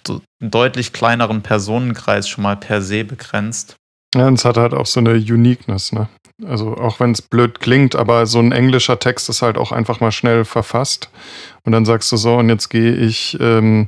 einen 0.08 0.52
deutlich 0.52 0.94
kleineren 0.94 1.44
Personenkreis 1.44 2.28
schon 2.28 2.44
mal 2.44 2.58
per 2.58 2.82
se 2.82 3.04
begrenzt. 3.04 3.76
Ja, 4.14 4.28
und 4.28 4.34
es 4.36 4.46
hat 4.46 4.58
halt 4.58 4.74
auch 4.74 4.86
so 4.86 5.00
eine 5.00 5.14
Uniqueness, 5.14 5.94
ne? 5.94 6.10
Also 6.46 6.76
auch 6.76 7.00
wenn 7.00 7.12
es 7.12 7.22
blöd 7.22 7.60
klingt, 7.60 7.96
aber 7.96 8.26
so 8.26 8.40
ein 8.40 8.52
englischer 8.52 9.00
Text 9.00 9.30
ist 9.30 9.42
halt 9.42 9.58
auch 9.58 9.72
einfach 9.72 10.00
mal 10.00 10.12
schnell 10.12 10.44
verfasst. 10.44 11.10
Und 11.64 11.72
dann 11.72 11.86
sagst 11.86 12.12
du 12.12 12.18
so, 12.18 12.38
und 12.38 12.50
jetzt 12.50 12.70
gehe 12.70 12.94
ich 12.96 13.38
ähm, 13.40 13.86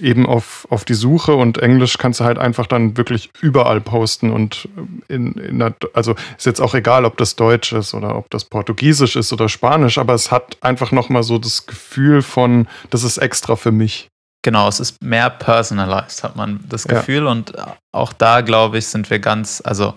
eben 0.00 0.26
auf, 0.26 0.66
auf 0.70 0.84
die 0.84 0.94
Suche 0.94 1.34
und 1.34 1.58
Englisch 1.58 1.98
kannst 1.98 2.20
du 2.20 2.24
halt 2.24 2.38
einfach 2.38 2.66
dann 2.66 2.96
wirklich 2.96 3.30
überall 3.40 3.80
posten 3.80 4.30
und 4.30 4.68
in, 5.08 5.34
in 5.34 5.60
der, 5.60 5.74
also 5.92 6.14
ist 6.36 6.46
jetzt 6.46 6.60
auch 6.60 6.74
egal, 6.74 7.04
ob 7.04 7.16
das 7.16 7.36
Deutsch 7.36 7.72
ist 7.72 7.94
oder 7.94 8.16
ob 8.16 8.28
das 8.30 8.44
Portugiesisch 8.44 9.14
ist 9.14 9.32
oder 9.32 9.48
Spanisch, 9.48 9.98
aber 9.98 10.14
es 10.14 10.32
hat 10.32 10.56
einfach 10.62 10.90
nochmal 10.90 11.22
so 11.22 11.38
das 11.38 11.66
Gefühl 11.66 12.22
von, 12.22 12.66
das 12.90 13.04
ist 13.04 13.18
extra 13.18 13.54
für 13.54 13.72
mich. 13.72 14.08
Genau, 14.44 14.68
es 14.68 14.78
ist 14.78 15.02
mehr 15.02 15.30
personalized, 15.30 16.22
hat 16.22 16.36
man 16.36 16.60
das 16.68 16.86
Gefühl. 16.86 17.24
Ja. 17.24 17.30
Und 17.30 17.54
auch 17.92 18.12
da, 18.12 18.42
glaube 18.42 18.76
ich, 18.76 18.86
sind 18.86 19.08
wir 19.08 19.18
ganz, 19.18 19.62
also 19.64 19.94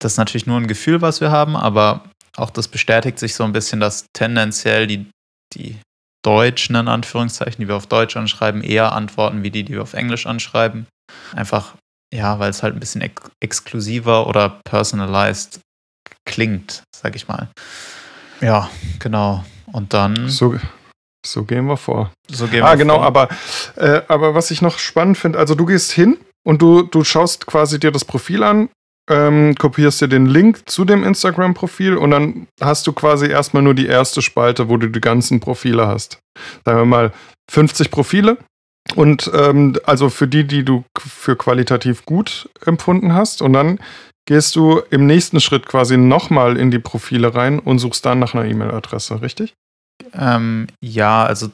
das 0.00 0.12
ist 0.12 0.18
natürlich 0.18 0.46
nur 0.46 0.58
ein 0.58 0.66
Gefühl, 0.66 1.02
was 1.02 1.20
wir 1.20 1.30
haben, 1.30 1.54
aber 1.54 2.02
auch 2.36 2.50
das 2.50 2.66
bestätigt 2.66 3.20
sich 3.20 3.36
so 3.36 3.44
ein 3.44 3.52
bisschen, 3.52 3.78
dass 3.78 4.06
tendenziell 4.12 4.88
die, 4.88 5.06
die 5.54 5.78
Deutschen, 6.24 6.74
in 6.74 6.88
Anführungszeichen, 6.88 7.60
die 7.60 7.68
wir 7.68 7.76
auf 7.76 7.86
Deutsch 7.86 8.16
anschreiben, 8.16 8.60
eher 8.60 8.90
antworten 8.90 9.44
wie 9.44 9.50
die, 9.50 9.62
die 9.62 9.74
wir 9.74 9.82
auf 9.82 9.94
Englisch 9.94 10.26
anschreiben. 10.26 10.86
Einfach, 11.36 11.76
ja, 12.12 12.40
weil 12.40 12.50
es 12.50 12.64
halt 12.64 12.74
ein 12.74 12.80
bisschen 12.80 13.02
ex 13.02 13.22
exklusiver 13.40 14.26
oder 14.26 14.60
personalized 14.64 15.60
klingt, 16.24 16.82
sag 16.94 17.14
ich 17.14 17.28
mal. 17.28 17.48
Ja, 18.40 18.68
genau. 18.98 19.44
Und 19.66 19.94
dann. 19.94 20.28
So, 20.28 20.56
so 21.32 21.44
gehen 21.44 21.66
wir 21.66 21.76
vor. 21.76 22.10
So 22.30 22.46
gehen 22.46 22.62
ah, 22.62 22.72
wir 22.72 22.76
genau, 22.76 22.96
vor. 22.96 23.04
aber, 23.04 23.28
äh, 23.76 24.02
aber 24.08 24.34
was 24.34 24.50
ich 24.50 24.62
noch 24.62 24.78
spannend 24.78 25.18
finde, 25.18 25.38
also 25.38 25.54
du 25.54 25.66
gehst 25.66 25.92
hin 25.92 26.18
und 26.44 26.62
du, 26.62 26.82
du 26.82 27.04
schaust 27.04 27.46
quasi 27.46 27.78
dir 27.78 27.90
das 27.90 28.04
Profil 28.04 28.42
an, 28.42 28.68
ähm, 29.08 29.54
kopierst 29.56 30.00
dir 30.00 30.08
den 30.08 30.26
Link 30.26 30.68
zu 30.68 30.84
dem 30.84 31.04
Instagram-Profil 31.04 31.96
und 31.96 32.10
dann 32.10 32.48
hast 32.60 32.86
du 32.86 32.92
quasi 32.92 33.28
erstmal 33.28 33.62
nur 33.62 33.74
die 33.74 33.86
erste 33.86 34.22
Spalte, 34.22 34.68
wo 34.68 34.76
du 34.76 34.88
die 34.88 35.00
ganzen 35.00 35.40
Profile 35.40 35.86
hast. 35.86 36.18
Sagen 36.64 36.78
wir 36.78 36.86
mal 36.86 37.12
50 37.50 37.90
Profile. 37.90 38.38
Und 38.94 39.30
ähm, 39.34 39.76
also 39.84 40.10
für 40.10 40.28
die, 40.28 40.46
die 40.46 40.64
du 40.64 40.84
für 40.96 41.36
qualitativ 41.36 42.04
gut 42.04 42.48
empfunden 42.64 43.14
hast. 43.14 43.42
Und 43.42 43.52
dann 43.52 43.80
gehst 44.26 44.54
du 44.56 44.80
im 44.90 45.06
nächsten 45.06 45.40
Schritt 45.40 45.66
quasi 45.66 45.96
nochmal 45.96 46.56
in 46.56 46.70
die 46.70 46.78
Profile 46.78 47.34
rein 47.34 47.58
und 47.58 47.78
suchst 47.78 48.06
dann 48.06 48.18
nach 48.18 48.34
einer 48.34 48.44
E-Mail-Adresse, 48.44 49.22
richtig? 49.22 49.54
Ähm, 50.12 50.66
ja, 50.80 51.24
also 51.24 51.50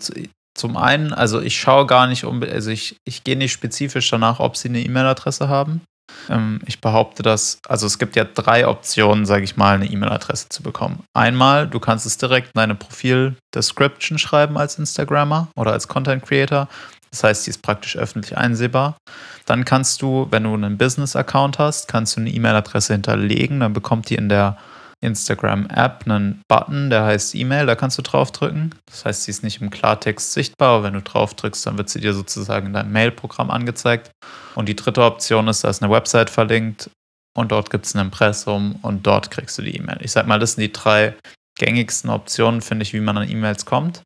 zum 0.55 0.77
einen, 0.77 1.13
also 1.13 1.41
ich 1.41 1.59
schaue 1.59 1.87
gar 1.87 2.07
nicht 2.07 2.25
um, 2.25 2.43
also 2.43 2.71
ich, 2.71 2.97
ich 3.05 3.25
gehe 3.25 3.37
nicht 3.37 3.53
spezifisch 3.53 4.09
danach, 4.11 4.39
ob 4.41 4.57
sie 4.57 4.69
eine 4.69 4.81
E-Mail-Adresse 4.81 5.49
haben. 5.49 5.83
Ähm, 6.29 6.61
ich 6.67 6.81
behaupte, 6.81 7.23
dass, 7.23 7.59
also 7.67 7.87
es 7.87 7.99
gibt 7.99 8.17
ja 8.17 8.25
drei 8.25 8.67
Optionen, 8.67 9.25
sage 9.25 9.45
ich 9.45 9.57
mal, 9.57 9.75
eine 9.75 9.87
E-Mail-Adresse 9.87 10.49
zu 10.51 10.63
bekommen. 10.63 11.03
Einmal, 11.15 11.67
du 11.67 11.81
kannst 11.81 12.07
es 12.07 12.19
direkt 12.19 12.49
in 12.49 12.59
deine 12.59 12.75
Profil-Description 12.75 14.19
schreiben 14.19 14.59
als 14.59 14.79
Instagrammer 14.79 15.49
oder 15.57 15.73
als 15.73 15.89
Content 15.89 16.23
Creator. 16.23 16.69
Das 17.11 17.25
heißt, 17.25 17.47
die 17.47 17.51
ist 17.51 17.63
praktisch 17.63 17.97
öffentlich 17.97 18.39
einsehbar. 18.39 18.97
Dann 19.45 19.65
kannst 19.65 20.01
du, 20.01 20.29
wenn 20.31 20.45
du 20.45 20.55
einen 20.55 20.79
Business-Account 20.79 21.59
hast, 21.59 21.89
kannst 21.89 22.17
du 22.17 22.21
eine 22.21 22.31
E-Mail-Adresse 22.31 22.95
hinterlegen. 22.95 23.61
Dann 23.61 23.73
bekommt 23.73 24.09
die 24.09 24.15
in 24.15 24.29
der 24.29 24.57
Instagram-App 25.03 26.05
einen 26.07 26.43
Button, 26.49 26.89
der 26.89 27.05
heißt 27.05 27.35
E-Mail, 27.35 27.67
da 27.67 27.75
kannst 27.75 27.99
du 27.99 28.03
draufdrücken. 28.03 28.75
Das 28.87 29.05
heißt, 29.05 29.25
sie 29.25 29.31
ist 29.31 29.43
nicht 29.43 29.61
im 29.61 29.71
Klartext 29.71 30.33
sichtbar, 30.33 30.77
aber 30.77 30.85
wenn 30.85 30.95
du 30.95 31.03
draufdrückst, 31.03 31.67
dann 31.67 31.77
wird 31.77 31.89
sie 31.89 32.01
dir 32.01 32.15
sozusagen 32.15 32.69
in 32.69 32.73
deinem 32.73 32.93
Mail-Programm 32.93 33.51
angezeigt. 33.51 34.11
Und 34.55 34.69
die 34.69 34.77
dritte 34.77 35.03
Option 35.03 35.49
ist, 35.49 35.65
da 35.65 35.71
ist 35.71 35.83
eine 35.83 35.93
Website 35.93 36.31
verlinkt 36.31 36.91
und 37.37 37.53
dort 37.53 37.71
gibt 37.71 37.87
es 37.87 37.95
ein 37.95 38.01
Impressum 38.01 38.79
und 38.83 39.07
dort 39.07 39.31
kriegst 39.31 39.59
du 39.59 39.63
die 39.63 39.77
E-Mail. 39.77 39.99
Ich 40.01 40.13
sag 40.13 40.27
mal, 40.27 40.39
das 40.39 40.53
sind 40.53 40.63
die 40.63 40.73
drei 40.73 41.15
gängigsten 41.59 42.11
Optionen, 42.11 42.63
finde 42.63 42.85
ich, 42.85 42.93
wie 42.93 43.01
man 43.01 43.19
an 43.19 43.29
E-Mails 43.29 43.67
kommt. 43.67 44.03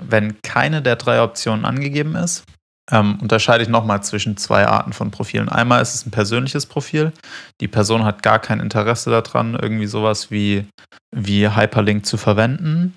Wenn 0.00 0.40
keine 0.42 0.82
der 0.82 0.96
drei 0.96 1.22
Optionen 1.22 1.64
angegeben 1.64 2.14
ist, 2.16 2.44
ähm, 2.90 3.18
unterscheide 3.20 3.62
ich 3.62 3.68
nochmal 3.68 4.02
zwischen 4.02 4.36
zwei 4.36 4.66
Arten 4.66 4.92
von 4.92 5.10
Profilen. 5.10 5.48
Einmal 5.48 5.82
ist 5.82 5.94
es 5.94 6.06
ein 6.06 6.10
persönliches 6.10 6.66
Profil. 6.66 7.12
Die 7.60 7.68
Person 7.68 8.04
hat 8.04 8.22
gar 8.22 8.38
kein 8.38 8.60
Interesse 8.60 9.10
daran, 9.10 9.54
irgendwie 9.54 9.86
sowas 9.86 10.30
wie, 10.30 10.66
wie 11.14 11.48
Hyperlink 11.48 12.06
zu 12.06 12.16
verwenden. 12.16 12.96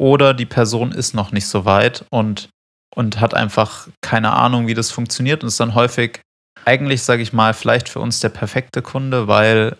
Oder 0.00 0.34
die 0.34 0.46
Person 0.46 0.92
ist 0.92 1.14
noch 1.14 1.32
nicht 1.32 1.46
so 1.46 1.64
weit 1.64 2.06
und, 2.10 2.48
und 2.94 3.20
hat 3.20 3.34
einfach 3.34 3.88
keine 4.00 4.32
Ahnung, 4.32 4.66
wie 4.66 4.74
das 4.74 4.90
funktioniert 4.90 5.42
und 5.42 5.48
ist 5.48 5.60
dann 5.60 5.74
häufig 5.74 6.20
eigentlich, 6.64 7.02
sage 7.02 7.22
ich 7.22 7.32
mal, 7.32 7.54
vielleicht 7.54 7.88
für 7.88 8.00
uns 8.00 8.20
der 8.20 8.28
perfekte 8.30 8.82
Kunde, 8.82 9.28
weil 9.28 9.76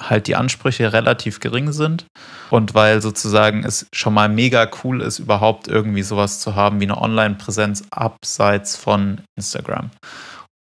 halt 0.00 0.26
die 0.26 0.36
Ansprüche 0.36 0.92
relativ 0.92 1.40
gering 1.40 1.72
sind 1.72 2.06
und 2.50 2.74
weil 2.74 3.00
sozusagen 3.00 3.64
es 3.64 3.86
schon 3.92 4.14
mal 4.14 4.28
mega 4.28 4.68
cool 4.84 5.00
ist, 5.00 5.18
überhaupt 5.18 5.68
irgendwie 5.68 6.02
sowas 6.02 6.40
zu 6.40 6.54
haben 6.54 6.80
wie 6.80 6.84
eine 6.84 7.00
Online-Präsenz 7.00 7.84
abseits 7.90 8.76
von 8.76 9.22
Instagram. 9.36 9.90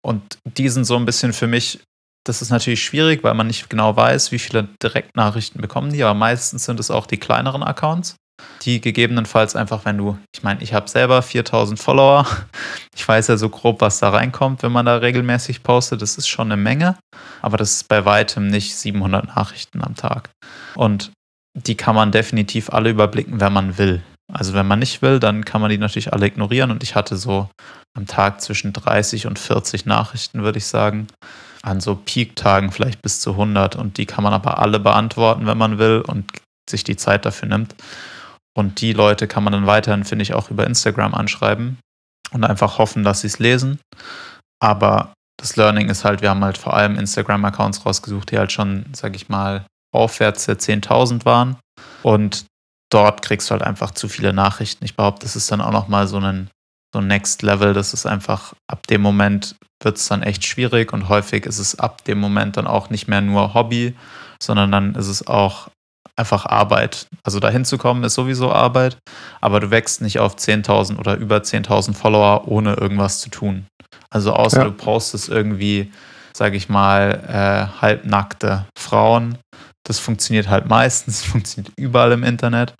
Und 0.03 0.38
die 0.45 0.69
sind 0.69 0.85
so 0.85 0.97
ein 0.97 1.05
bisschen 1.05 1.33
für 1.33 1.47
mich, 1.47 1.81
das 2.27 2.43
ist 2.43 2.51
natürlich 2.51 2.83
schwierig, 2.83 3.23
weil 3.23 3.35
man 3.35 3.47
nicht 3.47 3.71
genau 3.71 3.95
weiß, 3.95 4.33
wie 4.33 4.38
viele 4.38 4.69
Direktnachrichten 4.83 5.61
bekommen 5.61 5.93
die, 5.93 6.03
aber 6.03 6.14
meistens 6.14 6.64
sind 6.64 6.81
es 6.81 6.90
auch 6.90 7.07
die 7.07 7.19
kleineren 7.19 7.62
Accounts 7.62 8.16
die 8.62 8.81
gegebenenfalls 8.81 9.57
einfach, 9.57 9.85
wenn 9.85 9.98
du, 9.98 10.18
ich 10.35 10.42
meine, 10.42 10.62
ich 10.62 10.74
habe 10.74 10.88
selber 10.88 11.22
4000 11.22 11.79
Follower, 11.79 12.26
ich 12.94 13.07
weiß 13.07 13.29
ja 13.29 13.37
so 13.37 13.48
grob, 13.48 13.81
was 13.81 13.98
da 13.98 14.11
reinkommt, 14.11 14.62
wenn 14.62 14.72
man 14.72 14.87
da 14.87 14.96
regelmäßig 14.96 15.62
postet, 15.62 16.03
das 16.03 16.18
ist 16.18 16.29
schon 16.29 16.53
eine 16.53 16.61
Menge, 16.61 16.96
aber 17.42 17.57
das 17.57 17.72
ist 17.72 17.88
bei 17.88 18.05
weitem 18.05 18.48
nicht 18.48 18.76
700 18.76 19.26
Nachrichten 19.26 19.83
am 19.83 19.94
Tag. 19.94 20.31
Und 20.74 21.11
die 21.55 21.76
kann 21.76 21.94
man 21.94 22.12
definitiv 22.12 22.70
alle 22.70 22.90
überblicken, 22.90 23.40
wenn 23.40 23.53
man 23.53 23.79
will. 23.79 24.03
Also 24.33 24.55
wenn 24.55 24.66
man 24.66 24.79
nicht 24.79 25.03
will, 25.03 25.18
dann 25.18 25.44
kann 25.44 25.61
man 25.61 25.70
die 25.70 25.79
natürlich 25.79 26.12
alle 26.12 26.26
ignorieren 26.26 26.70
und 26.70 26.83
ich 26.83 26.94
hatte 26.94 27.16
so 27.16 27.48
am 27.96 28.07
Tag 28.07 28.40
zwischen 28.40 28.72
30 28.72 29.26
und 29.26 29.38
40 29.38 29.87
Nachrichten, 29.87 30.42
würde 30.42 30.59
ich 30.59 30.66
sagen. 30.66 31.09
An 31.62 31.81
so 31.81 31.94
Peak-Tagen 31.94 32.70
vielleicht 32.70 33.03
bis 33.03 33.20
zu 33.20 33.33
100 33.33 33.76
und 33.76 33.98
die 33.98 34.07
kann 34.07 34.24
man 34.24 34.33
aber 34.33 34.61
alle 34.61 34.79
beantworten, 34.79 35.46
wenn 35.46 35.59
man 35.59 35.79
will 35.79 36.03
und 36.07 36.31
sich 36.70 36.85
die 36.85 36.96
Zeit 36.96 37.26
dafür 37.26 37.48
nimmt. 37.48 37.74
Und 38.61 38.83
die 38.83 38.92
Leute 38.92 39.27
kann 39.27 39.42
man 39.42 39.55
dann 39.55 39.66
weiterhin, 39.66 40.05
finde 40.05 40.23
ich, 40.23 40.35
auch 40.35 40.51
über 40.51 40.66
Instagram 40.66 41.14
anschreiben 41.14 41.79
und 42.31 42.44
einfach 42.44 42.77
hoffen, 42.77 43.05
dass 43.05 43.23
sie 43.23 43.29
es 43.29 43.38
lesen. 43.38 43.81
Aber 44.62 45.14
das 45.40 45.57
Learning 45.57 45.88
ist 45.88 46.05
halt, 46.05 46.20
wir 46.20 46.29
haben 46.29 46.44
halt 46.44 46.59
vor 46.59 46.75
allem 46.75 46.99
Instagram-Accounts 46.99 47.87
rausgesucht, 47.87 48.31
die 48.31 48.38
halt 48.38 48.53
schon, 48.53 48.85
sag 48.92 49.16
ich 49.16 49.31
mal, 49.31 49.64
aufwärts 49.94 50.44
der 50.44 50.59
10.000 50.59 51.25
waren. 51.25 51.57
Und 52.03 52.44
dort 52.92 53.23
kriegst 53.23 53.49
du 53.49 53.53
halt 53.53 53.62
einfach 53.62 53.92
zu 53.92 54.09
viele 54.09 54.35
Nachrichten. 54.35 54.85
Ich 54.85 54.94
behaupte, 54.94 55.25
das 55.25 55.37
ist 55.37 55.51
dann 55.51 55.62
auch 55.62 55.73
nochmal 55.73 56.07
so 56.07 56.18
ein, 56.18 56.51
so 56.94 57.01
Next 57.01 57.40
Level. 57.40 57.73
Das 57.73 57.94
ist 57.94 58.05
einfach, 58.05 58.53
ab 58.70 58.87
dem 58.88 59.01
Moment 59.01 59.57
wird 59.83 59.96
es 59.96 60.07
dann 60.07 60.23
echt 60.23 60.44
schwierig 60.44 60.92
und 60.92 61.09
häufig 61.09 61.46
ist 61.46 61.59
es 61.59 61.79
ab 61.79 62.05
dem 62.05 62.20
Moment 62.20 62.59
dann 62.59 62.66
auch 62.66 62.90
nicht 62.90 63.09
mehr 63.09 63.23
nur 63.23 63.55
Hobby, 63.55 63.96
sondern 64.42 64.70
dann 64.70 64.94
ist 64.94 65.09
es 65.09 65.27
auch 65.27 65.70
einfach 66.20 66.46
Arbeit. 66.46 67.09
Also 67.24 67.40
dahin 67.40 67.64
zu 67.64 67.78
kommen 67.78 68.04
ist 68.04 68.14
sowieso 68.14 68.52
Arbeit, 68.52 68.98
aber 69.40 69.59
du 69.59 69.70
wächst 69.70 70.00
nicht 70.02 70.20
auf 70.20 70.37
10.000 70.37 70.98
oder 70.98 71.16
über 71.16 71.38
10.000 71.38 71.94
Follower, 71.94 72.46
ohne 72.46 72.74
irgendwas 72.74 73.20
zu 73.20 73.30
tun. 73.30 73.66
Also 74.11 74.33
außer 74.33 74.59
ja. 74.59 74.64
du 74.64 74.72
postest 74.72 75.28
irgendwie, 75.28 75.90
sage 76.33 76.56
ich 76.56 76.68
mal, 76.68 77.24
äh, 77.28 77.80
halbnackte 77.80 78.66
Frauen. 78.78 79.38
Das 79.85 79.98
funktioniert 79.98 80.48
halt 80.48 80.68
meistens, 80.68 81.22
funktioniert 81.24 81.72
überall 81.76 82.12
im 82.12 82.22
Internet. 82.22 82.74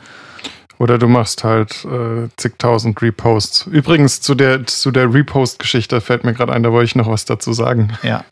Oder 0.79 0.96
du 0.96 1.09
machst 1.09 1.44
halt 1.44 1.85
äh, 1.85 2.29
zigtausend 2.38 3.03
Reposts. 3.03 3.66
Übrigens, 3.66 4.22
zu 4.22 4.35
der, 4.35 4.66
zu 4.66 4.90
der 4.90 5.12
Repost-Geschichte 5.12 6.00
fällt 6.00 6.24
mir 6.24 6.33
gerade 6.33 6.55
ein, 6.55 6.62
da 6.62 6.72
wollte 6.72 6.87
ich 6.87 6.94
noch 6.94 7.09
was 7.09 7.26
dazu 7.26 7.53
sagen. 7.53 7.92
Ja. 8.03 8.24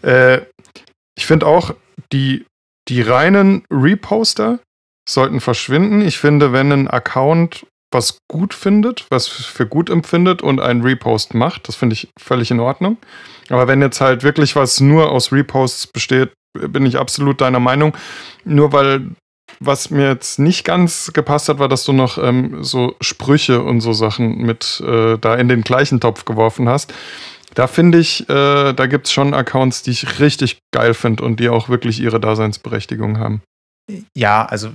Äh, 0.00 0.40
ich 1.14 1.26
finde 1.26 1.46
auch, 1.46 1.74
die 2.10 2.46
die 2.88 3.02
reinen 3.02 3.64
Reposter 3.70 4.60
sollten 5.08 5.40
verschwinden. 5.40 6.00
Ich 6.00 6.18
finde, 6.18 6.52
wenn 6.52 6.72
ein 6.72 6.88
Account 6.88 7.66
was 7.90 8.18
gut 8.28 8.54
findet, 8.54 9.06
was 9.10 9.28
für 9.28 9.66
gut 9.66 9.88
empfindet 9.88 10.42
und 10.42 10.60
einen 10.60 10.82
Repost 10.82 11.34
macht, 11.34 11.68
das 11.68 11.76
finde 11.76 11.94
ich 11.94 12.08
völlig 12.18 12.50
in 12.50 12.60
Ordnung. 12.60 12.98
Aber 13.50 13.68
wenn 13.68 13.80
jetzt 13.80 14.00
halt 14.00 14.22
wirklich 14.22 14.56
was 14.56 14.80
nur 14.80 15.12
aus 15.12 15.32
Reposts 15.32 15.86
besteht, 15.86 16.32
bin 16.54 16.86
ich 16.86 16.98
absolut 16.98 17.40
deiner 17.40 17.60
Meinung. 17.60 17.96
Nur 18.44 18.72
weil 18.72 19.10
was 19.60 19.90
mir 19.90 20.08
jetzt 20.08 20.38
nicht 20.38 20.64
ganz 20.64 21.12
gepasst 21.12 21.48
hat, 21.48 21.58
war, 21.58 21.68
dass 21.68 21.84
du 21.84 21.92
noch 21.92 22.18
ähm, 22.18 22.64
so 22.64 22.96
Sprüche 23.00 23.62
und 23.62 23.80
so 23.80 23.92
Sachen 23.92 24.38
mit 24.38 24.82
äh, 24.86 25.18
da 25.18 25.34
in 25.36 25.48
den 25.48 25.62
gleichen 25.62 26.00
Topf 26.00 26.24
geworfen 26.24 26.68
hast. 26.68 26.92
Da 27.54 27.66
finde 27.66 27.98
ich, 27.98 28.28
äh, 28.28 28.72
da 28.72 28.86
gibt 28.86 29.06
es 29.06 29.12
schon 29.12 29.32
Accounts, 29.34 29.82
die 29.82 29.92
ich 29.92 30.18
richtig 30.20 30.58
geil 30.72 30.94
finde 30.94 31.24
und 31.24 31.40
die 31.40 31.48
auch 31.48 31.68
wirklich 31.68 32.00
ihre 32.00 32.20
Daseinsberechtigung 32.20 33.18
haben. 33.18 33.42
Ja, 34.16 34.44
also 34.44 34.70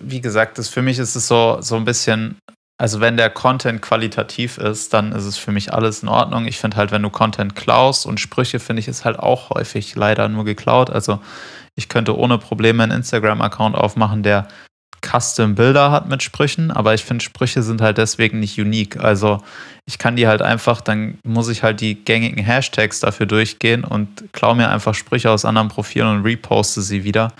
wie 0.00 0.20
gesagt, 0.20 0.58
das, 0.58 0.68
für 0.68 0.82
mich 0.82 0.98
ist 0.98 1.14
es 1.14 1.28
so, 1.28 1.58
so 1.60 1.76
ein 1.76 1.84
bisschen, 1.84 2.36
also 2.78 3.00
wenn 3.00 3.16
der 3.16 3.30
Content 3.30 3.80
qualitativ 3.80 4.58
ist, 4.58 4.92
dann 4.92 5.12
ist 5.12 5.24
es 5.24 5.38
für 5.38 5.52
mich 5.52 5.72
alles 5.72 6.02
in 6.02 6.08
Ordnung. 6.08 6.46
Ich 6.46 6.58
finde 6.58 6.76
halt, 6.76 6.90
wenn 6.90 7.02
du 7.02 7.10
Content 7.10 7.54
klaust 7.54 8.06
und 8.06 8.20
Sprüche, 8.20 8.58
finde 8.58 8.80
ich, 8.80 8.88
ist 8.88 9.04
halt 9.04 9.18
auch 9.18 9.50
häufig 9.50 9.94
leider 9.94 10.28
nur 10.28 10.44
geklaut. 10.44 10.90
Also 10.90 11.20
ich 11.76 11.88
könnte 11.88 12.16
ohne 12.18 12.38
Probleme 12.38 12.82
einen 12.82 12.92
Instagram-Account 12.92 13.76
aufmachen, 13.76 14.22
der 14.22 14.48
Custom-Bilder 15.04 15.90
hat 15.90 16.08
mit 16.08 16.22
Sprüchen, 16.22 16.70
aber 16.70 16.94
ich 16.94 17.04
finde, 17.04 17.24
Sprüche 17.24 17.62
sind 17.62 17.80
halt 17.80 17.98
deswegen 17.98 18.40
nicht 18.40 18.58
unique. 18.58 18.98
Also 18.98 19.42
ich 19.86 19.98
kann 19.98 20.16
die 20.16 20.26
halt 20.26 20.40
einfach, 20.40 20.80
dann 20.80 21.18
muss 21.24 21.48
ich 21.48 21.62
halt 21.62 21.80
die 21.80 21.94
gängigen 21.94 22.42
Hashtags 22.42 23.00
dafür 23.00 23.26
durchgehen 23.26 23.84
und 23.84 24.32
klaue 24.32 24.56
mir 24.56 24.70
einfach 24.70 24.94
Sprüche 24.94 25.30
aus 25.30 25.44
anderen 25.44 25.68
Profilen 25.68 26.08
und 26.08 26.22
reposte 26.24 26.80
sie 26.80 27.04
wieder. 27.04 27.32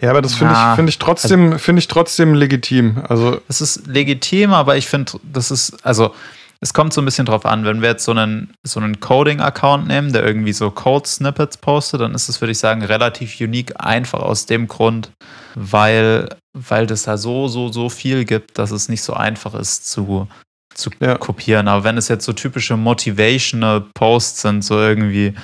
Ja, 0.00 0.10
aber 0.10 0.22
das 0.22 0.34
finde 0.34 0.54
ich, 0.54 0.76
find 0.76 0.88
ich, 0.88 0.98
trotzdem, 0.98 1.52
also, 1.52 1.72
ich 1.72 1.88
trotzdem 1.88 2.34
legitim. 2.34 3.02
Also 3.08 3.40
es 3.48 3.60
ist 3.60 3.86
legitim, 3.86 4.52
aber 4.52 4.76
ich 4.76 4.86
finde, 4.86 5.12
das 5.22 5.50
ist, 5.50 5.84
also 5.84 6.14
es 6.60 6.72
kommt 6.72 6.94
so 6.94 7.02
ein 7.02 7.04
bisschen 7.04 7.26
drauf 7.26 7.44
an, 7.44 7.66
wenn 7.66 7.82
wir 7.82 7.90
jetzt 7.90 8.04
so 8.04 8.12
einen, 8.12 8.54
so 8.62 8.80
einen 8.80 8.98
Coding-Account 8.98 9.86
nehmen, 9.86 10.14
der 10.14 10.24
irgendwie 10.24 10.54
so 10.54 10.70
Code-Snippets 10.70 11.58
postet, 11.58 12.00
dann 12.00 12.14
ist 12.14 12.30
es, 12.30 12.40
würde 12.40 12.52
ich 12.52 12.58
sagen, 12.58 12.82
relativ 12.82 13.38
unique, 13.38 13.74
einfach 13.78 14.20
aus 14.20 14.46
dem 14.46 14.66
Grund, 14.66 15.10
weil, 15.54 16.30
weil 16.54 16.86
das 16.86 17.02
da 17.02 17.18
so, 17.18 17.48
so, 17.48 17.70
so 17.70 17.88
viel 17.88 18.24
gibt, 18.24 18.58
dass 18.58 18.70
es 18.70 18.88
nicht 18.88 19.02
so 19.02 19.12
einfach 19.12 19.54
ist 19.54 19.90
zu, 19.90 20.28
zu 20.74 20.90
ja. 21.00 21.16
kopieren. 21.18 21.68
Aber 21.68 21.84
wenn 21.84 21.98
es 21.98 22.08
jetzt 22.08 22.24
so 22.24 22.32
typische 22.32 22.76
motivational 22.76 23.82
Posts 23.94 24.42
sind, 24.42 24.64
so 24.64 24.78
irgendwie. 24.78 25.34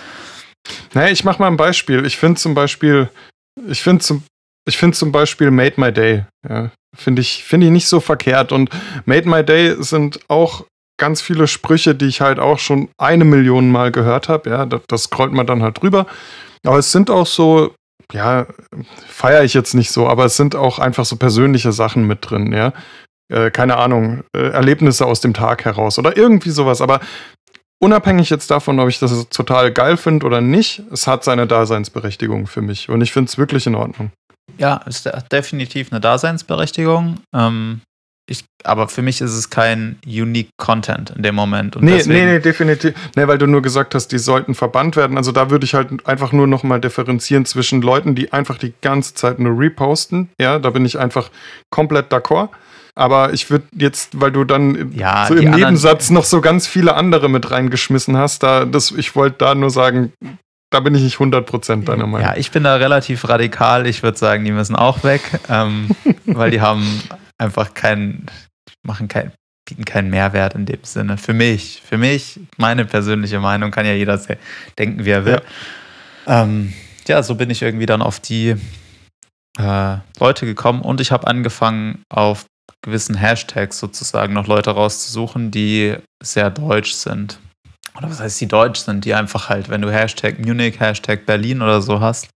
Naja, 0.95 1.11
ich 1.11 1.25
mache 1.25 1.41
mal 1.41 1.49
ein 1.49 1.57
Beispiel. 1.57 2.05
Ich 2.07 2.17
finde 2.17 2.41
zum 2.41 2.55
Beispiel, 2.55 3.09
ich 3.67 3.83
finde 3.83 4.05
zum, 4.05 4.23
ich 4.67 4.79
finde 4.79 4.97
zum 4.97 5.11
Beispiel 5.11 5.51
Made 5.51 5.75
My 5.77 5.93
Day. 5.93 6.25
Ja, 6.49 6.71
finde 6.97 7.23
ich, 7.23 7.45
finde 7.45 7.67
ich 7.67 7.73
nicht 7.73 7.89
so 7.89 8.01
verkehrt. 8.01 8.53
Und 8.53 8.71
Made 9.05 9.29
My 9.29 9.45
Day 9.45 9.83
sind 9.83 10.21
auch 10.29 10.65
ganz 10.99 11.23
viele 11.23 11.49
Sprüche, 11.49 11.95
die 11.95 12.07
ich 12.07 12.21
halt 12.21 12.39
auch 12.39 12.59
schon 12.59 12.91
eine 12.99 13.25
Million 13.25 13.71
Mal 13.71 13.91
gehört 13.91 14.29
habe. 14.29 14.51
Ja, 14.51 14.67
das, 14.67 14.83
das 14.87 15.03
scrollt 15.05 15.33
man 15.33 15.47
dann 15.47 15.63
halt 15.63 15.83
drüber. 15.83 16.07
Aber 16.65 16.79
es 16.79 16.93
sind 16.93 17.11
auch 17.11 17.27
so, 17.27 17.75
ja, 18.13 18.47
feiere 19.07 19.45
ich 19.45 19.55
jetzt 19.55 19.75
nicht 19.75 19.91
so, 19.91 20.09
aber 20.09 20.25
es 20.25 20.37
sind 20.37 20.55
auch 20.55 20.79
einfach 20.79 21.05
so 21.05 21.17
persönliche 21.17 21.73
Sachen 21.73 22.07
mit 22.07 22.31
drin, 22.31 22.53
ja. 22.53 22.73
Äh, 23.31 23.51
keine 23.51 23.77
Ahnung, 23.77 24.25
äh, 24.37 24.49
Erlebnisse 24.49 25.07
aus 25.07 25.21
dem 25.21 25.35
Tag 25.35 25.65
heraus 25.65 25.99
oder 25.99 26.17
irgendwie 26.17 26.51
sowas. 26.51 26.81
Aber 26.81 27.01
unabhängig 27.81 28.29
jetzt 28.31 28.51
davon, 28.51 28.81
ob 28.81 28.89
ich 28.89 28.99
das 28.99 29.29
total 29.29 29.73
geil 29.73 29.97
finde 29.97 30.27
oder 30.27 30.41
nicht, 30.41 30.83
es 30.91 31.07
hat 31.07 31.23
seine 31.25 31.47
Daseinsberechtigung 31.47 32.47
für 32.47 32.61
mich. 32.61 32.89
Und 32.89 33.01
ich 33.01 33.13
finde 33.13 33.29
es 33.29 33.39
wirklich 33.39 33.67
in 33.67 33.77
Ordnung. 33.77 34.11
Ja, 34.59 34.77
ist 34.87 35.09
definitiv 35.31 35.93
eine 35.93 36.01
Daseinsberechtigung. 36.01 37.21
Ähm, 37.33 37.83
ich, 38.31 38.45
aber 38.63 38.89
für 38.89 39.03
mich 39.03 39.21
ist 39.21 39.33
es 39.33 39.51
kein 39.51 39.99
unique 40.07 40.51
Content 40.57 41.11
in 41.11 41.23
dem 41.23 41.35
Moment. 41.35 41.77
Und 41.77 41.85
nee, 41.85 41.97
deswegen, 41.97 42.27
nee, 42.27 42.33
nee, 42.35 42.39
definitiv. 42.39 42.95
Nee, 43.17 43.27
weil 43.27 43.39
du 43.39 43.47
nur 43.47 43.61
gesagt 43.61 43.95
hast, 43.95 44.09
die 44.09 44.19
sollten 44.19 44.55
verbannt 44.55 44.97
werden. 44.97 45.17
Also 45.17 45.33
da 45.33 45.51
würde 45.51 45.65
ich 45.65 45.75
halt 45.75 46.07
einfach 46.07 46.33
nur 46.33 46.47
nochmal 46.47 46.81
differenzieren 46.81 47.45
zwischen 47.45 47.83
Leuten, 47.83 48.15
die 48.15 48.33
einfach 48.33 48.57
die 48.57 48.73
ganze 48.83 49.15
Zeit 49.15 49.41
nur 49.41 49.59
reposten. 49.59 50.31
Ja, 50.41 50.61
da 50.61 50.71
bin 50.71 50.85
ich 50.85 50.99
einfach 50.99 51.31
komplett 51.71 52.13
d'accord. 52.13 52.51
Aber 52.95 53.33
ich 53.33 53.51
würde 53.51 53.65
jetzt, 53.73 54.21
weil 54.21 54.31
du 54.31 54.45
dann 54.45 54.93
ja, 54.95 55.27
so 55.27 55.35
im 55.35 55.51
Nebensatz 55.51 56.11
noch 56.11 56.25
so 56.25 56.41
ganz 56.41 56.67
viele 56.67 56.95
andere 56.95 57.29
mit 57.29 57.51
reingeschmissen 57.51 58.17
hast, 58.17 58.43
da, 58.43 58.65
das, 58.65 58.93
ich 58.93 59.17
wollte 59.17 59.39
da 59.39 59.55
nur 59.55 59.71
sagen, 59.71 60.13
da 60.71 60.79
bin 60.79 60.95
ich 60.95 61.03
nicht 61.03 61.17
100% 61.17 61.85
deiner 61.85 62.07
Meinung. 62.07 62.29
Ja, 62.29 62.37
ich 62.37 62.53
bin 62.53 62.63
da 62.63 62.77
relativ 62.77 63.29
radikal. 63.29 63.87
Ich 63.87 64.03
würde 64.03 64.17
sagen, 64.17 64.45
die 64.45 64.53
müssen 64.53 64.77
auch 64.77 65.03
weg, 65.03 65.23
ähm, 65.49 65.89
weil 66.27 66.53
die 66.53 66.61
haben 66.61 67.03
einfach 67.41 67.75
keinen, 67.75 68.27
machen 68.87 69.09
keinen, 69.09 69.33
bieten 69.69 69.85
keinen 69.85 70.11
Mehrwert 70.11 70.55
in 70.55 70.67
dem 70.67 70.85
Sinne. 70.85 71.17
Für 71.17 71.33
mich, 71.33 71.83
für 71.85 71.99
mich, 71.99 72.41
meine 72.57 72.85
persönliche 72.85 73.41
Meinung, 73.41 73.71
kann 73.71 73.87
ja 73.87 73.95
jeder 73.95 74.21
denken, 74.79 75.05
wie 75.05 75.11
er 75.11 75.25
will. 75.25 75.41
Ja, 76.27 76.43
ähm, 76.43 76.73
ja 77.09 77.23
so 77.23 77.35
bin 77.35 77.51
ich 77.51 77.63
irgendwie 77.63 77.87
dann 77.87 78.03
auf 78.03 78.21
die 78.21 78.57
äh, 79.59 79.97
Leute 80.19 80.47
gekommen 80.47 80.83
und 80.83 81.01
ich 81.01 81.11
habe 81.11 81.27
angefangen, 81.27 82.03
auf 82.09 82.47
gewissen 82.83 83.15
Hashtags 83.15 83.79
sozusagen 83.79 84.33
noch 84.33 84.47
Leute 84.47 84.71
rauszusuchen, 84.71 85.51
die 85.51 85.97
sehr 86.23 86.51
deutsch 86.51 86.93
sind. 86.93 87.39
Oder 87.97 88.09
was 88.09 88.21
heißt, 88.21 88.41
die 88.41 88.47
deutsch 88.47 88.81
sind, 88.81 89.05
die 89.05 89.15
einfach 89.15 89.49
halt, 89.49 89.69
wenn 89.69 89.83
du 89.83 89.93
Hashtag 89.93 90.39
Munich, 90.39 90.81
Hashtag 90.81 91.27
Berlin 91.27 91.61
oder 91.61 91.83
so 91.83 92.01
hast, 92.01 92.29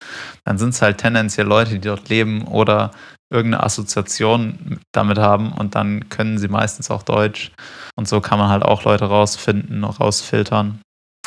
dann 0.44 0.58
sind 0.58 0.70
es 0.70 0.82
halt 0.82 0.98
tendenziell 0.98 1.46
Leute, 1.46 1.74
die 1.74 1.88
dort 1.88 2.10
leben 2.10 2.48
oder 2.48 2.92
irgendeine 3.34 3.63
Assoziation 3.63 4.80
damit 4.91 5.17
haben 5.17 5.52
und 5.52 5.76
dann 5.76 6.10
können 6.10 6.38
sie 6.38 6.48
meistens 6.48 6.91
auch 6.91 7.04
Deutsch. 7.04 7.52
Und 7.96 8.08
so 8.08 8.22
kann 8.22 8.39
man 8.39 8.50
halt 8.50 8.63
auch 8.63 8.84
Leute 8.84 9.06
rausfinden, 9.06 9.84
rausfiltern. 9.84 10.80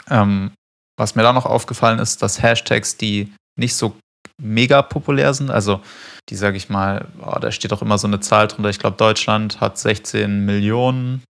Ähm, 0.09 0.53
was 0.97 1.15
mir 1.15 1.23
da 1.23 1.33
noch 1.33 1.47
aufgefallen 1.47 1.99
ist, 1.99 2.23
dass 2.23 2.41
Hashtags, 2.41 2.97
die 2.97 3.33
nicht 3.59 3.75
so 3.75 3.97
mega 4.41 4.83
populär 4.83 5.35
sind, 5.35 5.51
also 5.51 5.81
die 6.29 6.37
sage 6.37 6.57
ich 6.57 6.69
mal, 6.69 7.07
oh, 7.21 7.39
da 7.41 7.51
steht 7.51 7.73
auch 7.73 7.83
immer 7.83 7.99
so 7.99 8.07
eine 8.07 8.21
Zahl 8.21 8.49
drunter. 8.49 8.71
Ich 8.71 8.79
glaube, 8.79 8.97
Deutschland 8.97 9.61
hat 9.61 9.79
16 9.79 10.45
Millionen 10.45 11.23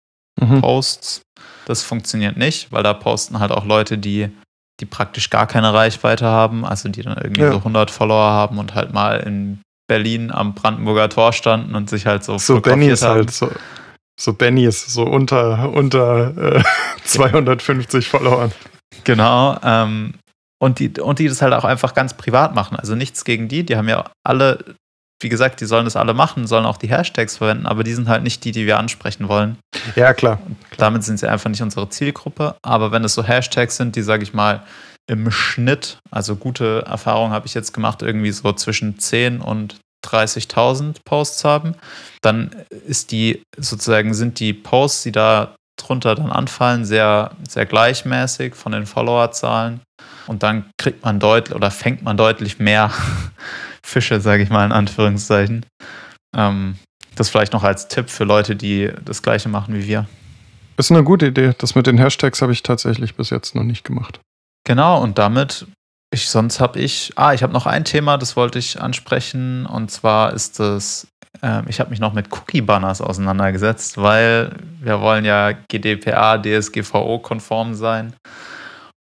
mhm. 0.40 0.60
Posts. 0.60 1.22
Das 1.66 1.82
funktioniert 1.82 2.36
nicht, 2.36 2.72
weil 2.72 2.82
da 2.82 2.94
posten 2.94 3.38
halt 3.38 3.50
auch 3.50 3.64
Leute, 3.64 3.98
die, 3.98 4.28
die 4.80 4.86
praktisch 4.86 5.30
gar 5.30 5.46
keine 5.46 5.72
Reichweite 5.72 6.26
haben, 6.26 6.64
also 6.64 6.88
die 6.88 7.02
dann 7.02 7.16
irgendwie 7.16 7.42
ja. 7.42 7.52
so 7.52 7.58
100 7.58 7.90
Follower 7.90 8.30
haben 8.30 8.58
und 8.58 8.74
halt 8.74 8.92
mal 8.92 9.20
in 9.20 9.60
Berlin 9.86 10.30
am 10.30 10.54
Brandenburger 10.54 11.08
Tor 11.08 11.32
standen 11.32 11.74
und 11.74 11.90
sich 11.90 12.06
halt 12.06 12.24
so 12.24 12.38
So 12.38 12.60
Benny 12.60 12.88
ist 12.88 13.02
halt 13.02 13.30
so. 13.30 13.50
So 14.18 14.32
Benny 14.32 14.64
ist 14.64 14.92
so 14.92 15.02
unter, 15.02 15.72
unter 15.72 16.56
äh, 16.56 16.62
250 17.04 18.08
Followern. 18.08 18.52
Genau. 19.02 19.58
Ähm, 19.62 20.14
und, 20.60 20.78
die, 20.78 20.88
und 21.00 21.18
die 21.18 21.28
das 21.28 21.42
halt 21.42 21.52
auch 21.52 21.64
einfach 21.64 21.94
ganz 21.94 22.14
privat 22.14 22.54
machen. 22.54 22.76
Also 22.76 22.94
nichts 22.94 23.24
gegen 23.24 23.48
die. 23.48 23.66
Die 23.66 23.76
haben 23.76 23.88
ja 23.88 24.04
alle, 24.24 24.76
wie 25.20 25.28
gesagt, 25.28 25.60
die 25.60 25.66
sollen 25.66 25.84
das 25.84 25.96
alle 25.96 26.14
machen, 26.14 26.46
sollen 26.46 26.64
auch 26.64 26.76
die 26.76 26.88
Hashtags 26.88 27.36
verwenden, 27.38 27.66
aber 27.66 27.82
die 27.82 27.92
sind 27.92 28.08
halt 28.08 28.22
nicht 28.22 28.44
die, 28.44 28.52
die 28.52 28.66
wir 28.66 28.78
ansprechen 28.78 29.28
wollen. 29.28 29.58
Ja, 29.96 30.14
klar. 30.14 30.38
Und 30.46 30.56
damit 30.78 31.02
sind 31.02 31.18
sie 31.18 31.28
einfach 31.28 31.50
nicht 31.50 31.62
unsere 31.62 31.88
Zielgruppe. 31.88 32.54
Aber 32.62 32.92
wenn 32.92 33.04
es 33.04 33.14
so 33.14 33.24
Hashtags 33.24 33.76
sind, 33.76 33.96
die, 33.96 34.02
sage 34.02 34.22
ich 34.22 34.32
mal, 34.32 34.62
im 35.06 35.30
Schnitt, 35.30 35.98
also 36.10 36.36
gute 36.36 36.84
Erfahrung 36.86 37.30
habe 37.30 37.46
ich 37.46 37.54
jetzt 37.54 37.72
gemacht, 37.72 38.02
irgendwie 38.02 38.30
so 38.30 38.52
zwischen 38.52 38.98
10 38.98 39.40
und 39.40 39.76
30.000 40.04 40.96
Posts 41.04 41.44
haben, 41.44 41.74
dann 42.22 42.50
ist 42.86 43.10
die 43.10 43.42
sozusagen 43.56 44.14
sind 44.14 44.38
die 44.40 44.52
Posts, 44.52 45.02
die 45.04 45.12
da 45.12 45.54
drunter 45.76 46.14
dann 46.14 46.30
anfallen, 46.30 46.84
sehr, 46.84 47.32
sehr 47.48 47.66
gleichmäßig 47.66 48.54
von 48.54 48.72
den 48.72 48.86
Followerzahlen. 48.86 49.80
Und 50.26 50.42
dann 50.42 50.70
kriegt 50.78 51.04
man 51.04 51.20
deutlich 51.20 51.54
oder 51.54 51.70
fängt 51.70 52.02
man 52.02 52.16
deutlich 52.16 52.58
mehr 52.58 52.90
Fische, 53.84 54.20
sage 54.20 54.42
ich 54.42 54.50
mal 54.50 54.64
in 54.64 54.72
Anführungszeichen. 54.72 55.66
Ähm, 56.36 56.78
das 57.16 57.28
vielleicht 57.28 57.52
noch 57.52 57.62
als 57.62 57.88
Tipp 57.88 58.10
für 58.10 58.24
Leute, 58.24 58.56
die 58.56 58.90
das 59.04 59.22
gleiche 59.22 59.48
machen 59.48 59.74
wie 59.74 59.86
wir. 59.86 60.06
Ist 60.76 60.90
eine 60.90 61.04
gute 61.04 61.26
Idee. 61.26 61.54
Das 61.58 61.74
mit 61.74 61.86
den 61.86 61.98
Hashtags 61.98 62.42
habe 62.42 62.52
ich 62.52 62.62
tatsächlich 62.62 63.14
bis 63.14 63.30
jetzt 63.30 63.54
noch 63.54 63.62
nicht 63.62 63.84
gemacht. 63.84 64.20
Genau, 64.66 65.02
und 65.02 65.18
damit, 65.18 65.66
ich, 66.12 66.28
sonst 66.28 66.58
habe 66.58 66.80
ich, 66.80 67.12
ah, 67.16 67.34
ich 67.34 67.42
habe 67.42 67.52
noch 67.52 67.66
ein 67.66 67.84
Thema, 67.84 68.16
das 68.16 68.36
wollte 68.36 68.58
ich 68.58 68.80
ansprechen, 68.80 69.66
und 69.66 69.90
zwar 69.90 70.32
ist 70.32 70.58
das, 70.58 71.06
äh, 71.42 71.62
ich 71.68 71.80
habe 71.80 71.90
mich 71.90 72.00
noch 72.00 72.14
mit 72.14 72.32
Cookie-Banners 72.32 73.02
auseinandergesetzt, 73.02 73.98
weil 73.98 74.52
wir 74.80 75.00
wollen 75.00 75.26
ja 75.26 75.52
GDPR, 75.52 76.40
DSGVO-konform 76.40 77.74
sein 77.74 78.14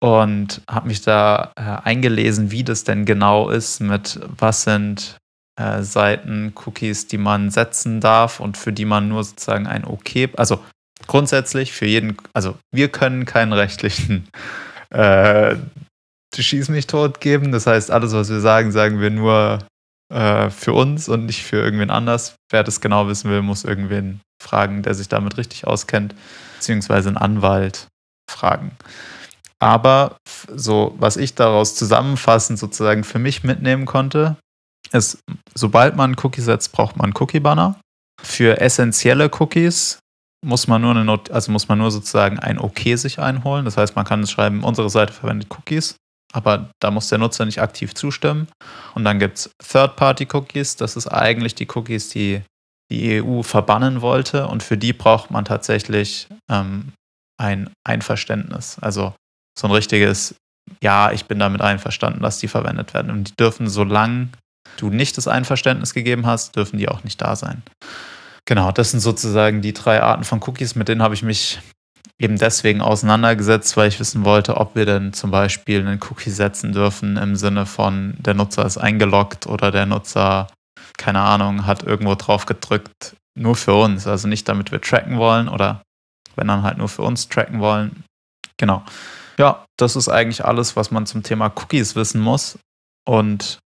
und 0.00 0.60
habe 0.70 0.88
mich 0.88 1.00
da 1.00 1.52
äh, 1.56 1.62
eingelesen, 1.62 2.50
wie 2.50 2.62
das 2.62 2.84
denn 2.84 3.06
genau 3.06 3.48
ist, 3.48 3.80
mit 3.80 4.20
was 4.38 4.64
sind 4.64 5.16
äh, 5.58 5.82
Seiten, 5.82 6.52
Cookies, 6.66 7.06
die 7.06 7.18
man 7.18 7.50
setzen 7.50 8.00
darf 8.00 8.38
und 8.38 8.56
für 8.56 8.72
die 8.72 8.84
man 8.84 9.08
nur 9.08 9.24
sozusagen 9.24 9.66
ein 9.66 9.84
Okay, 9.84 10.28
also 10.36 10.62
grundsätzlich 11.06 11.72
für 11.72 11.86
jeden, 11.86 12.16
also 12.34 12.56
wir 12.72 12.88
können 12.90 13.24
keinen 13.24 13.52
rechtlichen 13.52 14.28
äh, 14.90 15.56
Schieß 16.36 16.68
mich 16.68 16.86
tot 16.86 17.20
geben. 17.20 17.52
Das 17.52 17.66
heißt, 17.66 17.90
alles, 17.90 18.12
was 18.12 18.28
wir 18.28 18.40
sagen, 18.40 18.70
sagen 18.70 19.00
wir 19.00 19.10
nur 19.10 19.58
äh, 20.12 20.50
für 20.50 20.72
uns 20.72 21.08
und 21.08 21.26
nicht 21.26 21.42
für 21.42 21.56
irgendwen 21.56 21.90
anders. 21.90 22.36
Wer 22.50 22.62
das 22.62 22.80
genau 22.80 23.08
wissen 23.08 23.30
will, 23.30 23.42
muss 23.42 23.64
irgendwen 23.64 24.20
fragen, 24.42 24.82
der 24.82 24.94
sich 24.94 25.08
damit 25.08 25.36
richtig 25.36 25.66
auskennt, 25.66 26.14
beziehungsweise 26.56 27.08
einen 27.08 27.16
Anwalt 27.16 27.88
fragen. 28.30 28.72
Aber 29.60 30.16
so, 30.54 30.94
was 30.98 31.16
ich 31.16 31.34
daraus 31.34 31.74
zusammenfassend 31.74 32.58
sozusagen 32.58 33.02
für 33.02 33.18
mich 33.18 33.42
mitnehmen 33.42 33.86
konnte, 33.86 34.36
ist, 34.92 35.18
sobald 35.54 35.96
man 35.96 36.16
Cookie 36.22 36.40
setzt, 36.40 36.72
braucht 36.72 36.96
man 36.96 37.12
Cookie-Banner. 37.18 37.80
Für 38.22 38.60
essentielle 38.60 39.30
Cookies 39.38 39.98
muss 40.44 40.68
man 40.68 40.82
nur 40.82 40.92
eine 40.92 41.04
Not 41.04 41.30
also 41.30 41.50
muss 41.52 41.68
man 41.68 41.78
nur 41.78 41.90
sozusagen 41.90 42.38
ein 42.38 42.58
Okay 42.58 42.96
sich 42.96 43.18
einholen. 43.18 43.64
Das 43.64 43.76
heißt, 43.76 43.96
man 43.96 44.04
kann 44.04 44.22
es 44.22 44.30
schreiben, 44.30 44.62
unsere 44.62 44.90
Seite 44.90 45.12
verwendet 45.12 45.48
Cookies, 45.50 45.96
aber 46.32 46.70
da 46.80 46.90
muss 46.90 47.08
der 47.08 47.18
Nutzer 47.18 47.44
nicht 47.44 47.60
aktiv 47.60 47.94
zustimmen. 47.94 48.48
Und 48.94 49.04
dann 49.04 49.18
gibt 49.18 49.38
es 49.38 49.50
Third-Party-Cookies, 49.66 50.76
das 50.76 50.96
ist 50.96 51.08
eigentlich 51.08 51.54
die 51.54 51.68
Cookies, 51.74 52.10
die 52.10 52.42
die 52.90 53.22
EU 53.22 53.42
verbannen 53.42 54.00
wollte. 54.00 54.46
Und 54.46 54.62
für 54.62 54.78
die 54.78 54.92
braucht 54.92 55.30
man 55.30 55.44
tatsächlich 55.44 56.28
ähm, 56.50 56.92
ein 57.38 57.70
Einverständnis. 57.84 58.78
Also 58.80 59.14
so 59.58 59.66
ein 59.66 59.72
richtiges, 59.72 60.34
ja, 60.82 61.12
ich 61.12 61.26
bin 61.26 61.38
damit 61.38 61.60
einverstanden, 61.60 62.22
dass 62.22 62.38
die 62.38 62.48
verwendet 62.48 62.94
werden. 62.94 63.10
Und 63.10 63.30
die 63.30 63.36
dürfen 63.36 63.68
so 63.68 63.84
lang 63.84 64.30
du 64.76 64.90
nicht 64.90 65.16
das 65.16 65.28
Einverständnis 65.28 65.94
gegeben 65.94 66.26
hast, 66.26 66.56
dürfen 66.56 66.78
die 66.78 66.88
auch 66.88 67.04
nicht 67.04 67.20
da 67.20 67.36
sein. 67.36 67.62
Genau, 68.48 68.72
das 68.72 68.92
sind 68.92 69.00
sozusagen 69.00 69.60
die 69.60 69.74
drei 69.74 70.02
Arten 70.02 70.24
von 70.24 70.40
Cookies, 70.42 70.74
mit 70.74 70.88
denen 70.88 71.02
habe 71.02 71.12
ich 71.12 71.22
mich 71.22 71.60
eben 72.18 72.38
deswegen 72.38 72.80
auseinandergesetzt, 72.80 73.76
weil 73.76 73.88
ich 73.88 74.00
wissen 74.00 74.24
wollte, 74.24 74.56
ob 74.56 74.74
wir 74.74 74.86
denn 74.86 75.12
zum 75.12 75.30
Beispiel 75.30 75.80
einen 75.80 76.00
Cookie 76.08 76.30
setzen 76.30 76.72
dürfen 76.72 77.18
im 77.18 77.36
Sinne 77.36 77.66
von, 77.66 78.14
der 78.16 78.32
Nutzer 78.32 78.64
ist 78.64 78.78
eingeloggt 78.78 79.46
oder 79.46 79.70
der 79.70 79.84
Nutzer, 79.84 80.46
keine 80.96 81.20
Ahnung, 81.20 81.66
hat 81.66 81.82
irgendwo 81.82 82.14
drauf 82.14 82.46
gedrückt, 82.46 83.14
nur 83.38 83.54
für 83.54 83.74
uns. 83.74 84.06
Also 84.06 84.28
nicht 84.28 84.48
damit 84.48 84.72
wir 84.72 84.80
tracken 84.80 85.18
wollen 85.18 85.50
oder 85.50 85.82
wenn 86.34 86.48
dann 86.48 86.62
halt 86.62 86.78
nur 86.78 86.88
für 86.88 87.02
uns 87.02 87.28
tracken 87.28 87.60
wollen. 87.60 88.02
Genau. 88.56 88.82
Ja, 89.36 89.66
das 89.76 89.94
ist 89.94 90.08
eigentlich 90.08 90.42
alles, 90.42 90.74
was 90.74 90.90
man 90.90 91.04
zum 91.04 91.22
Thema 91.22 91.52
Cookies 91.54 91.96
wissen 91.96 92.22
muss. 92.22 92.58
Und 93.06 93.58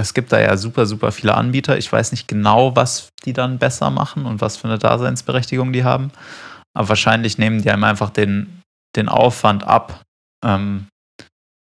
es 0.00 0.14
gibt 0.14 0.32
da 0.32 0.40
ja 0.40 0.56
super, 0.56 0.86
super 0.86 1.12
viele 1.12 1.34
Anbieter. 1.34 1.78
Ich 1.78 1.92
weiß 1.92 2.12
nicht 2.12 2.28
genau, 2.28 2.74
was 2.76 3.08
die 3.24 3.32
dann 3.32 3.58
besser 3.58 3.90
machen 3.90 4.26
und 4.26 4.40
was 4.40 4.56
für 4.56 4.68
eine 4.68 4.78
Daseinsberechtigung 4.78 5.72
die 5.72 5.84
haben. 5.84 6.10
Aber 6.74 6.90
wahrscheinlich 6.90 7.38
nehmen 7.38 7.62
die 7.62 7.70
einem 7.70 7.84
einfach 7.84 8.10
den, 8.10 8.62
den 8.96 9.08
Aufwand 9.08 9.64
ab, 9.64 10.02
ähm, 10.44 10.86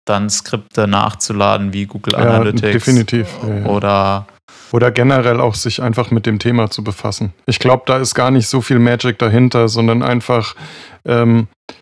dann 0.07 0.29
Skripte 0.29 0.87
nachzuladen 0.87 1.73
wie 1.73 1.87
Google 1.87 2.15
Analytics. 2.17 2.63
Ja, 2.63 2.73
definitiv. 2.73 3.29
Ja, 3.43 3.67
Oder 3.67 4.27
oder 4.73 4.91
generell 4.91 5.41
auch 5.41 5.55
sich 5.55 5.81
einfach 5.81 6.11
mit 6.11 6.27
dem 6.27 6.41
Thema 6.41 6.69
zu 6.69 6.83
befassen. 6.83 7.33
Ich 7.47 7.61
glaube, 7.61 7.85
da 7.87 7.99
ist 7.99 8.15
gar 8.15 8.33
nicht 8.33 8.49
so 8.49 8.61
viel 8.61 8.81
Magic 8.81 9.19
dahinter, 9.21 9.69
sondern 9.69 10.03
einfach, 10.03 10.57
ähm, 11.05 11.47
äh, 11.71 11.75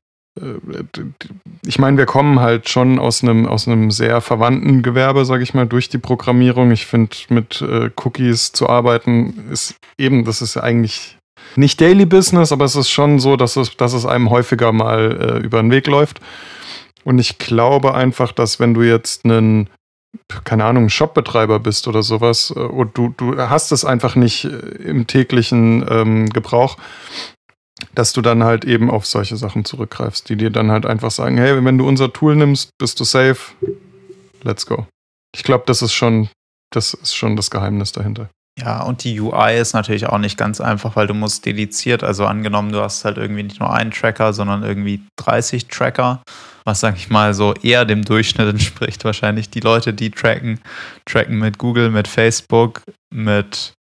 ich 1.67 1.79
meine, 1.79 1.99
wir 1.99 2.07
kommen 2.07 2.41
halt 2.41 2.69
schon 2.69 2.99
aus 2.99 3.23
einem 3.23 3.47
aus 3.47 3.69
einem 3.69 3.91
sehr 3.91 4.23
verwandten 4.23 4.83
Gewerbe, 4.83 5.27
sage 5.27 5.43
ich 5.43 5.53
mal, 5.53 5.67
durch 5.67 5.91
die 5.91 5.99
Programmierung. 5.99 6.71
Ich 6.71 6.87
finde, 6.87 7.15
mit 7.29 7.61
äh, 7.61 7.91
Cookies 8.03 8.53
zu 8.53 8.69
arbeiten 8.69 9.51
ist 9.51 9.77
eben, 9.99 10.25
das 10.25 10.41
ist 10.41 10.57
eigentlich 10.57 11.19
nicht 11.57 11.81
Daily 11.81 12.07
Business, 12.07 12.51
aber 12.51 12.65
es 12.65 12.77
ist 12.77 12.91
schon 12.91 13.19
so, 13.19 13.37
dass 13.37 13.57
es, 13.57 13.77
dass 13.77 13.93
es 13.93 14.07
einem 14.07 14.31
häufiger 14.31 14.73
mal 14.73 15.41
äh, 15.43 15.45
über 15.45 15.61
den 15.61 15.71
Weg 15.71 15.87
läuft. 15.87 16.21
Und 17.05 17.19
ich 17.19 17.39
glaube 17.39 17.95
einfach, 17.95 18.33
dass 18.33 18.61
wenn 18.61 18.75
du 18.75 18.83
jetzt 18.83 19.25
einen, 19.25 19.69
keine 20.45 20.65
Ahnung, 20.65 20.89
Shopbetreiber 20.89 21.59
bist 21.59 21.89
oder 21.89 22.03
sowas, 22.03 22.53
äh, 22.57 22.61
und 22.61 22.97
du, 22.97 23.13
du 23.17 23.37
hast 23.37 23.73
es 23.73 23.85
einfach 23.85 24.15
nicht 24.17 24.45
äh, 24.45 24.49
im 24.49 25.07
täglichen 25.07 25.85
ähm, 25.91 26.31
Gebrauch, 26.31 26.79
dass 27.95 28.13
du 28.13 28.23
dann 28.23 28.45
halt 28.45 28.65
eben 28.65 28.91
auf 28.91 29.07
solche 29.07 29.37
Sachen 29.37 29.65
zurückgreifst, 29.65 30.29
die 30.29 30.37
dir 30.37 30.51
dann 30.51 30.71
halt 30.71 30.87
einfach 30.87 31.11
sagen, 31.11 31.39
hey, 31.39 31.65
wenn 31.65 31.79
du 31.79 31.87
unser 31.87 32.13
Tool 32.13 32.37
nimmst, 32.37 32.71
bist 32.79 33.01
du 33.01 33.05
safe, 33.05 33.53
let's 34.43 34.67
go. 34.67 34.87
Ich 35.35 35.43
glaube, 35.43 35.65
das 35.67 35.83
ist 35.83 35.93
schon, 35.93 36.29
das 36.73 36.95
ist 36.95 37.15
schon 37.15 37.37
das 37.37 37.51
Geheimnis 37.51 37.93
dahinter. 37.93 38.29
Ja, 38.59 38.83
und 38.83 39.03
die 39.03 39.19
UI 39.19 39.59
ist 39.59 39.73
natürlich 39.73 40.07
auch 40.07 40.19
nicht 40.19 40.37
ganz 40.37 40.61
einfach, 40.61 40.95
weil 40.95 41.07
du 41.07 41.15
musst 41.15 41.47
dediziert, 41.47 42.05
also 42.05 42.27
angenommen, 42.27 42.71
du 42.71 42.83
hast 42.83 43.05
halt 43.05 43.17
irgendwie 43.17 43.43
nicht 43.45 43.61
nur 43.61 43.73
einen 43.73 43.91
Tracker, 43.91 44.35
sondern 44.35 44.63
irgendwie 44.63 45.01
30 45.17 45.69
Tracker, 45.69 46.23
was 46.65 46.81
sag 46.81 46.97
ich 46.97 47.09
mal 47.09 47.33
so 47.33 47.55
eher 47.55 47.87
dem 47.87 48.05
Durchschnitt 48.05 48.49
entspricht. 48.51 49.05
Wahrscheinlich 49.07 49.49
die 49.49 49.61
Leute, 49.61 49.95
die 49.95 50.11
tracken, 50.11 50.61
tracken 51.07 51.39
mit 51.39 51.57
Google, 51.57 51.91
mit 51.91 52.09
Facebook, 52.09 52.83
mit 53.11 53.73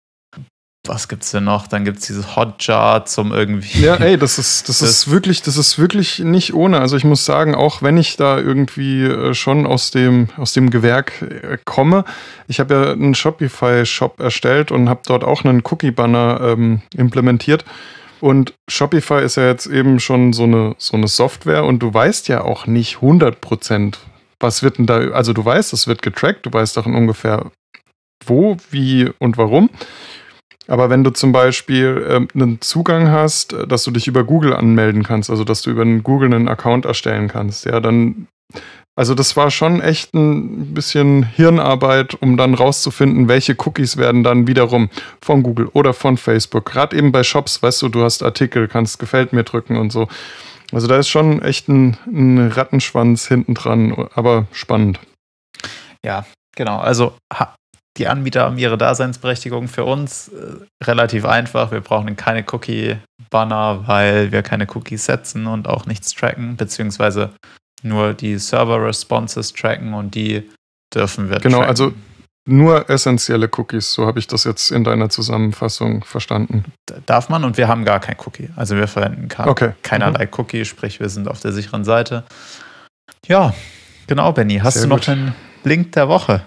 was 0.85 1.07
gibt's 1.07 1.31
denn 1.31 1.45
noch? 1.45 1.69
Dann 1.69 1.85
gibt's 1.85 2.09
dieses 2.09 2.35
Hotjar 2.35 3.05
zum 3.05 3.33
irgendwie. 3.33 3.83
Ja, 3.83 3.97
ey, 3.97 4.19
das 4.19 4.39
ist, 4.39 4.69
das, 4.69 4.79
das, 4.79 4.91
ist 4.91 5.11
wirklich, 5.11 5.43
das 5.43 5.57
ist 5.57 5.79
wirklich 5.79 6.19
nicht 6.19 6.55
ohne. 6.55 6.81
Also 6.81 6.97
ich 6.97 7.05
muss 7.05 7.25
sagen, 7.25 7.55
auch 7.55 7.83
wenn 7.83 7.97
ich 7.97 8.17
da 8.17 8.39
irgendwie 8.39 9.05
äh, 9.05 9.33
schon 9.35 9.65
aus 9.65 9.93
dem, 9.93 10.29
aus 10.37 10.55
dem 10.55 10.71
Gewerk 10.71 11.23
äh, 11.23 11.59
komme, 11.65 12.05
ich 12.49 12.59
habe 12.59 12.75
ja 12.75 12.93
einen 12.93 13.15
Shopify-Shop 13.15 14.19
erstellt 14.19 14.73
und 14.73 14.89
habe 14.89 15.03
dort 15.07 15.23
auch 15.23 15.45
einen 15.45 15.63
Cookie-Banner 15.65 16.41
ähm, 16.43 16.83
implementiert. 16.97 17.65
Und 18.21 18.55
Shopify 18.69 19.23
ist 19.23 19.37
ja 19.37 19.47
jetzt 19.47 19.67
eben 19.67 20.01
schon 20.01 20.33
so 20.33 20.45
eine, 20.45 20.75
so 20.79 20.97
eine 20.97 21.07
Software 21.07 21.65
und 21.65 21.81
du 21.81 21.95
weißt 21.95 22.27
ja 22.29 22.43
auch 22.43 22.67
nicht 22.67 22.97
100 22.97 23.41
Prozent, 23.41 24.01
was 24.41 24.65
wird 24.65 24.79
denn 24.79 24.87
da, 24.87 25.11
also 25.11 25.33
du 25.33 25.45
weißt, 25.45 25.73
es 25.73 25.87
wird 25.87 26.03
getrackt, 26.03 26.47
du 26.47 26.53
weißt 26.53 26.77
auch 26.79 26.87
ungefähr 26.87 27.51
wo, 28.27 28.57
wie 28.71 29.11
und 29.19 29.39
warum. 29.39 29.71
Aber 30.69 30.91
wenn 30.91 31.05
du 31.05 31.11
zum 31.11 31.33
Beispiel 31.33 32.07
ähm, 32.09 32.29
einen 32.35 32.61
Zugang 32.61 33.11
hast, 33.11 33.53
äh, 33.53 33.67
dass 33.67 33.85
du 33.85 33.91
dich 33.91 34.07
über 34.07 34.25
Google 34.25 34.55
anmelden 34.55 35.03
kannst, 35.03 35.31
also 35.31 35.45
dass 35.45 35.63
du 35.63 35.71
über 35.71 35.83
einen 35.83 36.03
Google 36.03 36.33
einen 36.33 36.49
Account 36.49 36.85
erstellen 36.85 37.29
kannst, 37.29 37.65
ja, 37.65 37.81
dann, 37.81 38.29
also 38.95 39.15
das 39.15 39.37
war 39.37 39.51
schon 39.51 39.81
echt 39.81 40.15
ein 40.15 40.75
bisschen 40.75 41.25
Hirnarbeit, 41.25 42.15
um 42.15 42.37
dann 42.37 42.55
rauszufinden, 42.55 43.29
welche 43.29 43.57
Cookies 43.59 43.97
werden 43.97 44.23
dann 44.23 44.47
wiederum 44.47 44.91
von 45.21 45.43
Google 45.43 45.69
oder 45.73 45.95
von 45.95 46.17
Facebook. 46.17 46.67
Gerade 46.67 46.97
eben 46.97 47.13
bei 47.13 47.25
Shops, 47.25 47.63
weißt 47.63 47.83
du, 47.83 47.89
du 47.89 48.05
hast 48.05 48.23
Artikel, 48.23 48.69
kannst 48.69 48.99
gefällt 48.99 49.33
mir 49.33 49.45
drücken 49.45 49.77
und 49.77 49.91
so. 49.91 50.09
Also 50.73 50.87
da 50.87 50.97
ist 50.97 51.09
schon 51.09 51.43
echt 51.43 51.69
ein, 51.69 51.99
ein 52.07 52.51
Rattenschwanz 52.51 53.29
hinten 53.29 53.55
dran, 53.55 54.09
aber 54.15 54.47
spannend. 54.53 54.99
Ja, 56.05 56.25
genau. 56.57 56.79
Also 56.79 57.15
die 57.99 58.09
Anbieter 58.09 58.43
haben 58.45 58.59
ihre 58.59 58.79
Daseinsberechtigung 58.79 59.69
für 59.69 59.85
uns 59.85 60.29
äh, 60.29 60.85
relativ 60.85 61.25
einfach. 61.25 61.71
Wir 61.73 61.81
brauchen 61.81 62.17
keine 62.17 62.45
Cookie-Banner, 62.51 63.85
weil 63.87 64.33
wir 64.33 64.43
keine 64.43 64.67
Cookies 64.75 65.05
setzen 65.05 65.47
und 65.47 65.69
auch 65.69 65.87
nichts 65.87 66.15
tracken, 66.15 66.57
beziehungsweise 66.57 67.31
nur 67.83 68.15
die 68.15 68.39
Server-Responses 68.39 69.53
tracken 69.53 69.93
und 69.95 70.15
die 70.15 70.49
dürfen 70.95 71.29
wir 71.29 71.39
genau, 71.39 71.59
tracken. 71.59 71.75
Genau, 71.75 71.89
also 71.89 71.95
nur 72.45 72.91
essentielle 72.91 73.49
Cookies, 73.57 73.93
so 73.93 74.07
habe 74.07 74.19
ich 74.19 74.27
das 74.27 74.45
jetzt 74.45 74.73
in 74.73 74.83
deiner 74.83 75.09
Zusammenfassung 75.09 76.03
verstanden. 76.03 76.65
Darf 77.07 77.29
man 77.29 77.45
und 77.45 77.57
wir 77.57 77.69
haben 77.69 77.85
gar 77.85 78.01
kein 78.01 78.17
Cookie. 78.25 78.51
Also 78.57 78.77
wir 78.77 78.89
verwenden 78.89 79.29
okay. 79.45 79.73
keinerlei 79.83 80.27
mhm. 80.27 80.31
Cookie, 80.37 80.65
sprich 80.65 80.99
wir 80.99 81.09
sind 81.09 81.29
auf 81.29 81.41
der 81.41 81.53
sicheren 81.53 81.85
Seite. 81.85 82.25
Ja, 83.27 83.55
genau, 84.09 84.33
Benny. 84.33 84.59
Hast 84.59 84.75
Sehr 84.75 84.85
du 84.85 84.89
noch 84.89 84.97
gut. 84.97 85.09
den 85.09 85.35
Link 85.63 85.93
der 85.93 86.09
Woche? 86.09 86.43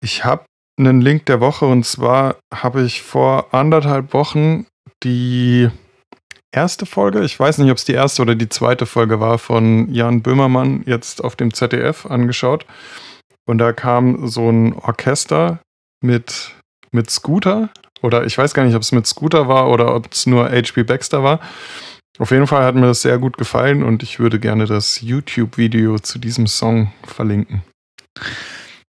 Ich 0.00 0.24
habe 0.24 0.44
einen 0.78 1.00
Link 1.00 1.26
der 1.26 1.40
Woche 1.40 1.66
und 1.66 1.84
zwar 1.84 2.36
habe 2.54 2.82
ich 2.82 3.02
vor 3.02 3.52
anderthalb 3.52 4.12
Wochen 4.12 4.66
die 5.02 5.68
erste 6.52 6.86
Folge, 6.86 7.24
ich 7.24 7.38
weiß 7.38 7.58
nicht, 7.58 7.70
ob 7.70 7.78
es 7.78 7.84
die 7.84 7.92
erste 7.92 8.22
oder 8.22 8.34
die 8.34 8.48
zweite 8.48 8.86
Folge 8.86 9.20
war, 9.20 9.38
von 9.38 9.92
Jan 9.92 10.22
Böhmermann 10.22 10.82
jetzt 10.86 11.22
auf 11.22 11.36
dem 11.36 11.52
ZDF 11.52 12.06
angeschaut. 12.06 12.64
Und 13.46 13.58
da 13.58 13.72
kam 13.72 14.28
so 14.28 14.48
ein 14.50 14.74
Orchester 14.74 15.60
mit, 16.02 16.52
mit 16.92 17.10
Scooter. 17.10 17.70
Oder 18.02 18.24
ich 18.24 18.36
weiß 18.38 18.54
gar 18.54 18.64
nicht, 18.64 18.76
ob 18.76 18.82
es 18.82 18.92
mit 18.92 19.06
Scooter 19.06 19.48
war 19.48 19.68
oder 19.70 19.94
ob 19.94 20.12
es 20.12 20.26
nur 20.26 20.48
HB 20.50 20.86
Baxter 20.86 21.22
war. 21.22 21.40
Auf 22.18 22.30
jeden 22.30 22.46
Fall 22.46 22.64
hat 22.64 22.74
mir 22.74 22.86
das 22.86 23.02
sehr 23.02 23.18
gut 23.18 23.38
gefallen 23.38 23.82
und 23.82 24.02
ich 24.02 24.18
würde 24.18 24.40
gerne 24.40 24.66
das 24.66 25.00
YouTube-Video 25.00 25.98
zu 25.98 26.18
diesem 26.18 26.46
Song 26.46 26.92
verlinken. 27.04 27.62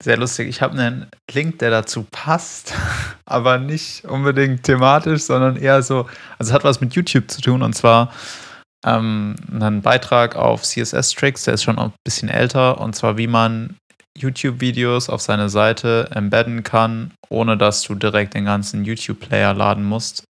Sehr 0.03 0.17
lustig. 0.17 0.49
Ich 0.49 0.63
habe 0.63 0.79
einen 0.79 1.07
Link, 1.33 1.59
der 1.59 1.71
dazu 1.71 2.07
passt, 2.11 2.75
aber 3.27 3.59
nicht 3.59 4.05
unbedingt 4.05 4.63
thematisch, 4.63 5.23
sondern 5.23 5.57
eher 5.57 5.83
so, 5.83 6.07
also 6.39 6.51
es 6.51 6.53
hat 6.53 6.65
was 6.65 6.81
mit 6.81 6.95
YouTube 6.95 7.31
zu 7.31 7.41
tun 7.41 7.63
und 7.63 7.75
zwar 7.75 8.13
ähm, 8.87 9.35
einen 9.53 9.83
Beitrag 9.83 10.37
auf 10.37 10.63
CSS 10.63 11.11
Tricks, 11.11 11.45
der 11.45 11.55
ist 11.55 11.65
schon 11.65 11.79
ein 11.79 11.93
bisschen 12.05 12.29
älter 12.29 12.81
und 12.81 12.95
zwar 12.95 13.17
wie 13.17 13.27
man 13.27 13.77
YouTube-Videos 14.17 15.09
auf 15.09 15.21
seine 15.21 15.49
Seite 15.49 16.09
embedden 16.13 16.63
kann, 16.63 17.13
ohne 17.29 17.57
dass 17.57 17.83
du 17.83 17.95
direkt 17.95 18.35
den 18.35 18.45
ganzen 18.45 18.85
YouTube-Player 18.85 19.55
laden 19.55 19.85
musst. 19.85 20.25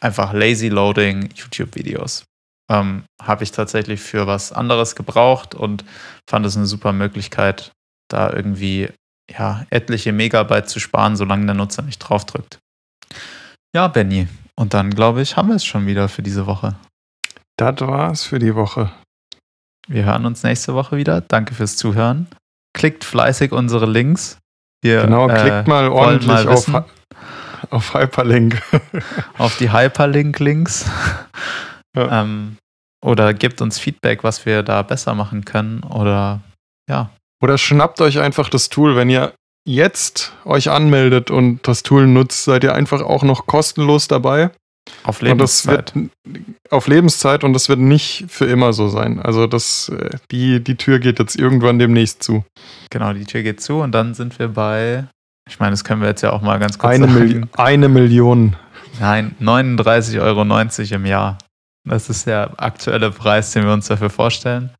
Einfach 0.00 0.32
Lazy 0.32 0.68
Loading 0.68 1.30
YouTube-Videos. 1.34 2.24
Ähm, 2.70 3.04
habe 3.22 3.44
ich 3.44 3.52
tatsächlich 3.52 4.00
für 4.00 4.26
was 4.26 4.52
anderes 4.52 4.96
gebraucht 4.96 5.54
und 5.54 5.84
fand 6.28 6.46
es 6.46 6.56
eine 6.56 6.66
super 6.66 6.92
Möglichkeit, 6.92 7.72
da 8.08 8.32
irgendwie 8.32 8.88
ja, 9.30 9.66
etliche 9.70 10.12
Megabyte 10.12 10.68
zu 10.68 10.80
sparen, 10.80 11.16
solange 11.16 11.46
der 11.46 11.54
Nutzer 11.54 11.82
nicht 11.82 11.98
draufdrückt. 11.98 12.58
Ja, 13.74 13.88
Benny. 13.88 14.28
Und 14.56 14.74
dann, 14.74 14.90
glaube 14.90 15.22
ich, 15.22 15.36
haben 15.36 15.48
wir 15.48 15.56
es 15.56 15.64
schon 15.64 15.86
wieder 15.86 16.08
für 16.08 16.22
diese 16.22 16.46
Woche. 16.46 16.76
Das 17.56 17.80
war's 17.80 18.24
für 18.24 18.38
die 18.38 18.54
Woche. 18.54 18.90
Wir 19.88 20.04
hören 20.04 20.26
uns 20.26 20.42
nächste 20.42 20.74
Woche 20.74 20.96
wieder. 20.96 21.20
Danke 21.20 21.54
fürs 21.54 21.76
Zuhören. 21.76 22.28
Klickt 22.72 23.04
fleißig 23.04 23.52
unsere 23.52 23.86
Links. 23.86 24.38
Wir, 24.82 25.02
genau, 25.02 25.28
äh, 25.28 25.40
klickt 25.40 25.68
mal 25.68 25.88
ordentlich 25.88 26.28
mal 26.28 26.48
auf, 26.48 26.84
auf 27.70 27.94
Hyperlink. 27.94 28.62
auf 29.38 29.56
die 29.58 29.72
Hyperlink-Links. 29.72 30.90
Ja. 31.96 32.22
Ähm, 32.22 32.56
oder 33.04 33.34
gebt 33.34 33.60
uns 33.60 33.78
Feedback, 33.78 34.24
was 34.24 34.46
wir 34.46 34.62
da 34.62 34.82
besser 34.82 35.14
machen 35.14 35.44
können. 35.44 35.82
Oder 35.82 36.40
ja, 36.88 37.10
oder 37.44 37.58
schnappt 37.58 38.00
euch 38.00 38.20
einfach 38.20 38.48
das 38.48 38.70
Tool, 38.70 38.96
wenn 38.96 39.10
ihr 39.10 39.34
jetzt 39.68 40.32
euch 40.46 40.70
anmeldet 40.70 41.30
und 41.30 41.68
das 41.68 41.82
Tool 41.82 42.06
nutzt, 42.06 42.44
seid 42.44 42.64
ihr 42.64 42.74
einfach 42.74 43.02
auch 43.02 43.22
noch 43.22 43.46
kostenlos 43.46 44.08
dabei. 44.08 44.50
Auf 45.02 45.20
Lebenszeit. 45.20 45.94
Und 45.94 46.10
das 46.24 46.32
wird 46.32 46.46
auf 46.70 46.86
Lebenszeit 46.88 47.44
und 47.44 47.52
das 47.52 47.68
wird 47.68 47.80
nicht 47.80 48.24
für 48.28 48.46
immer 48.46 48.72
so 48.72 48.88
sein. 48.88 49.20
Also 49.20 49.46
das, 49.46 49.90
äh, 49.90 50.16
die, 50.30 50.64
die 50.64 50.76
Tür 50.76 51.00
geht 51.00 51.18
jetzt 51.18 51.36
irgendwann 51.36 51.78
demnächst 51.78 52.22
zu. 52.22 52.44
Genau, 52.88 53.12
die 53.12 53.26
Tür 53.26 53.42
geht 53.42 53.60
zu 53.60 53.80
und 53.80 53.92
dann 53.92 54.14
sind 54.14 54.38
wir 54.38 54.48
bei 54.48 55.04
Ich 55.46 55.60
meine, 55.60 55.72
das 55.72 55.84
können 55.84 56.00
wir 56.00 56.08
jetzt 56.08 56.22
ja 56.22 56.32
auch 56.32 56.40
mal 56.40 56.58
ganz 56.58 56.78
kurz 56.78 56.94
eine, 56.94 57.08
sagen. 57.08 57.26
Mil 57.26 57.48
eine 57.52 57.88
Million. 57.90 58.56
Nein, 59.00 59.36
39,90 59.38 60.20
Euro 60.22 60.94
im 60.94 61.06
Jahr. 61.06 61.36
Das 61.86 62.08
ist 62.08 62.26
der 62.26 62.52
aktuelle 62.56 63.10
Preis, 63.10 63.52
den 63.52 63.64
wir 63.64 63.72
uns 63.74 63.88
dafür 63.88 64.08
vorstellen. 64.08 64.70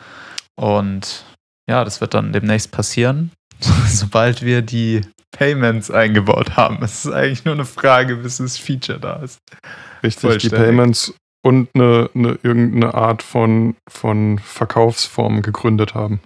Und 0.56 1.24
ja, 1.68 1.84
das 1.84 2.00
wird 2.00 2.14
dann 2.14 2.32
demnächst 2.32 2.70
passieren, 2.70 3.30
sobald 3.86 4.42
wir 4.42 4.62
die 4.62 5.02
Payments 5.30 5.90
eingebaut 5.90 6.56
haben. 6.56 6.78
Es 6.82 7.04
ist 7.04 7.12
eigentlich 7.12 7.44
nur 7.44 7.54
eine 7.54 7.64
Frage, 7.64 8.16
bis 8.16 8.38
das 8.38 8.56
Feature 8.56 9.00
da 9.00 9.14
ist. 9.16 9.40
Richtig, 10.02 10.38
die 10.38 10.48
Payments 10.48 11.14
und 11.42 11.68
eine, 11.74 12.08
eine, 12.14 12.38
irgendeine 12.42 12.94
Art 12.94 13.22
von, 13.22 13.76
von 13.88 14.38
Verkaufsform 14.38 15.42
gegründet 15.42 15.94
haben. 15.94 16.20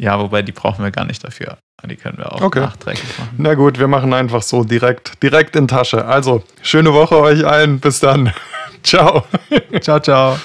Ja, 0.00 0.18
wobei 0.18 0.42
die 0.42 0.52
brauchen 0.52 0.82
wir 0.82 0.90
gar 0.90 1.04
nicht 1.04 1.22
dafür. 1.22 1.58
Die 1.84 1.96
können 1.96 2.18
wir 2.18 2.32
auch 2.32 2.40
okay. 2.40 2.60
nachträglich 2.60 3.18
machen. 3.18 3.34
Na 3.36 3.54
gut, 3.54 3.78
wir 3.78 3.88
machen 3.88 4.12
einfach 4.12 4.42
so 4.42 4.64
direkt, 4.64 5.22
direkt 5.22 5.54
in 5.54 5.68
Tasche. 5.68 6.06
Also, 6.06 6.42
schöne 6.62 6.94
Woche 6.94 7.18
euch 7.18 7.46
allen. 7.46 7.78
Bis 7.78 8.00
dann. 8.00 8.32
ciao. 8.82 9.24
Ciao, 9.80 10.00
ciao. 10.00 10.38